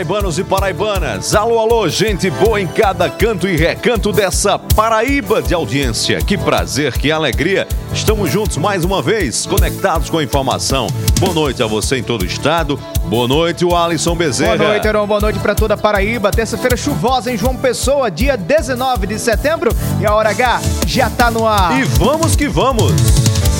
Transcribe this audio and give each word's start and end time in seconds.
Paraibanos 0.00 0.38
e 0.38 0.44
paraibanas. 0.44 1.34
Alô, 1.34 1.58
alô, 1.58 1.86
gente 1.86 2.30
boa 2.30 2.58
em 2.58 2.66
cada 2.66 3.10
canto 3.10 3.46
e 3.46 3.54
recanto 3.54 4.10
dessa 4.12 4.58
Paraíba 4.58 5.42
de 5.42 5.52
audiência. 5.52 6.22
Que 6.22 6.38
prazer, 6.38 6.96
que 6.96 7.12
alegria. 7.12 7.68
Estamos 7.92 8.32
juntos 8.32 8.56
mais 8.56 8.82
uma 8.82 9.02
vez, 9.02 9.44
conectados 9.44 10.08
com 10.08 10.16
a 10.16 10.24
informação. 10.24 10.86
Boa 11.18 11.34
noite 11.34 11.62
a 11.62 11.66
você 11.66 11.98
em 11.98 12.02
todo 12.02 12.22
o 12.22 12.24
estado. 12.24 12.80
Boa 13.04 13.28
noite, 13.28 13.62
o 13.62 13.76
Alisson 13.76 14.14
Bezerra. 14.14 14.56
Boa 14.56 14.68
noite, 14.70 14.88
Heron. 14.88 15.06
Boa 15.06 15.20
noite 15.20 15.38
para 15.38 15.54
toda 15.54 15.74
a 15.74 15.76
Paraíba. 15.76 16.30
Terça-feira 16.30 16.78
chuvosa 16.78 17.30
em 17.30 17.36
João 17.36 17.54
Pessoa, 17.54 18.10
dia 18.10 18.38
19 18.38 19.06
de 19.06 19.18
setembro. 19.18 19.70
E 20.00 20.06
a 20.06 20.14
hora 20.14 20.30
H 20.30 20.62
já 20.86 21.10
tá 21.10 21.30
no 21.30 21.46
ar. 21.46 21.78
E 21.78 21.84
vamos 21.84 22.34
que 22.34 22.48
vamos. 22.48 22.92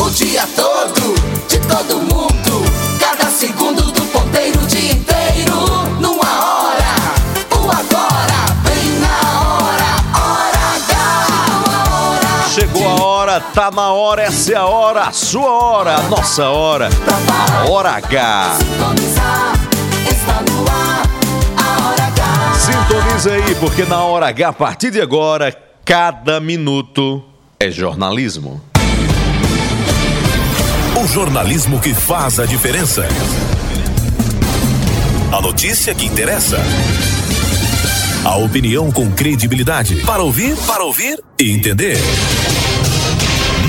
O 0.00 0.08
dia 0.08 0.48
todo, 0.56 1.14
de 1.46 1.58
todo 1.58 1.98
mundo. 1.98 2.64
Cada 2.98 3.30
segundo 3.30 3.89
hora, 13.30 13.40
tá 13.40 13.70
na 13.70 13.92
hora, 13.92 14.22
essa 14.22 14.52
é 14.52 14.56
a 14.56 14.66
hora, 14.66 15.02
a 15.04 15.12
sua 15.12 15.50
hora, 15.50 15.94
a 15.96 16.02
nossa 16.02 16.48
hora. 16.48 16.88
Hora 17.68 17.90
H. 17.90 18.58
sintonizar. 18.58 19.52
Está 20.10 20.42
no 20.50 20.68
ar, 20.68 21.06
a 21.56 21.88
hora 21.88 22.04
H. 22.04 22.54
Sintoniza 22.58 23.32
aí, 23.32 23.54
porque 23.56 23.84
na 23.84 24.02
hora 24.02 24.28
H, 24.28 24.48
a 24.48 24.52
partir 24.52 24.90
de 24.90 25.00
agora, 25.00 25.56
cada 25.84 26.40
minuto 26.40 27.22
é 27.58 27.70
jornalismo. 27.70 28.60
O 31.00 31.06
jornalismo 31.06 31.78
que 31.78 31.94
faz 31.94 32.40
a 32.40 32.46
diferença. 32.46 33.06
A 35.32 35.40
notícia 35.40 35.94
que 35.94 36.04
interessa. 36.04 36.58
A 38.24 38.36
opinião 38.36 38.90
com 38.90 39.10
credibilidade. 39.12 40.02
Para 40.04 40.22
ouvir, 40.22 40.56
para 40.66 40.82
ouvir 40.84 41.22
e 41.38 41.52
entender. 41.52 41.96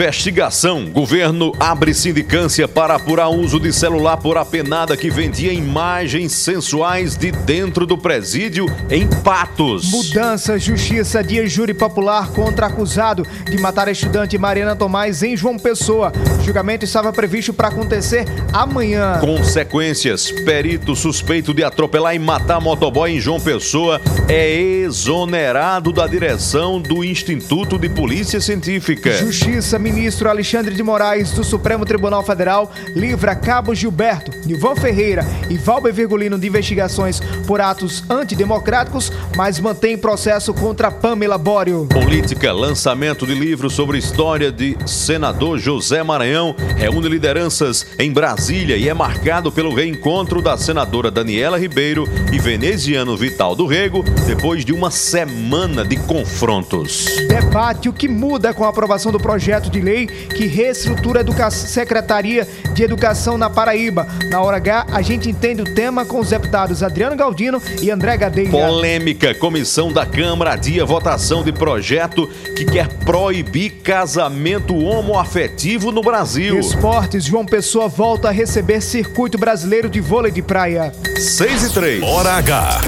Investigação. 0.00 0.86
Governo 0.86 1.52
abre 1.60 1.92
sindicância 1.92 2.66
para 2.66 2.94
apurar 2.94 3.28
uso 3.28 3.60
de 3.60 3.70
celular 3.70 4.16
por 4.16 4.38
apenada 4.38 4.96
que 4.96 5.10
vendia 5.10 5.52
imagens 5.52 6.32
sensuais 6.32 7.18
de 7.18 7.30
dentro 7.30 7.84
do 7.84 7.98
presídio 7.98 8.64
em 8.88 9.06
Patos. 9.06 9.90
Mudança, 9.90 10.58
justiça, 10.58 11.22
dia 11.22 11.46
júri 11.46 11.74
popular 11.74 12.30
contra 12.30 12.66
acusado 12.66 13.26
de 13.44 13.60
matar 13.60 13.88
a 13.88 13.92
estudante 13.92 14.38
Mariana 14.38 14.74
Tomás 14.74 15.22
em 15.22 15.36
João 15.36 15.58
Pessoa. 15.58 16.10
O 16.40 16.44
julgamento 16.44 16.86
estava 16.86 17.12
previsto 17.12 17.52
para 17.52 17.68
acontecer 17.68 18.24
amanhã. 18.54 19.18
Consequências: 19.20 20.30
perito 20.30 20.96
suspeito 20.96 21.52
de 21.52 21.62
atropelar 21.62 22.14
e 22.14 22.18
matar 22.18 22.58
motoboy 22.58 23.12
em 23.12 23.20
João 23.20 23.38
Pessoa 23.38 24.00
é 24.28 24.50
exonerado 24.50 25.92
da 25.92 26.06
direção 26.06 26.80
do 26.80 27.04
Instituto 27.04 27.78
de 27.78 27.90
Polícia 27.90 28.40
Científica. 28.40 29.12
Justiça, 29.18 29.78
ministro 29.92 30.28
Alexandre 30.28 30.74
de 30.74 30.82
Moraes 30.82 31.32
do 31.32 31.42
Supremo 31.42 31.84
Tribunal 31.84 32.22
Federal 32.22 32.70
livra 32.94 33.34
Cabo 33.34 33.74
Gilberto, 33.74 34.30
Nilvan 34.46 34.76
Ferreira 34.76 35.24
e 35.48 35.56
Valber 35.56 35.92
Virgulino 35.92 36.38
de 36.38 36.46
investigações 36.46 37.20
por 37.46 37.60
atos 37.60 38.04
antidemocráticos, 38.08 39.12
mas 39.36 39.58
mantém 39.58 39.98
processo 39.98 40.52
contra 40.54 40.90
Pamela 40.90 41.38
Bório. 41.38 41.86
Política, 41.86 42.52
lançamento 42.52 43.26
de 43.26 43.34
livro 43.34 43.70
sobre 43.70 43.98
história 43.98 44.52
de 44.52 44.76
senador 44.86 45.58
José 45.58 46.02
Maranhão, 46.02 46.54
reúne 46.76 47.08
lideranças 47.08 47.86
em 47.98 48.12
Brasília 48.12 48.76
e 48.76 48.88
é 48.88 48.94
marcado 48.94 49.50
pelo 49.50 49.74
reencontro 49.74 50.42
da 50.42 50.56
senadora 50.56 51.10
Daniela 51.10 51.58
Ribeiro 51.58 52.08
e 52.32 52.38
veneziano 52.38 53.16
Vital 53.16 53.54
do 53.56 53.66
Rego, 53.66 54.04
depois 54.26 54.64
de 54.64 54.72
uma 54.72 54.90
semana 54.90 55.84
de 55.84 55.96
confrontos. 55.96 57.06
Debate 57.28 57.88
o 57.88 57.92
que 57.92 58.08
muda 58.08 58.52
com 58.52 58.64
a 58.64 58.68
aprovação 58.68 59.10
do 59.10 59.18
projeto 59.18 59.69
de 59.70 59.80
lei 59.80 60.06
que 60.06 60.46
reestrutura 60.46 61.20
a 61.20 61.22
educa- 61.22 61.50
Secretaria 61.50 62.46
de 62.74 62.82
Educação 62.82 63.38
na 63.38 63.48
Paraíba. 63.48 64.06
Na 64.30 64.40
hora 64.42 64.56
H, 64.58 64.86
a 64.92 65.00
gente 65.02 65.30
entende 65.30 65.62
o 65.62 65.64
tema 65.64 66.04
com 66.04 66.20
os 66.20 66.30
deputados 66.30 66.82
Adriano 66.82 67.16
Galdino 67.16 67.62
e 67.80 67.90
André 67.90 68.16
Gadelha. 68.16 68.50
Polêmica. 68.50 69.34
Comissão 69.34 69.92
da 69.92 70.04
Câmara 70.04 70.52
adia 70.52 70.84
votação 70.84 71.42
de 71.42 71.52
projeto 71.52 72.28
que 72.56 72.64
quer 72.64 72.88
proibir 73.04 73.70
casamento 73.82 74.76
homoafetivo 74.76 75.90
no 75.92 76.02
Brasil. 76.02 76.58
Esportes, 76.58 77.24
João 77.24 77.46
Pessoa 77.46 77.88
volta 77.88 78.28
a 78.28 78.32
receber 78.32 78.80
circuito 78.80 79.38
brasileiro 79.38 79.88
de 79.88 80.00
vôlei 80.00 80.32
de 80.32 80.42
praia. 80.42 80.92
6 81.16 81.64
e 81.64 81.72
3. 81.72 82.02
Hora 82.02 82.32
H. 82.32 82.80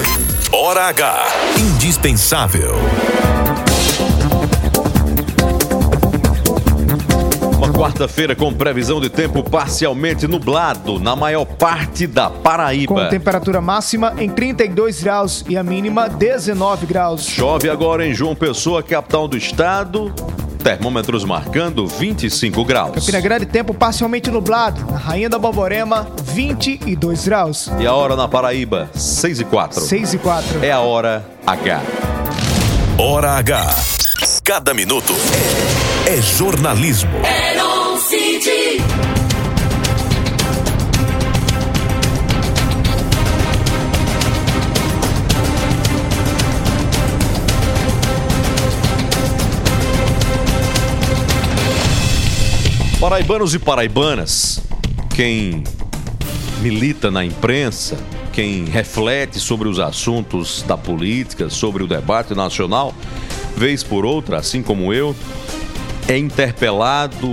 Hora 0.51 0.81
H. 0.89 1.25
Indispensável. 1.57 2.73
Quarta-feira 7.83 8.33
com 8.33 8.53
previsão 8.53 9.01
de 9.01 9.09
tempo 9.09 9.43
parcialmente 9.43 10.25
nublado 10.25 10.99
na 10.99 11.17
maior 11.17 11.43
parte 11.43 12.07
da 12.07 12.29
Com 12.29 12.39
Paraíba. 12.39 13.09
temperatura 13.09 13.59
máxima 13.59 14.13
em 14.19 14.29
32 14.29 15.03
graus 15.03 15.43
e 15.49 15.57
a 15.57 15.63
mínima 15.63 16.07
19 16.07 16.85
graus. 16.85 17.25
Chove 17.27 17.69
agora 17.69 18.07
em 18.07 18.13
João 18.13 18.33
Pessoa, 18.35 18.81
capital 18.81 19.27
do 19.27 19.35
estado. 19.35 20.13
Termômetros 20.63 21.25
marcando 21.25 21.85
25 21.85 22.63
graus. 22.63 22.95
Campina 22.95 23.19
Grande, 23.19 23.45
tempo 23.47 23.73
parcialmente 23.73 24.31
nublado. 24.31 24.89
Na 24.89 24.97
Rainha 24.97 25.27
da 25.27 25.37
Borborema, 25.37 26.07
22 26.23 27.25
graus. 27.25 27.69
E 27.81 27.85
a 27.85 27.93
hora 27.93 28.15
na 28.15 28.29
Paraíba, 28.29 28.89
6 28.95 29.41
e 29.41 29.43
4. 29.43 29.81
6 29.81 30.13
e 30.13 30.17
4. 30.19 30.63
É 30.63 30.71
a 30.71 30.79
hora 30.79 31.25
H. 31.45 31.81
Hora 32.97 33.31
H. 33.31 33.75
Cada 34.41 34.73
minuto 34.73 35.13
é 36.05 36.21
jornalismo. 36.21 37.09
Paraibanos 52.99 53.53
e 53.53 53.59
paraibanas, 53.59 54.61
quem 55.15 55.63
milita 56.61 57.09
na 57.11 57.23
imprensa, 57.23 57.97
quem 58.31 58.65
reflete 58.65 59.39
sobre 59.39 59.67
os 59.67 59.79
assuntos 59.79 60.63
da 60.63 60.77
política, 60.77 61.49
sobre 61.49 61.83
o 61.83 61.87
debate 61.87 62.33
nacional, 62.33 62.93
vez 63.55 63.83
por 63.83 64.05
outra, 64.05 64.37
assim 64.37 64.61
como 64.61 64.93
eu, 64.93 65.15
é 66.07 66.17
interpelado 66.17 67.29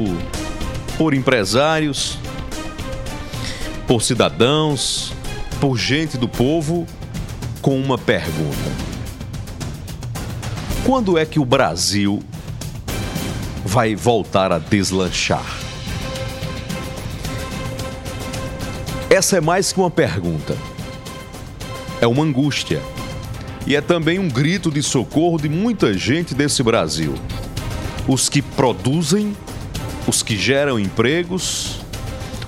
por 0.97 1.15
empresários, 1.15 2.19
por 3.87 4.03
cidadãos, 4.03 5.13
por 5.61 5.77
gente 5.77 6.17
do 6.17 6.29
povo 6.29 6.87
com 7.61 7.79
uma 7.81 7.99
pergunta. 7.99 8.91
Quando 10.85 11.19
é 11.19 11.27
que 11.27 11.39
o 11.39 11.45
Brasil 11.45 12.23
vai 13.65 13.95
voltar 13.95 14.53
a 14.53 14.59
deslanchar? 14.59 15.45
Essa 19.09 19.39
é 19.39 19.41
mais 19.41 19.73
que 19.73 19.81
uma 19.81 19.91
pergunta. 19.91 20.57
É 22.01 22.07
uma 22.07 22.23
angústia. 22.23 22.81
E 23.67 23.75
é 23.75 23.81
também 23.81 24.19
um 24.19 24.29
grito 24.29 24.71
de 24.71 24.83
socorro 24.83 25.39
de 25.39 25.49
muita 25.49 25.93
gente 25.93 26.35
desse 26.35 26.63
Brasil. 26.63 27.15
Os 28.13 28.29
que 28.29 28.43
produzem, 28.43 29.37
os 30.05 30.21
que 30.21 30.37
geram 30.37 30.81
empregos, 30.81 31.77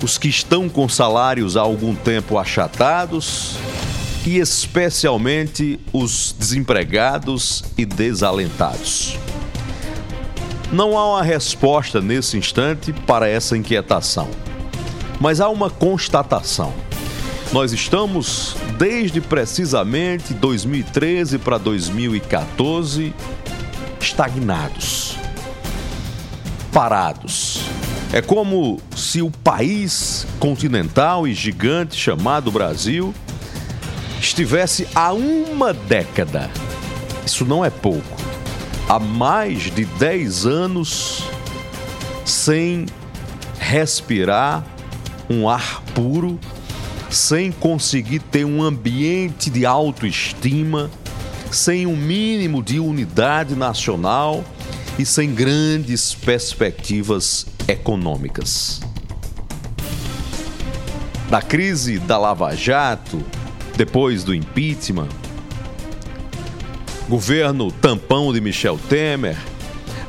os 0.03 0.17
que 0.17 0.27
estão 0.27 0.67
com 0.67 0.89
salários 0.89 1.55
há 1.55 1.61
algum 1.61 1.95
tempo 1.95 2.37
achatados 2.37 3.55
e 4.25 4.39
especialmente 4.39 5.79
os 5.93 6.35
desempregados 6.37 7.63
e 7.77 7.85
desalentados. 7.85 9.17
Não 10.69 10.97
há 10.97 11.13
uma 11.13 11.23
resposta 11.23 12.01
nesse 12.01 12.37
instante 12.37 12.91
para 12.91 13.29
essa 13.29 13.55
inquietação, 13.55 14.27
mas 15.17 15.39
há 15.39 15.47
uma 15.47 15.69
constatação. 15.69 16.73
Nós 17.53 17.71
estamos 17.71 18.57
desde 18.77 19.21
precisamente 19.21 20.33
2013 20.33 21.37
para 21.37 21.57
2014 21.57 23.13
estagnados, 24.01 25.12
parados. 26.73 27.61
É 28.11 28.21
como 28.21 28.79
se 28.95 29.21
o 29.21 29.29
país 29.29 30.27
continental 30.39 31.27
e 31.27 31.33
gigante 31.33 31.95
chamado 31.95 32.51
Brasil 32.51 33.13
estivesse 34.19 34.87
há 34.93 35.13
uma 35.13 35.73
década. 35.73 36.49
Isso 37.25 37.45
não 37.45 37.63
é 37.63 37.69
pouco. 37.69 38.17
Há 38.89 38.99
mais 38.99 39.73
de 39.73 39.85
10 39.85 40.45
anos 40.45 41.23
sem 42.25 42.85
respirar 43.59 44.65
um 45.29 45.47
ar 45.47 45.81
puro 45.93 46.39
sem 47.13 47.51
conseguir 47.51 48.19
ter 48.19 48.43
um 48.43 48.63
ambiente 48.63 49.49
de 49.49 49.65
autoestima, 49.65 50.89
sem 51.51 51.85
um 51.85 51.95
mínimo 51.95 52.63
de 52.63 52.79
unidade 52.79 53.55
nacional 53.55 54.43
e 54.97 55.05
sem 55.05 55.33
grandes 55.33 56.13
perspectivas 56.13 57.45
econômicas. 57.67 58.81
Da 61.29 61.41
crise 61.41 61.99
da 61.99 62.17
Lava 62.17 62.55
Jato, 62.55 63.23
depois 63.75 64.23
do 64.23 64.35
impeachment, 64.35 65.09
governo 67.09 67.71
tampão 67.71 68.31
de 68.31 68.39
Michel 68.39 68.77
Temer, 68.89 69.37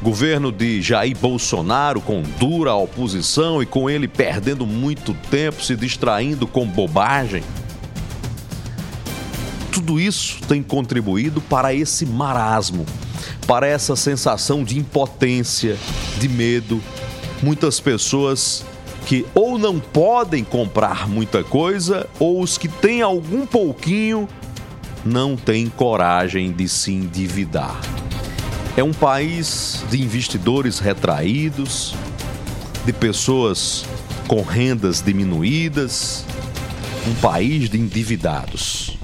Governo 0.04 0.52
de 0.52 0.82
Jair 0.82 1.16
Bolsonaro 1.16 1.98
com 1.98 2.22
dura 2.38 2.74
oposição 2.74 3.62
e 3.62 3.66
com 3.66 3.88
ele 3.88 4.06
perdendo 4.06 4.66
muito 4.66 5.14
tempo 5.30 5.62
se 5.62 5.74
distraindo 5.74 6.46
com 6.46 6.66
bobagem. 6.66 7.42
Tudo 9.72 9.98
isso 9.98 10.40
tem 10.46 10.62
contribuído 10.62 11.40
para 11.40 11.72
esse 11.72 12.04
marasmo, 12.04 12.84
para 13.46 13.66
essa 13.66 13.96
sensação 13.96 14.64
de 14.64 14.78
impotência, 14.78 15.76
de 16.18 16.28
medo. 16.28 16.80
Muitas 17.42 17.80
pessoas 17.80 18.64
que 19.06 19.26
ou 19.34 19.58
não 19.58 19.78
podem 19.78 20.42
comprar 20.42 21.08
muita 21.08 21.44
coisa, 21.44 22.08
ou 22.18 22.40
os 22.40 22.56
que 22.56 22.68
têm 22.68 23.02
algum 23.02 23.46
pouquinho 23.46 24.28
não 25.04 25.36
têm 25.36 25.68
coragem 25.68 26.52
de 26.52 26.68
se 26.68 26.92
endividar. 26.92 27.80
É 28.76 28.82
um 28.82 28.92
país 28.92 29.84
de 29.90 30.02
investidores 30.02 30.78
retraídos, 30.78 31.94
de 32.84 32.92
pessoas 32.92 33.84
com 34.26 34.42
rendas 34.42 35.02
diminuídas, 35.02 36.24
um 37.06 37.14
país 37.20 37.68
de 37.68 37.78
endividados. 37.78 38.98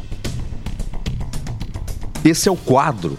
Esse 2.25 2.49
é 2.49 2.53
o 2.53 2.57
quadro 2.57 3.19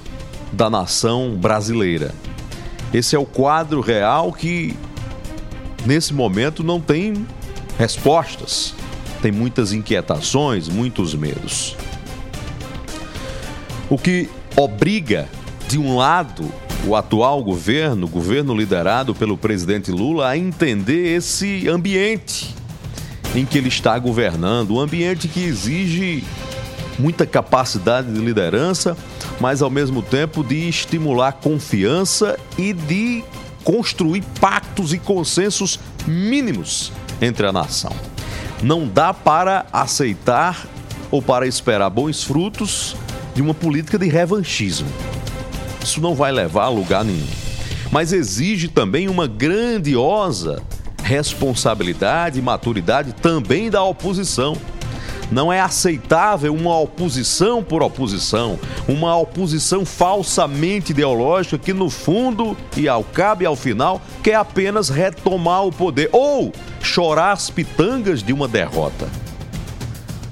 da 0.52 0.70
nação 0.70 1.36
brasileira. 1.36 2.14
Esse 2.94 3.16
é 3.16 3.20
o 3.20 3.26
quadro 3.26 3.80
real 3.80 4.34
que, 4.34 4.76
nesse 5.86 6.14
momento, 6.14 6.64
não 6.64 6.80
tem 6.80 7.26
respostas. 7.78 8.74
Tem 9.22 9.32
muitas 9.32 9.72
inquietações, 9.72 10.68
muitos 10.68 11.14
medos. 11.16 11.76
O 13.90 13.98
que 13.98 14.30
obriga 14.56 15.30
de 15.68 15.78
um 15.78 15.96
lado, 15.96 16.52
o 16.86 16.96
atual 16.96 17.44
governo, 17.44 18.08
governo 18.08 18.56
liderado 18.56 19.16
pelo 19.16 19.38
presidente 19.38 19.92
Lula, 19.92 20.28
a 20.28 20.38
entender 20.38 21.16
esse 21.16 21.70
ambiente 21.70 22.54
em 23.34 23.46
que 23.46 23.58
ele 23.58 23.70
está 23.70 23.98
governando, 23.98 24.72
um 24.76 24.80
ambiente 24.80 25.28
que 25.28 25.42
exige 25.42 26.24
muita 27.00 27.26
capacidade 27.26 28.12
de 28.12 28.20
liderança, 28.20 28.96
mas 29.40 29.62
ao 29.62 29.70
mesmo 29.70 30.02
tempo 30.02 30.44
de 30.44 30.68
estimular 30.68 31.34
confiança 31.34 32.38
e 32.58 32.74
de 32.74 33.24
construir 33.64 34.24
pactos 34.40 34.94
e 34.94 35.00
consensos 35.00 35.80
mínimos 36.08 36.92
entre 37.22 37.46
a 37.46 37.52
nação. 37.52 37.92
Não 38.62 38.88
dá 38.88 39.14
para 39.14 39.66
aceitar 39.72 40.68
ou 41.10 41.22
para 41.22 41.48
esperar 41.48 41.90
bons 41.90 42.24
frutos 42.24 42.96
de 43.34 43.42
uma 43.42 43.54
política 43.54 43.98
de 43.98 44.08
revanchismo. 44.08 44.88
Isso 45.84 46.00
não 46.00 46.14
vai 46.14 46.32
levar 46.32 46.66
a 46.66 46.70
lugar 46.70 47.04
nenhum. 47.04 47.28
Mas 47.92 48.14
exige 48.14 48.68
também 48.68 49.10
uma 49.10 49.28
grandiosa 49.28 50.62
responsabilidade 51.04 52.40
e 52.40 52.42
maturidade 52.42 53.14
também 53.14 53.70
da 53.70 53.84
oposição. 53.84 54.56
Não 55.32 55.52
é 55.52 55.62
aceitável 55.62 56.54
uma 56.54 56.78
oposição 56.78 57.64
por 57.64 57.82
oposição, 57.82 58.60
uma 58.86 59.16
oposição 59.16 59.86
falsamente 59.86 60.92
ideológica 60.92 61.58
que, 61.58 61.72
no 61.72 61.90
fundo 61.90 62.58
e 62.76 62.90
ao 62.90 63.02
cabo 63.02 63.44
e 63.44 63.46
ao 63.46 63.56
final, 63.56 64.02
quer 64.22 64.36
apenas 64.36 64.90
retomar 64.90 65.66
o 65.66 65.72
poder 65.72 66.10
ou 66.12 66.52
chorar 66.82 67.32
as 67.32 67.50
pitangas 67.50 68.22
de 68.22 68.34
uma 68.34 68.48
derrota. 68.48 69.08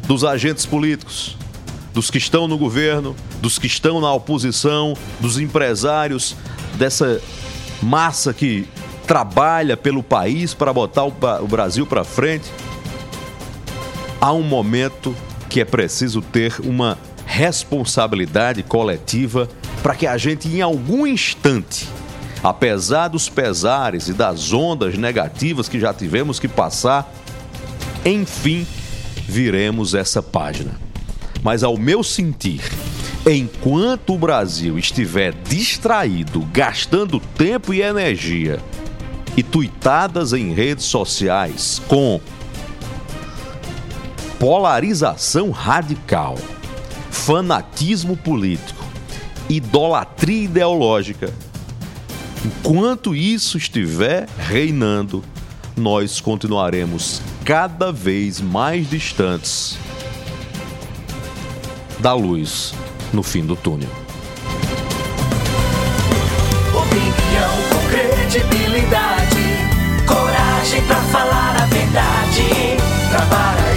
Dos 0.06 0.26
agentes 0.26 0.66
políticos, 0.66 1.38
dos 1.94 2.12
que 2.12 2.18
estão 2.18 2.46
no 2.46 2.58
governo, 2.58 3.16
dos 3.42 3.58
que 3.58 3.68
estão 3.68 4.02
na 4.02 4.12
oposição, 4.12 4.96
dos 5.22 5.40
empresários, 5.40 6.36
dessa 6.76 7.22
massa 7.82 8.34
que 8.34 8.68
trabalha 9.08 9.78
pelo 9.78 10.04
país 10.04 10.54
para 10.54 10.74
botar 10.74 11.06
o 11.06 11.48
Brasil 11.48 11.86
para 11.86 12.04
frente. 12.04 12.52
Há 14.22 14.34
um 14.34 14.44
momento 14.44 15.16
que 15.48 15.62
é 15.62 15.66
preciso 15.66 16.22
ter 16.22 16.60
uma 16.60 16.98
responsabilidade 17.26 18.62
coletiva 18.64 19.48
para 19.82 19.96
que 19.96 20.06
a 20.06 20.18
gente, 20.18 20.50
em 20.50 20.62
algum 20.62 21.08
instante, 21.08 21.88
apesar 22.44 23.08
dos 23.08 23.30
pesares 23.30 24.10
e 24.10 24.14
das 24.14 24.52
ondas 24.52 24.98
negativas 24.98 25.70
que 25.70 25.80
já 25.80 25.94
tivemos 25.94 26.38
que 26.38 26.50
passar, 26.50 27.14
enfim, 28.04 28.68
viremos 29.26 29.94
essa 29.94 30.22
página. 30.22 30.72
Mas 31.42 31.64
ao 31.64 31.78
meu 31.78 32.04
sentir, 32.04 32.62
enquanto 33.26 34.16
o 34.16 34.18
Brasil 34.18 34.78
estiver 34.78 35.34
distraído, 35.48 36.42
gastando 36.52 37.22
tempo 37.22 37.74
e 37.74 37.82
energia 37.82 38.60
e 39.38 39.44
tuitadas 39.44 40.34
em 40.34 40.54
redes 40.54 40.84
sociais 40.86 41.82
com 41.88 42.20
polarização 44.40 45.52
radical, 45.52 46.36
fanatismo 47.12 48.16
político, 48.16 48.86
idolatria 49.50 50.46
ideológica, 50.46 51.34
enquanto 52.46 53.14
isso 53.14 53.58
estiver 53.58 54.30
reinando, 54.38 55.22
nós 55.76 56.22
continuaremos 56.22 57.22
cada 57.44 57.92
vez 57.92 58.40
mais 58.40 58.90
distantes 58.90 59.78
da 62.00 62.14
luz 62.14 62.74
no 63.12 63.22
fim 63.22 63.46
do 63.46 63.58
túnel. 63.58 63.90
Opinião 66.74 67.52
com 67.70 67.90
credibilidade, 67.90 69.36
coragem 70.08 70.82
para 70.84 71.02
falar 71.12 71.62
a 71.62 71.66
verdade. 71.66 72.80
Pra 73.10 73.69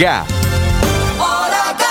H. 0.00 0.24
Hora 1.18 1.70
H. 1.72 1.84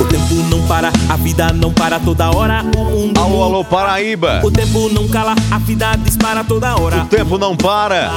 O 0.00 0.04
tempo 0.04 0.34
não 0.48 0.64
para, 0.68 0.92
a 1.08 1.16
vida 1.16 1.52
não 1.52 1.72
para 1.72 1.98
toda 1.98 2.30
hora. 2.30 2.64
O 2.76 2.84
mundo 2.84 3.18
Alô, 3.18 3.42
alô, 3.42 3.64
Paraíba. 3.64 4.40
O 4.44 4.50
tempo 4.52 4.88
não 4.90 5.08
cala, 5.08 5.34
a 5.50 5.58
vida 5.58 5.96
dispara 5.96 6.44
toda 6.44 6.76
hora. 6.76 7.02
O 7.02 7.06
tempo 7.06 7.36
não 7.36 7.56
para. 7.56 8.12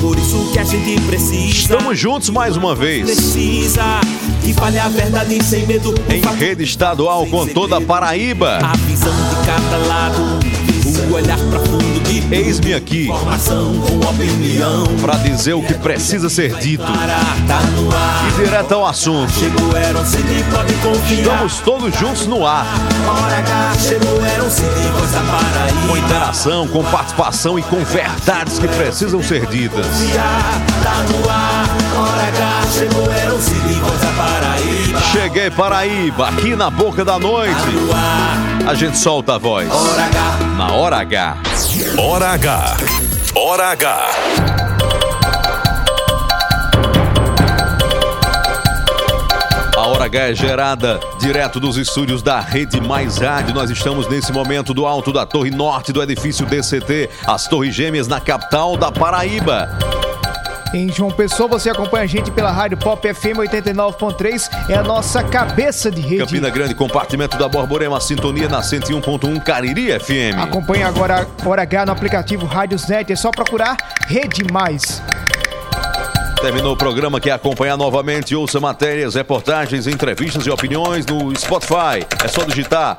Por 0.00 0.18
isso 0.18 0.50
que 0.54 0.58
a 0.58 0.64
gente 0.64 1.02
precisa. 1.02 1.44
Estamos 1.44 1.98
juntos 1.98 2.30
mais 2.30 2.56
uma 2.56 2.74
vez. 2.74 3.04
Precisa 3.04 4.00
que 4.42 4.54
fale 4.54 4.78
a 4.78 4.88
verdade 4.88 5.44
sem 5.44 5.66
medo. 5.66 5.94
Em 6.08 6.22
rede 6.38 6.64
estadual 6.64 7.26
com 7.26 7.46
toda 7.46 7.76
a 7.76 7.80
Paraíba. 7.82 8.58
A 8.62 8.74
visão 8.86 9.12
de 9.12 9.46
cada 9.46 9.76
lado. 9.86 10.40
O 11.10 11.14
olhar 11.14 11.38
profundo 11.38 11.91
Eis-me 12.30 12.74
aqui 12.74 13.08
com 13.08 14.08
opinião. 14.08 14.86
para 15.00 15.14
dizer 15.18 15.54
o 15.54 15.62
que 15.62 15.74
precisa 15.74 16.28
ser 16.30 16.54
dito. 16.58 16.84
Tá. 16.84 17.60
E 18.28 18.44
direto 18.44 18.72
ao 18.72 18.86
assunto. 18.86 19.32
Estamos 21.10 21.58
todos 21.60 21.98
juntos 21.98 22.26
no 22.26 22.46
ar. 22.46 22.66
Com 25.88 25.96
interação, 25.96 26.68
com 26.68 26.84
participação 26.84 27.58
e 27.58 27.62
com 27.62 27.84
verdades 27.84 28.58
que 28.58 28.68
precisam 28.68 29.22
ser 29.22 29.46
ditas. 29.46 29.86
Tá. 30.14 30.62
Cheguei 35.12 35.50
Paraíba, 35.50 36.28
aqui 36.28 36.56
na 36.56 36.70
boca 36.70 37.04
da 37.04 37.18
noite. 37.18 37.54
A 38.66 38.74
gente 38.74 38.96
solta 38.96 39.34
a 39.34 39.38
voz. 39.38 39.68
hora 39.68 40.04
H. 40.04 40.38
Na 40.56 40.72
hora 40.72 40.96
H. 40.98 41.36
Hora 41.98 42.28
H. 42.28 42.76
Hora 43.34 43.64
H. 43.72 44.06
A 49.76 49.80
Hora 49.88 50.04
H 50.04 50.18
é 50.18 50.34
gerada 50.34 51.00
direto 51.18 51.58
dos 51.58 51.76
estúdios 51.76 52.22
da 52.22 52.38
Rede 52.38 52.80
Mais 52.80 53.18
Rádio. 53.18 53.52
Nós 53.52 53.68
estamos 53.68 54.08
nesse 54.08 54.32
momento 54.32 54.72
do 54.72 54.86
alto 54.86 55.12
da 55.12 55.26
Torre 55.26 55.50
Norte 55.50 55.92
do 55.92 56.00
edifício 56.00 56.46
DCT, 56.46 57.10
as 57.26 57.48
Torres 57.48 57.74
Gêmeas 57.74 58.06
na 58.06 58.20
capital 58.20 58.76
da 58.76 58.92
Paraíba. 58.92 59.76
Em 60.74 60.88
João 60.90 61.10
Pessoa, 61.10 61.46
você 61.48 61.68
acompanha 61.68 62.04
a 62.04 62.06
gente 62.06 62.30
pela 62.30 62.50
Rádio 62.50 62.78
Pop 62.78 63.12
FM 63.12 63.36
89.3, 63.38 64.70
é 64.70 64.74
a 64.74 64.82
nossa 64.82 65.22
cabeça 65.22 65.90
de 65.90 66.00
rede. 66.00 66.18
Campina 66.18 66.48
Grande, 66.48 66.74
compartimento 66.74 67.36
da 67.36 67.46
Borborema, 67.46 68.00
sintonia 68.00 68.48
na 68.48 68.62
101.1 68.62 69.42
Cariri 69.42 69.98
FM. 70.00 70.38
Acompanhe 70.40 70.82
agora 70.82 71.26
a 71.44 71.48
Hora 71.48 71.62
H 71.62 71.84
no 71.84 71.92
aplicativo 71.92 72.46
Rádiosnet, 72.46 73.12
é 73.12 73.16
só 73.16 73.30
procurar 73.30 73.76
Rede 74.06 74.44
Mais. 74.50 75.02
Terminou 76.40 76.72
o 76.72 76.76
programa, 76.76 77.20
quer 77.20 77.32
acompanhar 77.32 77.76
novamente, 77.76 78.34
ouça 78.34 78.58
matérias, 78.58 79.14
reportagens, 79.14 79.86
entrevistas 79.86 80.46
e 80.46 80.50
opiniões 80.50 81.04
no 81.04 81.36
Spotify. 81.36 82.04
É 82.24 82.28
só 82.28 82.44
digitar 82.44 82.98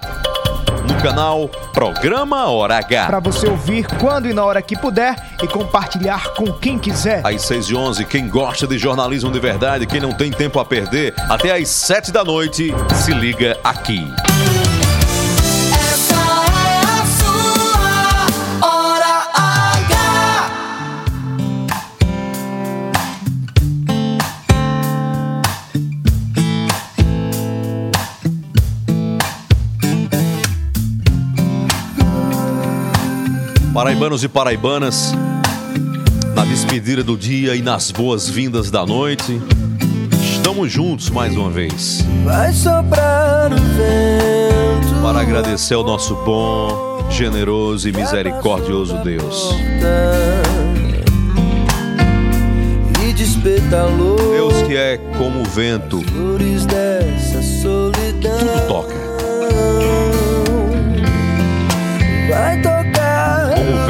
no 0.88 0.96
canal 1.02 1.48
Programa 1.74 2.46
Hora 2.50 2.78
H. 2.78 3.08
Para 3.08 3.20
você 3.20 3.48
ouvir 3.48 3.86
quando 4.00 4.28
e 4.28 4.34
na 4.34 4.44
hora 4.44 4.62
que 4.62 4.78
puder 4.78 5.16
e 5.42 5.48
compartilhar 5.48 6.34
com 6.34 6.52
quem 6.54 6.78
quiser. 6.78 7.26
Às 7.26 7.44
6 7.44 7.66
e 7.66 7.76
11, 7.76 8.06
quem 8.06 8.28
gosta 8.28 8.68
de 8.68 8.78
jornalismo 8.78 9.32
de 9.32 9.40
verdade, 9.40 9.86
quem 9.86 10.00
não 10.00 10.14
tem 10.14 10.32
tempo 10.32 10.60
a 10.60 10.66
perder, 10.66 11.14
até 11.30 11.56
às 11.56 11.70
7 11.70 12.12
da 12.12 12.24
noite, 12.24 12.74
se 12.94 13.14
liga 13.14 13.58
aqui. 13.64 14.02
Paraibanos 33.84 34.24
e 34.24 34.30
paraibanas, 34.30 35.12
na 36.34 36.46
despedida 36.46 37.04
do 37.04 37.18
dia 37.18 37.54
e 37.54 37.62
nas 37.62 37.92
boas-vindas 37.92 38.72
da 38.72 38.86
noite, 38.86 39.42
estamos 40.22 40.72
juntos 40.72 41.10
mais 41.10 41.36
uma 41.36 41.50
vez. 41.50 42.00
Vai 42.24 42.54
soprar 42.54 43.52
o 43.52 43.58
vento. 43.58 45.02
Para 45.02 45.20
agradecer 45.20 45.74
ao 45.74 45.84
nosso 45.84 46.16
bom, 46.24 47.06
generoso 47.12 47.90
e 47.90 47.92
misericordioso 47.92 48.96
Deus. 49.04 49.54
Deus 54.32 54.62
que 54.66 54.78
é 54.78 54.98
como 55.18 55.42
o 55.42 55.44
vento, 55.44 56.00
tudo 56.00 56.40
toca. 58.70 58.96
Vai 62.30 62.62
tocar 62.62 62.73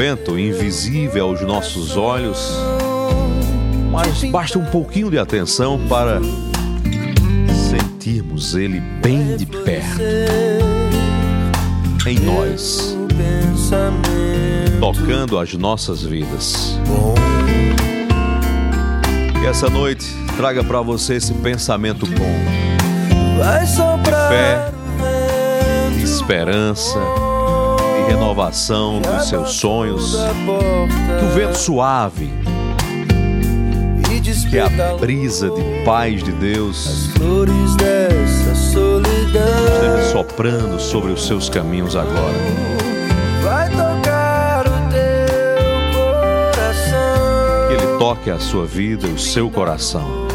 vento, 0.03 0.38
invisível 0.38 1.29
aos 1.29 1.39
nossos 1.43 1.95
olhos, 1.95 2.51
mas 3.89 4.22
basta 4.25 4.60
um 4.60 4.65
pouquinho 4.65 5.10
de 5.10 5.17
atenção 5.17 5.79
para 5.88 6.19
sentirmos 7.69 8.53
Ele 8.53 8.81
bem 9.01 9.38
de 9.38 9.45
perto. 9.45 10.01
Em 12.05 12.19
nós, 12.19 12.98
tocando 14.77 15.39
as 15.39 15.53
nossas 15.53 16.03
vidas. 16.03 16.77
Que 19.39 19.48
essa 19.48 19.69
noite 19.69 20.05
traga 20.36 20.65
para 20.65 20.81
você 20.81 21.13
esse 21.13 21.33
pensamento 21.36 22.05
bom, 22.05 23.65
soprar 23.65 24.29
fé, 24.29 24.72
de 25.95 26.03
esperança, 26.03 27.00
renovação 28.07 29.01
dos 29.01 29.27
seus 29.27 29.53
sonhos. 29.53 30.15
Que 31.19 31.25
o 31.25 31.29
vento 31.29 31.57
suave, 31.57 32.31
que 34.50 34.60
a 34.60 34.67
despetalou 34.67 35.00
brisa 35.00 35.50
de 35.50 35.83
paz 35.83 36.24
de 36.24 36.31
Deus 36.31 37.10
esteja 39.65 40.12
soprando 40.12 40.79
sobre 40.79 41.12
os 41.12 41.25
seus 41.25 41.50
caminhos 41.50 41.95
agora. 41.95 42.33
Que 47.67 47.74
Ele 47.74 47.98
toque 47.98 48.29
a 48.29 48.39
sua 48.39 48.65
vida 48.65 49.07
e 49.07 49.13
o 49.13 49.19
seu 49.19 49.50
coração. 49.50 50.27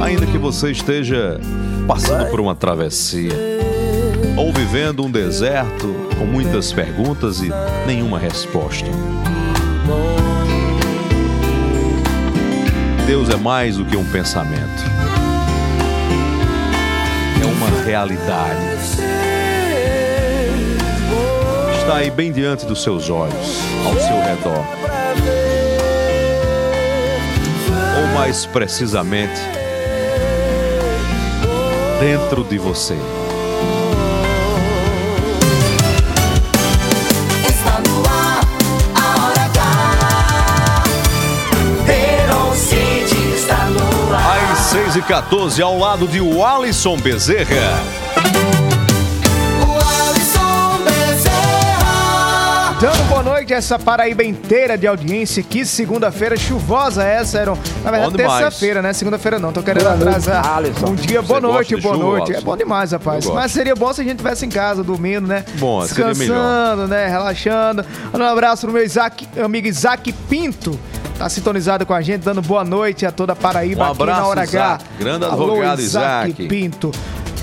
Ainda 0.00 0.26
que 0.26 0.38
você 0.38 0.70
esteja 0.70 1.40
passando 1.86 2.30
por 2.30 2.40
uma 2.40 2.54
travessia 2.54 3.53
ou 4.36 4.52
vivendo 4.52 5.04
um 5.04 5.10
deserto 5.10 5.94
com 6.18 6.24
muitas 6.24 6.72
perguntas 6.72 7.40
e 7.40 7.50
nenhuma 7.86 8.18
resposta. 8.18 8.86
Deus 13.06 13.28
é 13.28 13.36
mais 13.36 13.76
do 13.76 13.84
que 13.84 13.96
um 13.96 14.04
pensamento. 14.10 14.82
É 17.40 17.46
uma 17.46 17.84
realidade. 17.84 18.60
Está 21.78 21.96
aí 21.96 22.10
bem 22.10 22.32
diante 22.32 22.64
dos 22.64 22.82
seus 22.82 23.10
olhos, 23.10 23.60
ao 23.84 23.92
seu 24.00 24.20
redor. 24.20 24.64
Ou 27.98 28.14
mais 28.14 28.46
precisamente, 28.46 29.38
dentro 32.00 32.42
de 32.42 32.58
você. 32.58 32.96
16 44.74 44.96
e 44.96 45.02
14, 45.02 45.62
ao 45.62 45.78
lado 45.78 46.08
de 46.08 46.18
Alisson 46.42 46.96
Bezerra. 46.96 47.78
Dando 52.80 53.08
boa 53.08 53.22
noite 53.22 53.54
a 53.54 53.58
essa 53.58 53.78
Paraíba 53.78 54.24
inteira 54.24 54.76
de 54.76 54.88
audiência. 54.88 55.44
Que 55.44 55.64
segunda-feira 55.64 56.36
chuvosa 56.36 57.04
é 57.04 57.18
essa, 57.18 57.38
Eram. 57.38 57.56
Na 57.84 57.90
verdade, 57.92 58.16
terça-feira, 58.16 58.82
né? 58.82 58.92
Segunda-feira 58.92 59.38
não. 59.38 59.52
Tô 59.52 59.62
querendo 59.62 59.84
boa 59.84 59.94
atrasar 59.94 60.44
Alisson. 60.44 60.86
um 60.88 60.94
dia. 60.96 61.22
Boa 61.22 61.38
Você 61.40 61.46
noite, 61.46 61.76
boa 61.76 61.94
chuva, 61.94 62.06
noite. 62.06 62.32
É 62.32 62.34
Alisson. 62.34 62.40
É 62.40 62.44
bom 62.44 62.56
demais, 62.56 62.90
rapaz. 62.90 63.26
Mas 63.26 63.52
seria 63.52 63.76
bom 63.76 63.92
se 63.92 64.00
a 64.00 64.04
gente 64.04 64.14
estivesse 64.14 64.44
em 64.44 64.50
casa, 64.50 64.82
dormindo, 64.82 65.28
né? 65.28 65.44
Bom, 65.54 65.82
Descansando, 65.82 66.88
né? 66.88 67.06
Relaxando. 67.06 67.86
Um 68.12 68.24
abraço 68.24 68.62
pro 68.62 68.72
meu 68.74 68.84
Isaac, 68.84 69.28
amigo 69.40 69.68
Isaac 69.68 70.10
Pinto. 70.28 70.76
Tá 71.18 71.28
sintonizado 71.28 71.84
com 71.86 71.94
a 71.94 72.00
gente, 72.02 72.22
dando 72.22 72.42
boa 72.42 72.64
noite 72.64 73.06
a 73.06 73.12
toda 73.12 73.34
a 73.34 73.36
Paraíba 73.36 73.88
Um 73.88 73.92
aqui 73.92 74.04
na 74.04 74.12
abraço, 74.12 74.28
Hora 74.28 74.42
H. 74.42 74.50
Isaac. 74.50 74.84
Grande 74.98 75.24
Alô, 75.24 75.44
advogado, 75.44 75.80
Isaac. 75.80 76.48
Pinto. 76.48 76.90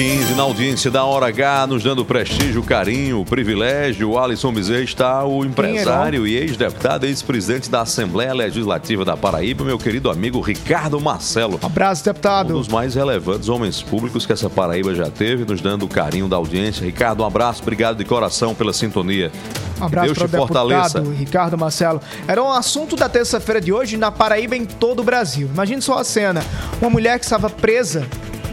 15 0.00 0.32
na 0.34 0.44
audiência 0.44 0.90
da 0.90 1.04
Hora 1.04 1.26
H, 1.26 1.66
nos 1.66 1.82
dando 1.82 2.06
prestígio, 2.06 2.62
carinho, 2.62 3.22
privilégio. 3.22 4.08
O 4.08 4.18
Alisson 4.18 4.50
Bezerra 4.50 4.80
está 4.80 5.24
o 5.26 5.44
empresário 5.44 6.26
e 6.26 6.38
ex-deputado, 6.38 7.04
ex-presidente 7.04 7.70
da 7.70 7.82
Assembleia 7.82 8.32
Legislativa 8.32 9.04
da 9.04 9.14
Paraíba, 9.14 9.62
meu 9.62 9.76
querido 9.76 10.10
amigo 10.10 10.40
Ricardo 10.40 10.98
Marcelo. 11.02 11.60
Abraço, 11.62 12.02
deputado. 12.02 12.54
Um 12.54 12.56
dos 12.56 12.68
mais 12.68 12.94
relevantes 12.94 13.50
homens 13.50 13.82
públicos 13.82 14.24
que 14.24 14.32
essa 14.32 14.48
Paraíba 14.48 14.94
já 14.94 15.10
teve, 15.10 15.44
nos 15.44 15.60
dando 15.60 15.84
o 15.84 15.88
carinho 15.88 16.28
da 16.28 16.36
audiência. 16.36 16.82
Ricardo, 16.82 17.22
um 17.22 17.26
abraço, 17.26 17.60
obrigado 17.60 17.98
de 17.98 18.04
coração 18.06 18.54
pela 18.54 18.72
sintonia. 18.72 19.30
Um 19.78 19.84
abraço 19.84 20.14
Deus 20.14 20.30
te 20.30 20.34
fortaleça. 20.34 20.98
deputado 20.98 21.18
Ricardo 21.18 21.58
Marcelo. 21.58 22.00
Era 22.26 22.42
um 22.42 22.50
assunto 22.50 22.96
da 22.96 23.06
terça-feira 23.06 23.60
de 23.60 23.70
hoje 23.70 23.98
na 23.98 24.10
Paraíba 24.10 24.56
em 24.56 24.64
todo 24.64 25.00
o 25.00 25.04
Brasil. 25.04 25.50
Imagine 25.52 25.82
só 25.82 25.98
a 25.98 26.04
cena. 26.04 26.42
Uma 26.80 26.88
mulher 26.88 27.18
que 27.18 27.26
estava 27.26 27.50
presa 27.50 28.08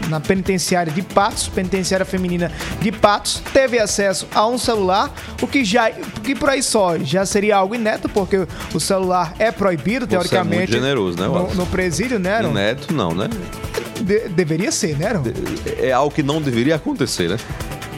na 0.08 0.20
penitenciária 0.20 0.92
de 0.92 1.02
Patos, 1.02 1.48
penitenciária 1.48 2.04
feminina 2.06 2.50
de 2.80 2.90
Patos, 2.92 3.42
teve 3.52 3.78
acesso 3.78 4.26
a 4.34 4.46
um 4.46 4.58
celular, 4.58 5.12
o 5.42 5.46
que 5.46 5.64
já, 5.64 5.90
que 5.90 6.34
por 6.34 6.48
aí 6.50 6.62
só 6.62 6.98
já 6.98 7.24
seria 7.26 7.56
algo 7.56 7.74
inédito, 7.74 8.08
porque 8.08 8.46
o 8.74 8.80
celular 8.80 9.34
é 9.38 9.50
proibido, 9.50 10.06
Você 10.06 10.14
é 10.14 10.18
muito 10.18 10.30
teoricamente. 10.30 10.72
generoso, 10.72 11.18
né, 11.18 11.26
no, 11.26 11.54
no 11.54 11.66
presídio, 11.66 12.18
né? 12.18 12.34
Aaron? 12.36 12.50
Inédito 12.50 12.92
não, 12.94 13.14
né? 13.14 13.28
De- 14.00 14.28
deveria 14.28 14.70
ser, 14.72 14.96
né? 14.96 15.12
É 15.78 15.92
algo 15.92 16.14
que 16.14 16.22
não 16.22 16.40
deveria 16.40 16.76
acontecer, 16.76 17.28
né? 17.28 17.36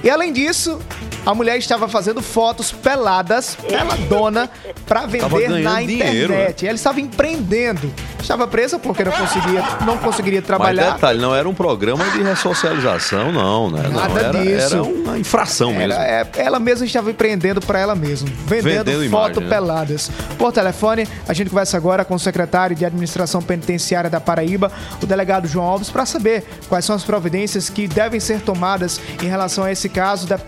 E 0.03 0.09
além 0.09 0.33
disso, 0.33 0.81
a 1.25 1.35
mulher 1.35 1.59
estava 1.59 1.89
fazendo 1.89 2.23
fotos 2.23 2.73
peladas, 2.73 3.57
peladona, 3.57 4.51
para 4.87 5.07
vender 5.07 5.61
na 5.63 5.81
dinheiro, 5.81 6.33
né? 6.33 6.41
internet. 6.43 6.67
Ela 6.67 6.75
estava 6.77 7.01
empreendendo. 7.01 7.93
Estava 8.21 8.47
presa 8.47 8.79
porque 8.79 9.03
não 9.03 9.13
conseguia, 9.13 9.63
não 9.87 9.97
conseguiria 9.97 10.41
Mas 10.41 10.47
trabalhar. 10.47 10.93
detalhe, 10.93 11.19
não 11.19 11.35
era 11.35 11.49
um 11.49 11.55
programa 11.55 12.05
de 12.11 12.23
ressocialização, 12.23 13.33
não, 13.33 13.71
né? 13.71 13.83
Não, 13.85 13.93
Nada 13.93 14.21
era, 14.21 14.39
disso. 14.43 14.75
era 14.75 14.83
uma 14.83 15.19
infração 15.19 15.73
mesmo. 15.73 15.93
Era- 15.95 16.05
é, 16.07 16.29
ela 16.37 16.61
mesma 16.61 16.85
estava 16.85 17.11
empreendendo 17.11 17.61
para 17.63 17.79
ela 17.79 17.95
mesma, 17.95 18.29
vendendo, 18.47 18.85
Vendendo 18.85 19.11
foto 19.11 19.41
imagem, 19.41 19.43
né? 19.45 19.49
peladas. 19.49 20.11
Por 20.39 20.53
telefone, 20.53 21.09
a 21.27 21.33
gente 21.33 21.49
conversa 21.49 21.77
agora 21.79 22.05
com 22.05 22.15
o 22.15 22.19
secretário 22.19 22.77
de 22.77 22.85
Administração 22.85 23.41
Penitenciária 23.41 24.11
da 24.11 24.21
Paraíba, 24.21 24.71
o 25.03 25.07
delegado 25.07 25.49
João 25.49 25.65
Alves, 25.67 25.89
para 25.91 26.05
saber 26.05 26.45
quais 26.69 26.85
são 26.85 26.95
as 26.95 27.03
providências 27.03 27.71
que 27.71 27.89
devem 27.89 28.21
ser 28.21 28.43
tomadas 28.43 29.01
em 29.23 29.27
relação 29.27 29.65
a 29.65 29.73
esse 29.73 29.89
caso. 29.89 30.27
Da... 30.27 30.39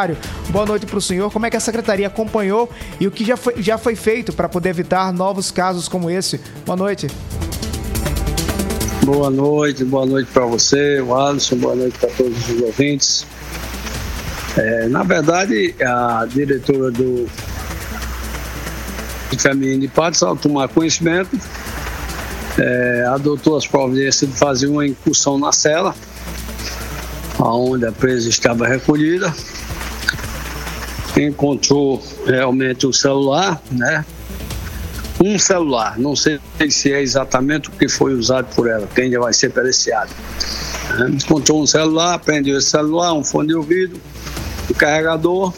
Secretário, 0.00 0.16
boa 0.48 0.64
noite 0.64 0.86
para 0.86 0.98
o 0.98 1.00
senhor. 1.00 1.30
Como 1.30 1.44
é 1.44 1.50
que 1.50 1.56
a 1.56 1.60
secretaria 1.60 2.06
acompanhou 2.06 2.70
e 2.98 3.06
o 3.06 3.10
que 3.10 3.24
já 3.24 3.36
foi, 3.36 3.62
já 3.62 3.76
foi 3.76 3.94
feito 3.94 4.32
para 4.32 4.48
poder 4.48 4.70
evitar 4.70 5.12
novos 5.12 5.50
casos 5.50 5.88
como 5.88 6.08
esse? 6.08 6.40
Boa 6.64 6.76
noite. 6.76 7.06
Boa 9.04 9.30
noite, 9.30 9.84
boa 9.84 10.06
noite 10.06 10.30
para 10.32 10.46
você, 10.46 11.00
o 11.00 11.14
Alisson, 11.14 11.56
boa 11.56 11.74
noite 11.74 11.98
para 11.98 12.08
todos 12.10 12.48
os 12.48 12.62
ouvintes. 12.62 13.26
É, 14.56 14.88
na 14.88 15.02
verdade, 15.02 15.74
a 15.82 16.26
diretora 16.26 16.90
do 16.90 17.28
Feminino 19.38 19.80
de 19.80 19.88
Patos, 19.88 20.22
ao 20.22 20.36
tomar 20.36 20.68
conhecimento, 20.68 21.38
é, 22.58 23.04
adotou 23.08 23.56
as 23.56 23.66
providências 23.66 24.30
de 24.30 24.36
fazer 24.36 24.66
uma 24.66 24.86
incursão 24.86 25.38
na 25.38 25.52
cela, 25.52 25.94
onde 27.38 27.86
a 27.86 27.92
presa 27.92 28.28
estava 28.28 28.66
recolhida, 28.66 29.34
encontrou 31.26 32.02
realmente 32.26 32.86
o 32.86 32.92
celular, 32.92 33.60
né? 33.70 34.04
um 35.22 35.38
celular, 35.38 35.98
não 35.98 36.16
sei 36.16 36.40
se 36.70 36.92
é 36.92 37.02
exatamente 37.02 37.68
o 37.68 37.72
que 37.72 37.88
foi 37.88 38.14
usado 38.14 38.46
por 38.54 38.66
ela, 38.68 38.86
que 38.86 39.02
ainda 39.02 39.20
vai 39.20 39.34
ser 39.34 39.50
periciado. 39.50 40.10
né? 40.98 41.10
Encontrou 41.10 41.62
um 41.62 41.66
celular, 41.66 42.18
prendeu 42.18 42.56
esse 42.56 42.70
celular, 42.70 43.12
um 43.12 43.22
fone 43.22 43.48
de 43.48 43.54
ouvido, 43.54 44.00
um 44.70 44.74
carregador, 44.74 45.52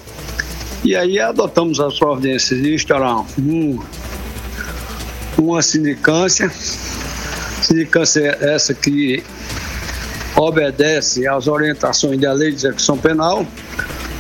e 0.83 0.96
aí 0.96 1.20
adotamos 1.20 1.79
as 1.79 1.96
providências 1.96 2.61
de 2.61 2.75
instaurar 2.75 3.25
um, 3.38 3.81
uma 5.38 5.62
sindicância, 5.62 6.51
sindicância 7.62 8.37
essa 8.40 8.75
que 8.75 9.22
obedece 10.35 11.29
às 11.29 11.46
orientações 11.46 12.20
da 12.20 12.33
lei 12.33 12.51
de 12.51 12.57
execução 12.57 12.98
penal, 12.98 13.46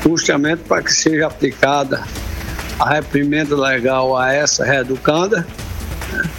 justamente 0.04 0.62
para 0.68 0.82
que 0.82 0.92
seja 0.92 1.26
aplicada 1.26 2.02
a 2.78 2.94
reprimenda 2.94 3.56
legal 3.56 4.16
a 4.16 4.32
essa 4.32 4.64
reeducanda. 4.64 5.46
né? 6.12 6.30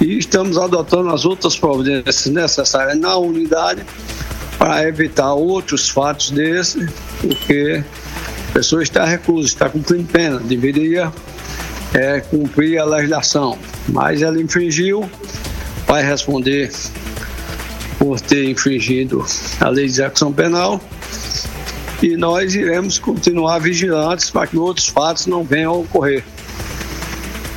E 0.00 0.18
estamos 0.18 0.58
adotando 0.58 1.10
as 1.10 1.24
outras 1.24 1.56
providências 1.56 2.26
necessárias 2.26 2.98
na 2.98 3.16
unidade 3.16 3.84
para 4.58 4.86
evitar 4.86 5.32
outros 5.32 5.88
fatos 5.88 6.30
desses, 6.30 6.90
porque 7.20 7.82
a 8.50 8.52
pessoa 8.52 8.82
está 8.82 9.04
reclusa, 9.04 9.48
está 9.48 9.68
cumprindo 9.68 10.04
pena, 10.04 10.38
deveria 10.40 11.12
é, 11.92 12.20
cumprir 12.20 12.78
a 12.78 12.84
legislação, 12.84 13.58
mas 13.88 14.20
ela 14.20 14.40
infringiu, 14.40 15.08
vai 15.86 16.04
responder 16.04 16.70
por 17.98 18.20
ter 18.20 18.50
infringido 18.50 19.24
a 19.60 19.68
lei 19.68 19.86
de 19.86 19.92
execução 19.92 20.32
penal 20.32 20.80
e 22.02 22.16
nós 22.16 22.54
iremos 22.54 22.98
continuar 22.98 23.58
vigilantes 23.60 24.30
para 24.30 24.46
que 24.46 24.56
outros 24.56 24.88
fatos 24.88 25.26
não 25.26 25.42
venham 25.44 25.72
a 25.72 25.76
ocorrer. 25.76 26.24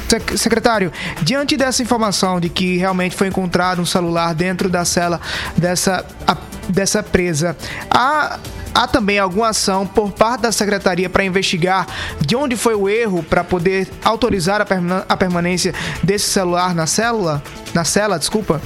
Sec- 0.09 0.37
Secretário, 0.37 0.91
diante 1.21 1.57
dessa 1.57 1.81
informação 1.81 2.39
de 2.39 2.47
que 2.49 2.77
realmente 2.77 3.15
foi 3.15 3.27
encontrado 3.27 3.81
um 3.81 3.85
celular 3.85 4.33
dentro 4.33 4.69
da 4.69 4.85
cela 4.85 5.19
dessa, 5.57 6.05
a- 6.25 6.37
dessa 6.69 7.03
presa, 7.03 7.57
há, 7.89 8.39
há 8.73 8.87
também 8.87 9.19
alguma 9.19 9.49
ação 9.49 9.85
por 9.85 10.11
parte 10.13 10.41
da 10.43 10.51
Secretaria 10.53 11.09
para 11.09 11.25
investigar 11.25 11.85
de 12.25 12.37
onde 12.37 12.55
foi 12.55 12.73
o 12.75 12.87
erro 12.87 13.21
para 13.21 13.43
poder 13.43 13.85
autorizar 14.03 14.65
a 15.09 15.17
permanência 15.17 15.73
desse 16.01 16.29
celular 16.29 16.73
na 16.73 16.85
célula? 16.87 17.43
Na 17.73 17.83
cela, 17.83 18.17
desculpa? 18.17 18.61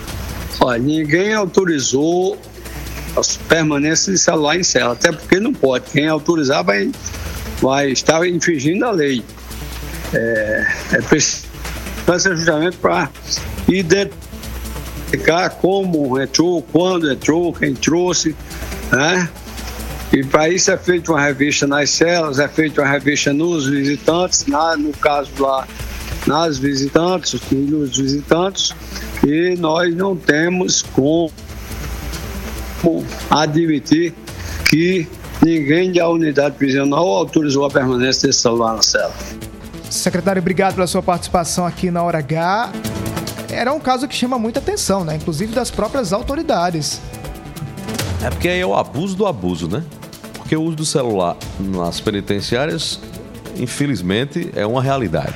Olha, 0.60 0.78
ninguém 0.80 1.34
autorizou 1.34 2.38
as 3.16 3.38
permanências 3.38 4.16
de 4.16 4.22
celular 4.22 4.58
em 4.58 4.64
cela, 4.64 4.94
até 4.94 5.12
porque 5.12 5.40
não 5.40 5.54
pode. 5.54 5.86
Quem 5.92 6.08
autorizar 6.08 6.64
vai, 6.64 6.92
vai 7.62 7.92
estar 7.92 8.26
infringindo 8.28 8.86
a 8.86 8.92
lei. 8.92 9.24
É, 10.14 10.68
é 10.94 11.02
preciso 11.02 11.52
justamente 12.36 12.78
para 12.78 13.10
identificar 13.68 15.50
como 15.62 16.20
entrou, 16.20 16.62
quando 16.62 17.12
entrou, 17.12 17.54
quem 17.54 17.74
trouxe, 17.74 18.36
né? 18.92 19.30
E 20.12 20.24
para 20.26 20.50
isso 20.50 20.70
é 20.70 20.78
feita 20.78 21.12
uma 21.12 21.22
revista 21.22 21.66
nas 21.66 21.90
celas, 21.90 22.38
é 22.38 22.48
feita 22.48 22.82
uma 22.82 22.90
revista 22.90 23.32
nos 23.32 23.68
visitantes, 23.68 24.46
na, 24.46 24.76
no 24.76 24.92
caso 24.92 25.32
lá, 25.40 25.66
nas 26.28 26.58
visitantes 26.58 27.40
nos 27.50 27.98
visitantes, 27.98 28.74
e 29.26 29.56
nós 29.58 29.96
não 29.96 30.18
temos 30.18 30.82
como 30.82 31.32
admitir 33.30 34.14
que 34.70 35.08
ninguém 35.42 35.92
da 35.92 36.08
unidade 36.10 36.56
prisional 36.56 37.08
autorizou 37.08 37.66
a 37.66 37.70
permanência 37.70 38.28
desse 38.28 38.42
celular 38.42 38.76
na 38.76 38.82
cela. 38.82 39.14
Secretário, 39.90 40.40
obrigado 40.40 40.76
pela 40.76 40.88
sua 40.88 41.02
participação 41.02 41.66
aqui 41.66 41.92
na 41.92 42.02
Hora 42.02 42.20
H. 42.20 42.72
Era 43.50 43.74
um 43.74 43.80
caso 43.80 44.08
que 44.08 44.16
chama 44.16 44.40
muita 44.40 44.60
atenção, 44.60 45.04
né? 45.04 45.18
Inclusive 45.18 45.54
das 45.54 45.70
próprias 45.70 46.14
autoridades. 46.14 47.02
É 48.24 48.30
porque 48.30 48.48
aí 48.48 48.60
é 48.60 48.66
o 48.66 48.76
abuso 48.76 49.16
do 49.16 49.26
abuso, 49.26 49.68
né? 49.68 49.84
Porque 50.34 50.56
o 50.56 50.62
uso 50.62 50.78
do 50.78 50.86
celular 50.86 51.36
nas 51.60 52.00
penitenciárias, 52.00 53.00
infelizmente, 53.58 54.50
é 54.56 54.66
uma 54.66 54.82
realidade. 54.82 55.36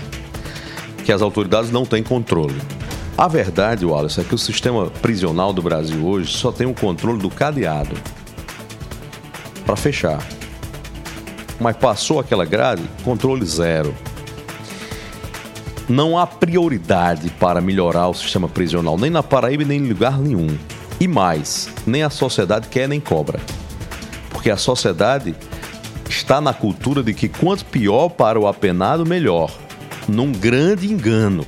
Que 1.04 1.12
as 1.12 1.22
autoridades 1.22 1.72
não 1.72 1.86
têm 1.86 2.02
controle. 2.02 2.56
A 3.18 3.30
verdade, 3.30 3.86
Wallace, 3.86 4.20
é 4.20 4.26
que 4.26 4.36
o 4.36 4.38
sistema 4.38 4.88
prisional 4.88 5.54
do 5.54 5.62
Brasil 5.62 6.06
hoje 6.06 6.34
só 6.34 6.52
tem 6.52 6.68
o 6.68 6.74
controle 6.74 7.18
do 7.18 7.30
cadeado 7.30 7.96
para 9.66 9.78
fechar. 9.78 10.22
Mas 11.58 11.78
passou 11.78 12.20
aquela 12.20 12.44
grade, 12.44 12.84
controle 13.06 13.46
zero. 13.46 13.96
Não 15.88 16.18
há 16.18 16.28
prioridade 16.28 17.30
para 17.40 17.62
melhorar 17.62 18.10
o 18.10 18.14
sistema 18.14 18.50
prisional, 18.50 18.98
nem 18.98 19.10
na 19.10 19.24
Paraíba, 19.24 19.64
nem 19.64 19.80
em 19.80 19.88
lugar 19.88 20.20
nenhum. 20.20 20.58
E 21.00 21.08
mais, 21.08 21.70
nem 21.88 22.04
a 22.04 22.10
sociedade 22.10 22.68
quer 22.68 22.90
nem 22.90 23.00
cobra. 23.00 23.40
Porque 24.30 24.50
a 24.50 24.58
sociedade 24.58 25.34
está 26.10 26.42
na 26.42 26.54
cultura 26.54 27.02
de 27.02 27.14
que 27.14 27.30
quanto 27.30 27.64
pior 27.64 28.10
para 28.10 28.38
o 28.38 28.46
apenado, 28.46 29.06
melhor. 29.06 29.54
Num 30.06 30.34
grande 30.34 30.92
engano. 30.92 31.46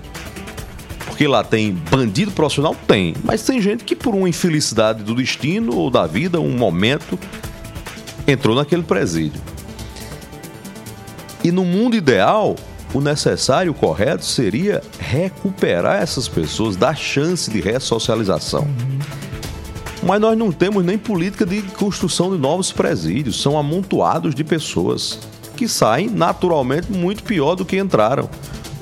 Porque 1.17 1.27
lá 1.27 1.43
tem 1.43 1.73
bandido 1.73 2.29
profissional? 2.29 2.75
Tem. 2.87 3.15
Mas 3.23 3.41
tem 3.41 3.59
gente 3.59 3.83
que, 3.83 3.95
por 3.95 4.13
uma 4.13 4.29
infelicidade 4.29 5.01
do 5.01 5.15
destino 5.15 5.75
ou 5.75 5.89
da 5.89 6.05
vida, 6.05 6.39
um 6.39 6.55
momento, 6.55 7.17
entrou 8.27 8.55
naquele 8.55 8.83
presídio. 8.83 9.41
E 11.43 11.51
no 11.51 11.65
mundo 11.65 11.95
ideal, 11.95 12.55
o 12.93 13.01
necessário, 13.01 13.71
o 13.71 13.73
correto, 13.73 14.23
seria 14.23 14.83
recuperar 14.99 16.03
essas 16.03 16.27
pessoas, 16.27 16.75
dar 16.75 16.95
chance 16.95 17.49
de 17.49 17.59
ressocialização. 17.61 18.67
Mas 20.03 20.21
nós 20.21 20.37
não 20.37 20.51
temos 20.51 20.85
nem 20.85 20.99
política 20.99 21.47
de 21.47 21.63
construção 21.63 22.29
de 22.29 22.37
novos 22.37 22.71
presídios, 22.71 23.41
são 23.41 23.57
amontoados 23.57 24.35
de 24.35 24.43
pessoas 24.43 25.17
que 25.55 25.67
saem 25.67 26.11
naturalmente 26.11 26.91
muito 26.91 27.23
pior 27.23 27.55
do 27.55 27.65
que 27.65 27.75
entraram. 27.75 28.29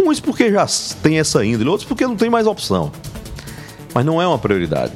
Uns 0.05 0.19
porque 0.19 0.51
já 0.51 0.67
tem 1.01 1.19
essa 1.19 1.43
índole, 1.43 1.69
outros 1.69 1.87
porque 1.87 2.05
não 2.05 2.15
tem 2.15 2.29
mais 2.29 2.45
opção. 2.45 2.91
Mas 3.93 4.05
não 4.05 4.21
é 4.21 4.27
uma 4.27 4.37
prioridade. 4.37 4.93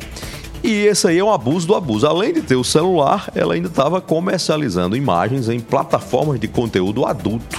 E 0.64 0.86
esse 0.86 1.08
aí 1.08 1.18
é 1.18 1.24
um 1.24 1.32
abuso 1.32 1.66
do 1.66 1.74
abuso. 1.74 2.06
Além 2.06 2.34
de 2.34 2.42
ter 2.42 2.56
o 2.56 2.64
celular, 2.64 3.32
ela 3.34 3.56
ainda 3.56 3.70
estava 3.70 4.00
comercializando 4.00 4.96
imagens 4.96 5.50
em 5.50 5.60
plataformas 5.60 6.40
de 6.40 6.48
conteúdo 6.48 7.06
adulto. 7.06 7.58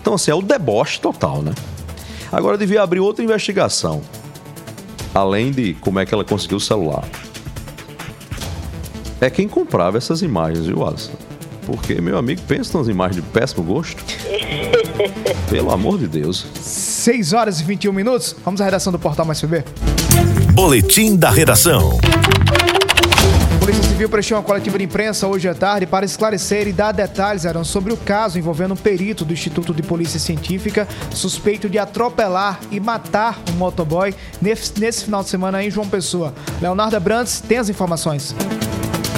Então, 0.00 0.14
assim, 0.14 0.30
é 0.30 0.34
o 0.34 0.42
deboche 0.42 1.00
total, 1.00 1.40
né? 1.42 1.52
Agora 2.30 2.58
devia 2.58 2.82
abrir 2.82 3.00
outra 3.00 3.24
investigação. 3.24 4.02
Além 5.14 5.50
de 5.50 5.74
como 5.74 6.00
é 6.00 6.06
que 6.06 6.12
ela 6.12 6.24
conseguiu 6.24 6.58
o 6.58 6.60
celular. 6.60 7.04
É 9.20 9.30
quem 9.30 9.48
comprava 9.48 9.96
essas 9.96 10.22
imagens, 10.22 10.66
viu, 10.66 10.86
Alisson? 10.86 11.12
Porque, 11.66 12.00
meu 12.00 12.18
amigo, 12.18 12.40
pensa 12.48 12.78
nas 12.78 12.88
imagens 12.88 13.22
de 13.22 13.30
péssimo 13.30 13.62
gosto. 13.62 14.02
Pelo 15.50 15.70
amor 15.70 15.98
de 15.98 16.08
Deus. 16.08 16.46
6 17.00 17.32
horas 17.32 17.60
e 17.60 17.64
21 17.64 17.92
minutos. 17.92 18.36
Vamos 18.44 18.60
à 18.60 18.64
redação 18.64 18.92
do 18.92 18.98
Portal 18.98 19.24
Mais 19.24 19.40
PB. 19.40 19.64
Boletim 20.52 21.16
da 21.16 21.30
redação. 21.30 21.98
Polícia 23.58 23.82
Civil 23.84 24.08
prestou 24.08 24.36
uma 24.36 24.42
coletiva 24.42 24.76
de 24.76 24.84
imprensa 24.84 25.26
hoje 25.26 25.48
à 25.48 25.54
tarde 25.54 25.86
para 25.86 26.04
esclarecer 26.04 26.68
e 26.68 26.72
dar 26.72 26.92
detalhes 26.92 27.46
Aaron, 27.46 27.64
sobre 27.64 27.92
o 27.92 27.96
caso 27.96 28.38
envolvendo 28.38 28.74
um 28.74 28.76
perito 28.76 29.24
do 29.24 29.32
Instituto 29.32 29.72
de 29.72 29.82
Polícia 29.82 30.20
Científica 30.20 30.86
suspeito 31.14 31.70
de 31.70 31.78
atropelar 31.78 32.60
e 32.70 32.78
matar 32.78 33.38
um 33.50 33.56
motoboy 33.56 34.14
nesse, 34.40 34.78
nesse 34.78 35.04
final 35.04 35.22
de 35.22 35.30
semana 35.30 35.62
em 35.64 35.70
João 35.70 35.88
Pessoa. 35.88 36.34
Leonardo 36.60 37.00
Brandes 37.00 37.40
tem 37.40 37.58
as 37.58 37.68
informações. 37.68 38.34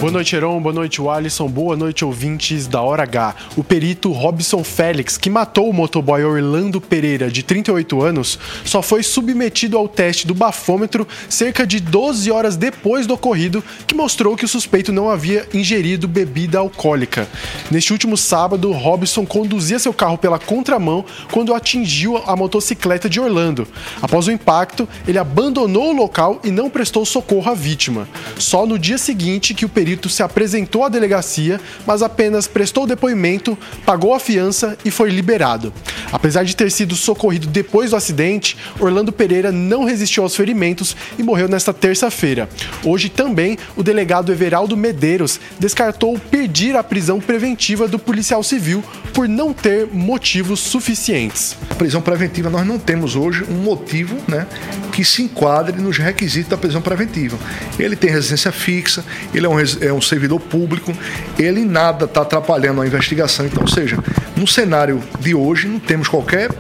Boa 0.03 0.11
noite, 0.11 0.35
Heron. 0.35 0.61
Boa 0.61 0.73
noite, 0.73 1.01
Alisson. 1.01 1.47
Boa 1.47 1.77
noite, 1.77 2.05
ouvintes 2.05 2.67
da 2.67 2.83
Hora 2.83 3.05
H. 3.05 3.37
O 3.57 3.63
perito 3.63 4.11
Robson 4.11 4.65
Félix, 4.65 5.17
que 5.17 5.31
matou 5.31 5.71
o 5.71 5.73
motoboy 5.73 6.25
Orlando 6.25 6.81
Pereira, 6.81 7.31
de 7.31 7.45
38 7.45 8.03
anos, 8.03 8.37
só 8.65 8.83
foi 8.83 9.05
submetido 9.05 9.79
ao 9.79 9.87
teste 9.87 10.27
do 10.27 10.35
bafômetro 10.35 11.07
cerca 11.29 11.65
de 11.65 11.79
12 11.79 12.33
horas 12.33 12.57
depois 12.57 13.07
do 13.07 13.15
ocorrido, 13.15 13.63
que 13.87 13.95
mostrou 13.95 14.35
que 14.37 14.45
o 14.45 14.49
suspeito 14.49 14.93
não 14.93 15.09
havia 15.09 15.49
ingerido 15.55 16.09
bebida 16.09 16.59
alcoólica. 16.59 17.29
Neste 17.71 17.93
último 17.93 18.17
sábado, 18.17 18.73
Robson 18.73 19.25
conduzia 19.25 19.79
seu 19.79 19.95
carro 19.95 20.19
pela 20.19 20.41
contramão 20.41 21.05
quando 21.31 21.55
atingiu 21.55 22.17
a 22.27 22.35
motocicleta 22.35 23.09
de 23.09 23.21
Orlando. 23.21 23.69
Após 24.03 24.27
o 24.27 24.33
impacto, 24.33 24.89
ele 25.07 25.19
abandonou 25.21 25.91
o 25.91 25.97
local 25.97 26.41
e 26.43 26.51
não 26.51 26.69
prestou 26.69 27.07
socorro 27.07 27.53
à 27.53 27.55
vítima. 27.55 28.09
Só 28.37 28.67
no 28.67 28.77
dia 28.77 28.99
seguinte 28.99 29.55
que 29.55 29.65
o 29.65 29.69
se 30.09 30.23
apresentou 30.23 30.85
à 30.85 30.89
delegacia, 30.89 31.61
mas 31.87 32.03
apenas 32.03 32.47
prestou 32.47 32.87
depoimento, 32.87 33.57
pagou 33.85 34.15
a 34.15 34.21
fiança 34.21 34.77
e 34.85 34.91
foi 34.91 35.11
liberado. 35.11 35.73
Apesar 36.13 36.45
de 36.45 36.57
ter 36.57 36.71
sido 36.71 36.95
socorrido 36.95 37.47
depois 37.47 37.91
do 37.91 37.97
acidente, 37.97 38.57
Orlando 38.79 39.13
Pereira 39.13 39.51
não 39.51 39.85
resistiu 39.85 40.23
aos 40.23 40.37
ferimentos 40.37 40.97
e 41.19 41.23
morreu 41.23 41.49
nesta 41.49 41.73
terça-feira. 41.73 42.49
Hoje 42.85 43.09
também, 43.09 43.59
o 43.77 43.83
delegado 43.83 44.33
Everaldo 44.33 44.77
Medeiros 44.77 45.41
descartou 45.59 46.19
pedir 46.19 46.77
a 46.77 46.83
prisão 46.83 47.21
preventiva 47.21 47.89
do 47.89 47.99
policial 47.99 48.43
civil 48.43 48.83
por 49.13 49.29
não 49.29 49.53
ter 49.53 49.87
motivos 49.93 50.61
suficientes. 50.61 51.57
A 51.71 51.75
prisão 51.75 52.01
preventiva 52.01 52.51
nós 52.51 52.67
não 52.67 52.79
temos 52.79 53.17
hoje 53.17 53.45
um 53.49 53.55
motivo, 53.55 54.17
né, 54.29 54.47
que 54.93 55.05
se 55.05 55.23
enquadre 55.23 55.81
nos 55.81 55.99
requisitos 55.99 56.51
da 56.51 56.57
prisão 56.57 56.81
preventiva. 56.81 57.39
Ele 57.79 57.97
tem 57.97 58.11
residência 58.11 58.53
fixa, 58.53 59.05
ele 59.35 59.47
é 59.47 59.49
um, 59.49 59.59
é 59.83 59.93
um 59.93 60.01
servidor 60.01 60.41
público, 60.41 60.93
ele 61.39 61.65
nada 61.65 62.05
está 62.05 62.23
atrapalhando 62.23 62.81
a 62.81 62.87
investigação. 62.87 63.47
Então, 63.47 63.63
ou 63.63 63.69
seja, 63.69 63.99
no 64.37 64.47
cenário 64.47 65.03
de 65.21 65.35
hoje 65.35 65.69
não 65.69 65.79
temos 65.79 66.09
qualquer 66.09 66.51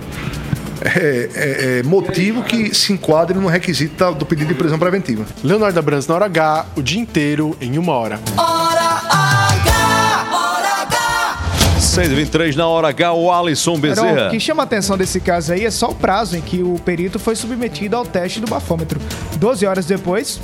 é, 0.84 1.28
é, 1.34 1.78
é, 1.78 1.82
motivo 1.84 2.42
que 2.42 2.74
se 2.74 2.92
enquadre 2.92 3.38
no 3.38 3.46
requisito 3.46 4.12
do 4.14 4.26
pedido 4.26 4.48
de 4.48 4.54
prisão 4.54 4.78
preventiva. 4.78 5.24
Leonardo 5.42 5.78
Abrantes 5.78 6.08
na 6.08 6.14
hora 6.14 6.24
H, 6.26 6.66
o 6.76 6.82
dia 6.82 7.00
inteiro 7.00 7.56
em 7.60 7.78
uma 7.78 7.92
hora. 7.92 8.18
Hora 8.36 9.00
H, 9.08 10.28
hora 10.32 10.82
H. 10.82 11.38
6h23 11.78 12.56
na 12.56 12.66
hora 12.66 12.88
H, 12.88 13.12
o 13.12 13.30
Alisson 13.30 13.78
Bezerra. 13.78 14.26
o 14.26 14.30
que 14.30 14.40
chama 14.40 14.62
a 14.62 14.64
atenção 14.64 14.98
desse 14.98 15.20
caso 15.20 15.52
aí 15.52 15.64
é 15.64 15.70
só 15.70 15.90
o 15.90 15.94
prazo 15.94 16.36
em 16.36 16.40
que 16.40 16.62
o 16.62 16.80
perito 16.84 17.18
foi 17.18 17.36
submetido 17.36 17.96
ao 17.96 18.04
teste 18.04 18.40
do 18.40 18.48
bafômetro. 18.48 19.00
12 19.36 19.64
horas 19.64 19.86
depois, 19.86 20.40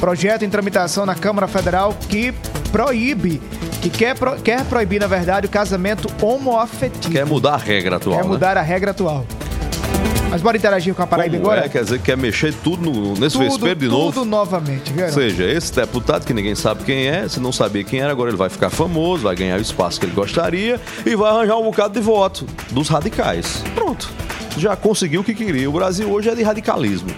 Projeto 0.00 0.44
em 0.44 0.50
tramitação 0.50 1.06
na 1.06 1.14
Câmara 1.14 1.46
Federal 1.46 1.94
que 2.08 2.34
proíbe, 2.68 3.40
que 3.82 3.90
quer, 3.90 4.16
pro- 4.18 4.36
quer 4.36 4.64
proibir, 4.64 5.00
na 5.00 5.06
verdade, 5.06 5.46
o 5.46 5.50
casamento 5.50 6.08
homoafetivo. 6.24 7.12
Quer 7.12 7.26
mudar 7.26 7.54
a 7.54 7.56
regra 7.58 7.96
atual, 7.96 8.16
Quer 8.16 8.24
né? 8.24 8.28
mudar 8.30 8.56
a 8.56 8.62
regra 8.62 8.90
atual. 8.92 9.24
Mas 10.28 10.42
bora 10.42 10.56
interagir 10.56 10.92
com 10.92 11.02
a 11.02 11.06
Paraíba 11.06 11.36
Como 11.36 11.46
agora? 11.50 11.66
é? 11.66 11.68
Quer 11.68 11.84
dizer, 11.84 12.00
quer 12.00 12.16
mexer 12.16 12.52
tudo 12.52 12.82
no, 12.90 13.14
nesse 13.14 13.36
tudo, 13.38 13.44
vespeiro 13.44 13.78
de 13.78 13.86
tudo 13.86 13.96
novo? 13.96 14.24
novamente, 14.24 14.92
viu, 14.92 15.06
Ou 15.06 15.12
seja, 15.12 15.44
esse 15.44 15.72
deputado 15.72 16.26
que 16.26 16.34
ninguém 16.34 16.54
sabe 16.56 16.82
quem 16.82 17.06
é, 17.06 17.28
se 17.28 17.38
não 17.38 17.52
sabia 17.52 17.84
quem 17.84 18.00
era, 18.00 18.10
agora 18.10 18.30
ele 18.30 18.36
vai 18.36 18.48
ficar 18.48 18.68
famoso, 18.68 19.22
vai 19.22 19.36
ganhar 19.36 19.56
o 19.56 19.62
espaço 19.62 20.00
que 20.00 20.06
ele 20.06 20.14
gostaria 20.14 20.80
e 21.06 21.14
vai 21.14 21.30
arranjar 21.30 21.56
um 21.56 21.62
bocado 21.62 21.94
de 21.94 22.00
voto 22.00 22.44
dos 22.72 22.88
radicais. 22.88 23.62
Pronto. 23.74 24.10
Já 24.58 24.74
conseguiu 24.74 25.20
o 25.20 25.24
que 25.24 25.32
queria. 25.34 25.68
O 25.70 25.72
Brasil 25.72 26.10
hoje 26.10 26.28
é 26.28 26.34
de 26.34 26.42
radicalismo. 26.42 27.10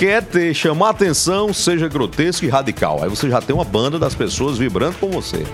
Quer 0.00 0.22
ter, 0.22 0.54
chamar 0.54 0.88
atenção, 0.88 1.52
seja 1.52 1.86
grotesco 1.86 2.46
e 2.46 2.48
radical. 2.48 3.04
Aí 3.04 3.10
você 3.10 3.28
já 3.28 3.38
tem 3.38 3.54
uma 3.54 3.66
banda 3.66 3.98
das 3.98 4.14
pessoas 4.14 4.56
vibrando 4.56 4.96
com 4.96 5.10
você. 5.10 5.44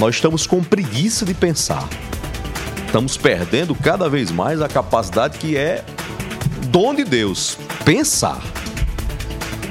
Nós 0.00 0.14
estamos 0.14 0.46
com 0.46 0.64
preguiça 0.64 1.26
de 1.26 1.34
pensar. 1.34 1.86
Estamos 2.86 3.18
perdendo 3.18 3.74
cada 3.74 4.08
vez 4.08 4.30
mais 4.30 4.62
a 4.62 4.68
capacidade 4.68 5.36
que 5.36 5.54
é 5.54 5.84
dom 6.68 6.94
de 6.94 7.04
Deus, 7.04 7.58
pensar. 7.84 8.40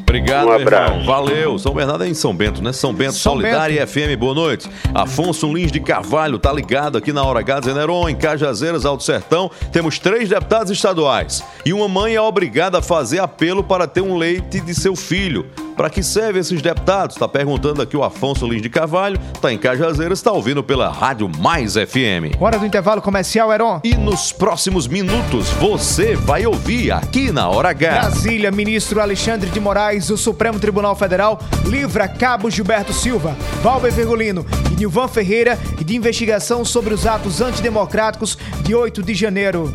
Obrigado, 0.01 0.49
Um 0.49 0.55
irmão. 0.55 1.05
Valeu. 1.05 1.59
São 1.59 1.75
Bernardo 1.75 2.05
é 2.05 2.09
em 2.09 2.15
São 2.15 2.35
Bento, 2.35 2.63
né? 2.63 2.73
São 2.73 2.95
Bento, 2.95 3.13
São 3.13 3.33
Solidária 3.33 3.87
FM, 3.87 4.19
boa 4.19 4.35
noite. 4.35 4.71
Afonso 4.95 5.53
Lins 5.53 5.71
de 5.71 5.81
Carvalho, 5.81 6.39
tá 6.39 6.51
ligado 6.51 6.97
aqui 6.97 7.13
na 7.13 7.23
Hora 7.23 7.41
H, 7.41 7.61
dizendo, 7.61 7.81
Heron, 7.81 8.09
em 8.09 8.17
Cajazeiras, 8.17 8.87
Alto 8.87 9.03
Sertão, 9.03 9.51
temos 9.71 9.99
três 9.99 10.31
deputados 10.31 10.71
estaduais. 10.71 11.45
E 11.65 11.75
uma 11.75 11.89
mãe 11.89 12.15
é 12.15 12.21
obrigada 12.21 12.79
a 12.79 12.83
fazer 12.83 13.21
apelo 13.21 13.63
para 13.63 13.87
ter 13.87 14.01
um 14.01 14.17
leite 14.17 14.61
de 14.61 14.75
seu 14.75 14.97
filho. 14.97 15.47
Para 15.77 15.91
que 15.91 16.03
servem 16.03 16.41
esses 16.41 16.61
deputados? 16.61 17.17
Tá 17.17 17.27
perguntando 17.27 17.83
aqui 17.83 17.97
o 17.97 18.05
Afonso 18.05 18.47
Lins 18.47 18.63
de 18.63 18.69
Carvalho, 18.69 19.19
tá 19.41 19.53
em 19.53 19.59
Cajazeiras, 19.59 20.21
tá 20.21 20.33
ouvindo 20.33 20.63
pela 20.63 20.91
Rádio 20.91 21.29
Mais 21.29 21.75
FM. 21.75 22.41
Hora 22.41 22.59
do 22.59 22.67
intervalo 22.67 23.01
comercial, 23.01 23.53
Heron. 23.53 23.81
E 23.85 23.95
nos 23.95 24.33
próximos 24.33 24.87
minutos 24.87 25.49
você 25.51 26.15
vai 26.15 26.47
ouvir 26.47 26.93
aqui 26.93 27.33
na 27.33 27.49
Hora 27.49 27.71
H. 27.71 27.91
Brasília, 27.91 28.51
ministro 28.51 29.01
Alexandre 29.01 29.51
de 29.51 29.61
Moraes 29.61 30.09
do 30.09 30.17
Supremo 30.17 30.59
Tribunal 30.59 30.95
Federal 30.95 31.41
livra 31.67 32.09
Cabo 32.09 32.51
Gilberto 32.51 32.93
Silva, 32.93 33.37
Valber 33.63 33.93
Virgulino 33.93 34.47
e 34.71 34.77
Nilvan 34.77 35.09
Ferreira 35.09 35.59
de 35.85 35.97
investigação 35.97 36.65
sobre 36.65 36.95
os 36.95 37.07
atos 37.07 37.41
antidemocráticos 37.41 38.37
de 38.63 38.75
8 38.75 39.03
de 39.03 39.15
janeiro. 39.15 39.73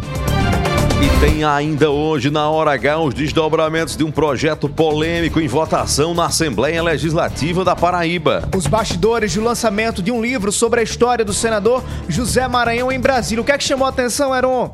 E 1.00 1.20
tem 1.20 1.44
ainda 1.44 1.92
hoje, 1.92 2.32
na 2.32 2.50
hora 2.50 2.72
H, 2.74 3.00
os 3.00 3.14
desdobramentos 3.14 3.96
de 3.96 4.04
um 4.04 4.12
projeto 4.12 4.68
polêmico 4.68 5.40
em 5.40 5.48
votação 5.48 6.16
na 6.16 6.26
Assembleia 6.26 6.82
Legislativa 6.82 7.64
da 7.64 7.76
Paraíba. 7.76 8.50
Os 8.56 8.66
bastidores 8.66 9.36
do 9.36 9.44
lançamento 9.44 10.02
de 10.02 10.12
um 10.12 10.20
livro 10.20 10.52
sobre 10.52 10.80
a 10.80 10.84
história 10.84 11.24
do 11.24 11.34
senador 11.34 11.84
José 12.10 12.48
Maranhão 12.48 12.92
em 12.92 13.00
Brasília. 13.00 13.44
O 13.44 13.46
que 13.46 13.52
é 13.52 13.58
que 13.60 13.64
chamou 13.64 13.86
a 13.86 13.90
atenção, 13.90 14.36
Heron? 14.36 14.74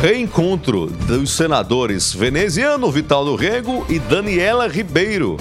Reencontro 0.00 0.86
dos 0.86 1.32
senadores 1.32 2.14
veneziano 2.14 2.88
Vital 2.92 3.24
do 3.24 3.34
Rego 3.34 3.84
e 3.88 3.98
Daniela 3.98 4.68
Ribeiro. 4.68 5.36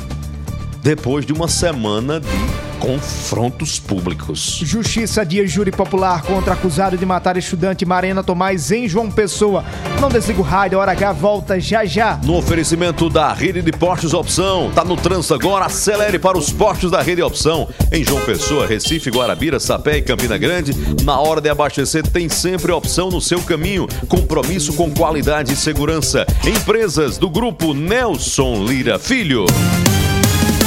Depois 0.81 1.23
de 1.23 1.31
uma 1.33 1.47
semana 1.47 2.19
de 2.19 2.66
confrontos 2.87 3.81
públicos. 3.81 4.61
Justiça 4.63 5.25
dia 5.25 5.45
júri 5.45 5.71
popular 5.71 6.21
contra 6.21 6.53
acusado 6.53 6.97
de 6.97 7.05
matar 7.05 7.35
estudante 7.35 7.85
Marena 7.85 8.23
Tomás 8.23 8.71
em 8.71 8.87
João 8.87 9.11
Pessoa. 9.11 9.65
Não 9.99 10.07
desliga 10.07 10.39
o 10.39 10.43
rádio, 10.43 10.79
hora 10.79 10.93
H 10.93 11.11
volta 11.11 11.59
já 11.59 11.83
já. 11.83 12.17
No 12.23 12.37
oferecimento 12.37 13.09
da 13.09 13.33
Rede 13.33 13.61
de 13.61 13.73
Postos 13.73 14.13
Opção. 14.13 14.71
Tá 14.73 14.85
no 14.85 14.95
trânsito 14.95 15.33
agora, 15.33 15.65
acelere 15.65 16.17
para 16.17 16.37
os 16.37 16.49
postos 16.49 16.89
da 16.89 17.01
Rede 17.01 17.21
Opção. 17.21 17.67
Em 17.91 18.05
João 18.05 18.23
Pessoa, 18.23 18.65
Recife, 18.65 19.09
Guarabira, 19.09 19.59
Sapé 19.59 19.97
e 19.97 20.01
Campina 20.01 20.37
Grande. 20.37 20.73
Na 21.03 21.19
hora 21.19 21.41
de 21.41 21.49
abastecer, 21.49 22.07
tem 22.07 22.29
sempre 22.29 22.71
opção 22.71 23.09
no 23.09 23.19
seu 23.19 23.41
caminho. 23.41 23.85
Compromisso 24.07 24.71
com 24.71 24.89
qualidade 24.93 25.51
e 25.51 25.57
segurança. 25.57 26.25
Empresas 26.45 27.17
do 27.17 27.29
grupo 27.29 27.73
Nelson 27.73 28.63
Lira 28.63 28.97
Filho. 28.97 29.45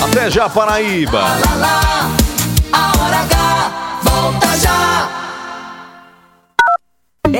Até 0.02 0.30
já, 0.30 0.48
Paraíba! 0.48 1.20
Lá, 1.20 1.54
lá, 1.56 2.10
a 2.72 3.02
hora 3.02 3.18
H 3.18 4.00
volta 4.02 4.56
já. 4.58 5.19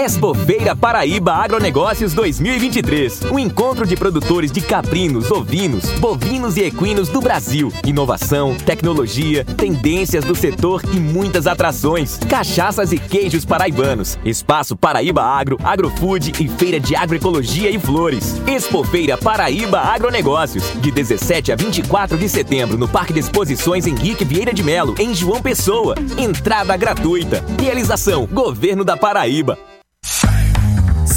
Expofeira 0.02 0.74
Paraíba 0.74 1.34
Agronegócios 1.34 2.14
2023. 2.14 3.24
Um 3.30 3.38
encontro 3.38 3.86
de 3.86 3.94
produtores 3.94 4.50
de 4.50 4.62
caprinos, 4.62 5.30
ovinos, 5.30 5.90
bovinos 5.98 6.56
e 6.56 6.62
equinos 6.62 7.10
do 7.10 7.20
Brasil. 7.20 7.70
Inovação, 7.84 8.54
tecnologia, 8.54 9.44
tendências 9.44 10.24
do 10.24 10.34
setor 10.34 10.82
e 10.90 10.98
muitas 10.98 11.46
atrações. 11.46 12.18
Cachaças 12.30 12.92
e 12.92 12.98
queijos 12.98 13.44
paraibanos. 13.44 14.18
Espaço 14.24 14.74
Paraíba 14.74 15.22
Agro, 15.22 15.58
Agrofood 15.62 16.32
e 16.42 16.48
Feira 16.48 16.80
de 16.80 16.96
Agroecologia 16.96 17.70
e 17.70 17.78
Flores. 17.78 18.40
Expofeira 18.46 19.18
Paraíba 19.18 19.80
Agronegócios. 19.80 20.64
De 20.80 20.90
17 20.90 21.52
a 21.52 21.56
24 21.56 22.16
de 22.16 22.26
setembro 22.26 22.78
no 22.78 22.88
Parque 22.88 23.12
de 23.12 23.20
Exposições 23.20 23.86
Henrique 23.86 24.24
Vieira 24.24 24.54
de 24.54 24.62
Melo, 24.62 24.94
em 24.98 25.14
João 25.14 25.42
Pessoa. 25.42 25.94
Entrada 26.16 26.74
gratuita. 26.74 27.44
Realização 27.60 28.26
Governo 28.26 28.82
da 28.82 28.96
Paraíba. 28.96 29.58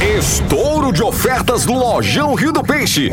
Estouro 0.00 0.92
de 0.92 1.02
ofertas 1.02 1.64
Lojão 1.64 2.34
Rio 2.34 2.52
do 2.52 2.62
Peixe. 2.62 3.08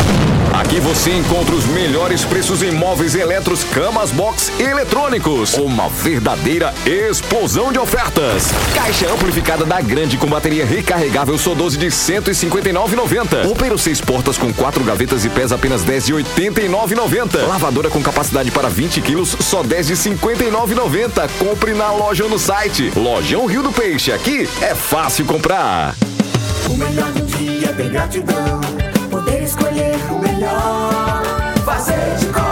Aqui 0.52 0.82
você 0.82 1.12
encontra 1.12 1.56
os 1.56 1.66
melhores 1.66 2.26
preços 2.26 2.62
em 2.62 2.72
móveis 2.72 3.16
eletros, 3.16 3.64
camas, 3.64 4.12
box 4.12 4.52
e 4.60 4.64
eletrônicos. 4.64 5.54
Uma 5.54 5.88
verdadeira 5.88 6.74
explosão 6.86 7.72
de 7.72 7.80
ofertas. 7.80 8.50
Caixa 8.76 9.10
amplificada 9.10 9.64
da 9.64 9.80
Grande 9.80 10.18
com 10.18 10.28
bateria 10.28 10.66
recarregável 10.66 11.38
Sou 11.38 11.56
12 11.56 11.78
de 11.78 11.86
R$ 11.86 11.92
159,90. 11.92 13.46
Roupeiro 13.46 13.78
6 13.78 14.02
portas 14.02 14.38
com 14.38 14.52
4 14.52 14.84
gavetas 14.84 15.24
e 15.24 15.30
pés 15.30 15.54
apenas 15.54 15.84
10 15.84 16.06
de 16.06 16.14
R$ 16.14 16.24
89,90. 16.24 17.48
Lavadora 17.48 17.90
com 17.90 18.04
capacidade 18.04 18.52
para 18.52 18.68
20 18.68 19.02
quilos 19.02 19.38
só 19.40 19.64
10 19.64 19.88
de 19.88 19.94
R$ 19.94 20.18
59,90. 20.18 21.30
Compre 21.40 21.74
na 21.74 21.92
loja 21.92 22.26
ou 22.26 22.30
no 22.30 22.38
site. 22.38 22.92
Lojão 22.96 23.46
Rio 23.46 23.64
do 23.64 23.72
Peixe. 23.72 24.12
Aqui 24.12 24.50
é 24.62 24.76
fácil 24.76 25.26
comprar. 25.26 25.96
O 26.70 26.78
melhor 26.78 27.12
do 27.12 27.26
dia 27.26 27.74
ter 27.74 27.90
gratidão. 27.90 28.62
Poder 29.10 29.44
escolher 29.44 29.96
o 30.12 30.20
melhor. 30.20 31.24
Fazer 31.66 32.18
de. 32.18 32.43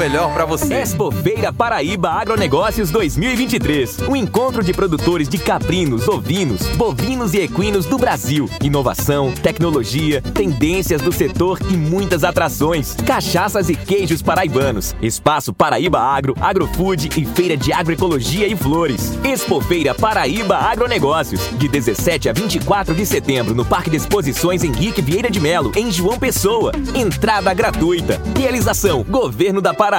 Melhor 0.00 0.32
pra 0.32 0.46
você. 0.46 0.76
Expo 0.76 1.12
Feira 1.12 1.52
Paraíba 1.52 2.08
Agronegócios 2.08 2.90
2023. 2.90 4.08
Um 4.08 4.16
encontro 4.16 4.64
de 4.64 4.72
produtores 4.72 5.28
de 5.28 5.36
caprinos, 5.36 6.08
ovinos, 6.08 6.62
bovinos 6.68 7.34
e 7.34 7.40
equinos 7.40 7.84
do 7.84 7.98
Brasil. 7.98 8.48
Inovação, 8.62 9.30
tecnologia, 9.30 10.22
tendências 10.22 11.02
do 11.02 11.12
setor 11.12 11.58
e 11.68 11.76
muitas 11.76 12.24
atrações. 12.24 12.96
Cachaças 13.04 13.68
e 13.68 13.74
queijos 13.74 14.22
paraibanos. 14.22 14.96
Espaço 15.02 15.52
Paraíba 15.52 16.00
Agro, 16.00 16.34
Agrofood 16.40 17.10
e 17.20 17.26
Feira 17.26 17.54
de 17.54 17.70
Agroecologia 17.70 18.46
e 18.46 18.56
Flores. 18.56 19.18
Expo 19.22 19.60
Feira 19.60 19.94
Paraíba 19.94 20.56
Agronegócios. 20.56 21.42
De 21.58 21.68
17 21.68 22.30
a 22.30 22.32
24 22.32 22.94
de 22.94 23.04
setembro 23.04 23.54
no 23.54 23.66
Parque 23.66 23.90
de 23.90 23.98
Exposições 23.98 24.64
Henrique 24.64 25.02
Vieira 25.02 25.30
de 25.30 25.40
Melo, 25.40 25.72
em 25.76 25.92
João 25.92 26.18
Pessoa. 26.18 26.72
Entrada 26.94 27.52
gratuita. 27.52 28.18
Realização 28.34 29.02
Governo 29.02 29.60
da 29.60 29.74
Paraíba. 29.74 29.89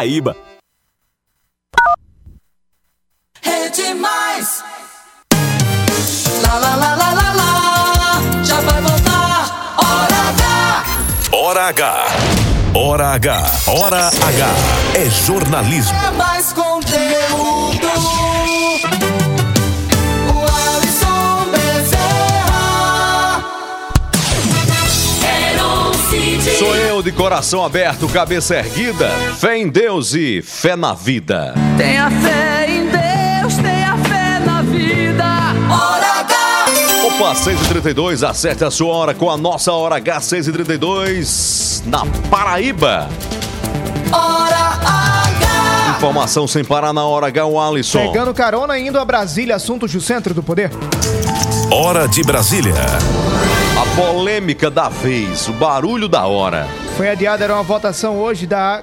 Rede 3.41 3.93
Mais. 3.93 4.63
Lá, 6.43 6.53
lá, 6.57 6.75
lá, 6.75 6.95
lá, 6.95 7.11
lá, 7.11 7.33
lá. 7.33 8.43
Já 8.43 8.61
vai 8.61 8.81
voltar. 8.81 9.75
Hora 9.77 10.29
H. 10.29 10.83
Hora 11.33 11.67
H. 11.67 12.05
Hora 12.73 13.07
H. 13.15 13.51
Hora 13.67 14.07
H. 14.07 14.47
É 14.95 15.09
jornalismo. 15.09 15.97
É 15.97 16.11
mais 16.11 16.53
conteúdo. 16.53 17.40
Sou 26.41 26.75
eu 26.75 27.03
de 27.03 27.11
coração 27.11 27.63
aberto, 27.63 28.09
cabeça 28.09 28.55
erguida, 28.55 29.07
fé 29.37 29.59
em 29.59 29.69
Deus 29.69 30.15
e 30.15 30.41
fé 30.41 30.75
na 30.75 30.91
vida. 30.91 31.53
Tenha 31.77 32.09
fé 32.09 32.65
em 32.67 32.85
Deus, 32.87 33.55
tenha 33.57 33.95
fé 33.97 34.39
na 34.43 34.63
vida. 34.63 35.23
Hora 35.69 36.21
H. 36.21 36.65
Opa, 37.05 37.35
6h32, 37.35 38.27
acerte 38.27 38.63
a 38.63 38.71
sua 38.71 38.91
hora 38.91 39.13
com 39.13 39.29
a 39.29 39.37
nossa 39.37 39.71
hora 39.71 39.97
H 39.97 40.19
6h32 40.19 41.83
na 41.85 42.07
Paraíba. 42.31 43.07
Hora 44.11 44.79
H. 44.83 45.95
Informação 45.97 46.47
sem 46.47 46.65
parar 46.65 46.91
na 46.91 47.05
hora 47.05 47.27
H, 47.27 47.45
o 47.45 47.59
Alisson. 47.59 48.07
Pegando 48.07 48.33
carona 48.33 48.79
indo 48.79 48.97
a 48.97 49.05
Brasília, 49.05 49.55
assuntos 49.57 49.91
do 49.91 50.01
centro 50.01 50.33
do 50.33 50.41
poder. 50.41 50.71
Hora 51.71 52.07
de 52.07 52.23
Brasília. 52.23 52.73
Polêmica 53.95 54.69
da 54.71 54.89
vez, 54.89 55.47
o 55.47 55.53
barulho 55.53 56.07
da 56.07 56.25
hora. 56.25 56.65
Foi 56.95 57.09
adiada 57.09 57.43
era 57.43 57.53
uma 57.53 57.63
votação 57.63 58.17
hoje 58.17 58.47
da 58.47 58.81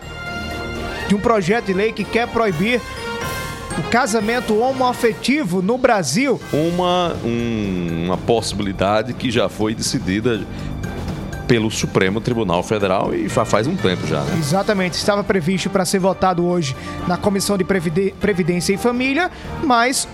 de 1.08 1.14
um 1.14 1.18
projeto 1.18 1.66
de 1.66 1.72
lei 1.72 1.90
que 1.92 2.04
quer 2.04 2.28
proibir 2.28 2.80
o 3.78 3.82
casamento 3.90 4.58
homoafetivo 4.60 5.62
no 5.62 5.78
Brasil. 5.78 6.38
Uma, 6.52 7.14
um- 7.24 8.04
uma 8.06 8.18
possibilidade 8.18 9.14
que 9.14 9.30
já 9.30 9.48
foi 9.48 9.74
decidida 9.74 10.42
pelo 11.46 11.70
Supremo 11.70 12.20
Tribunal 12.20 12.62
Federal 12.62 13.14
e 13.14 13.26
faz 13.30 13.66
um 13.66 13.74
tempo 13.74 14.06
já, 14.06 14.20
né? 14.20 14.36
Exatamente, 14.38 14.94
estava 14.94 15.24
previsto 15.24 15.70
para 15.70 15.86
ser 15.86 15.98
votado 15.98 16.44
hoje 16.44 16.76
na 17.06 17.16
Comissão 17.16 17.56
de 17.56 17.64
Previdência 17.64 18.74
e 18.74 18.76
Família, 18.76 19.30
mas 19.64 20.06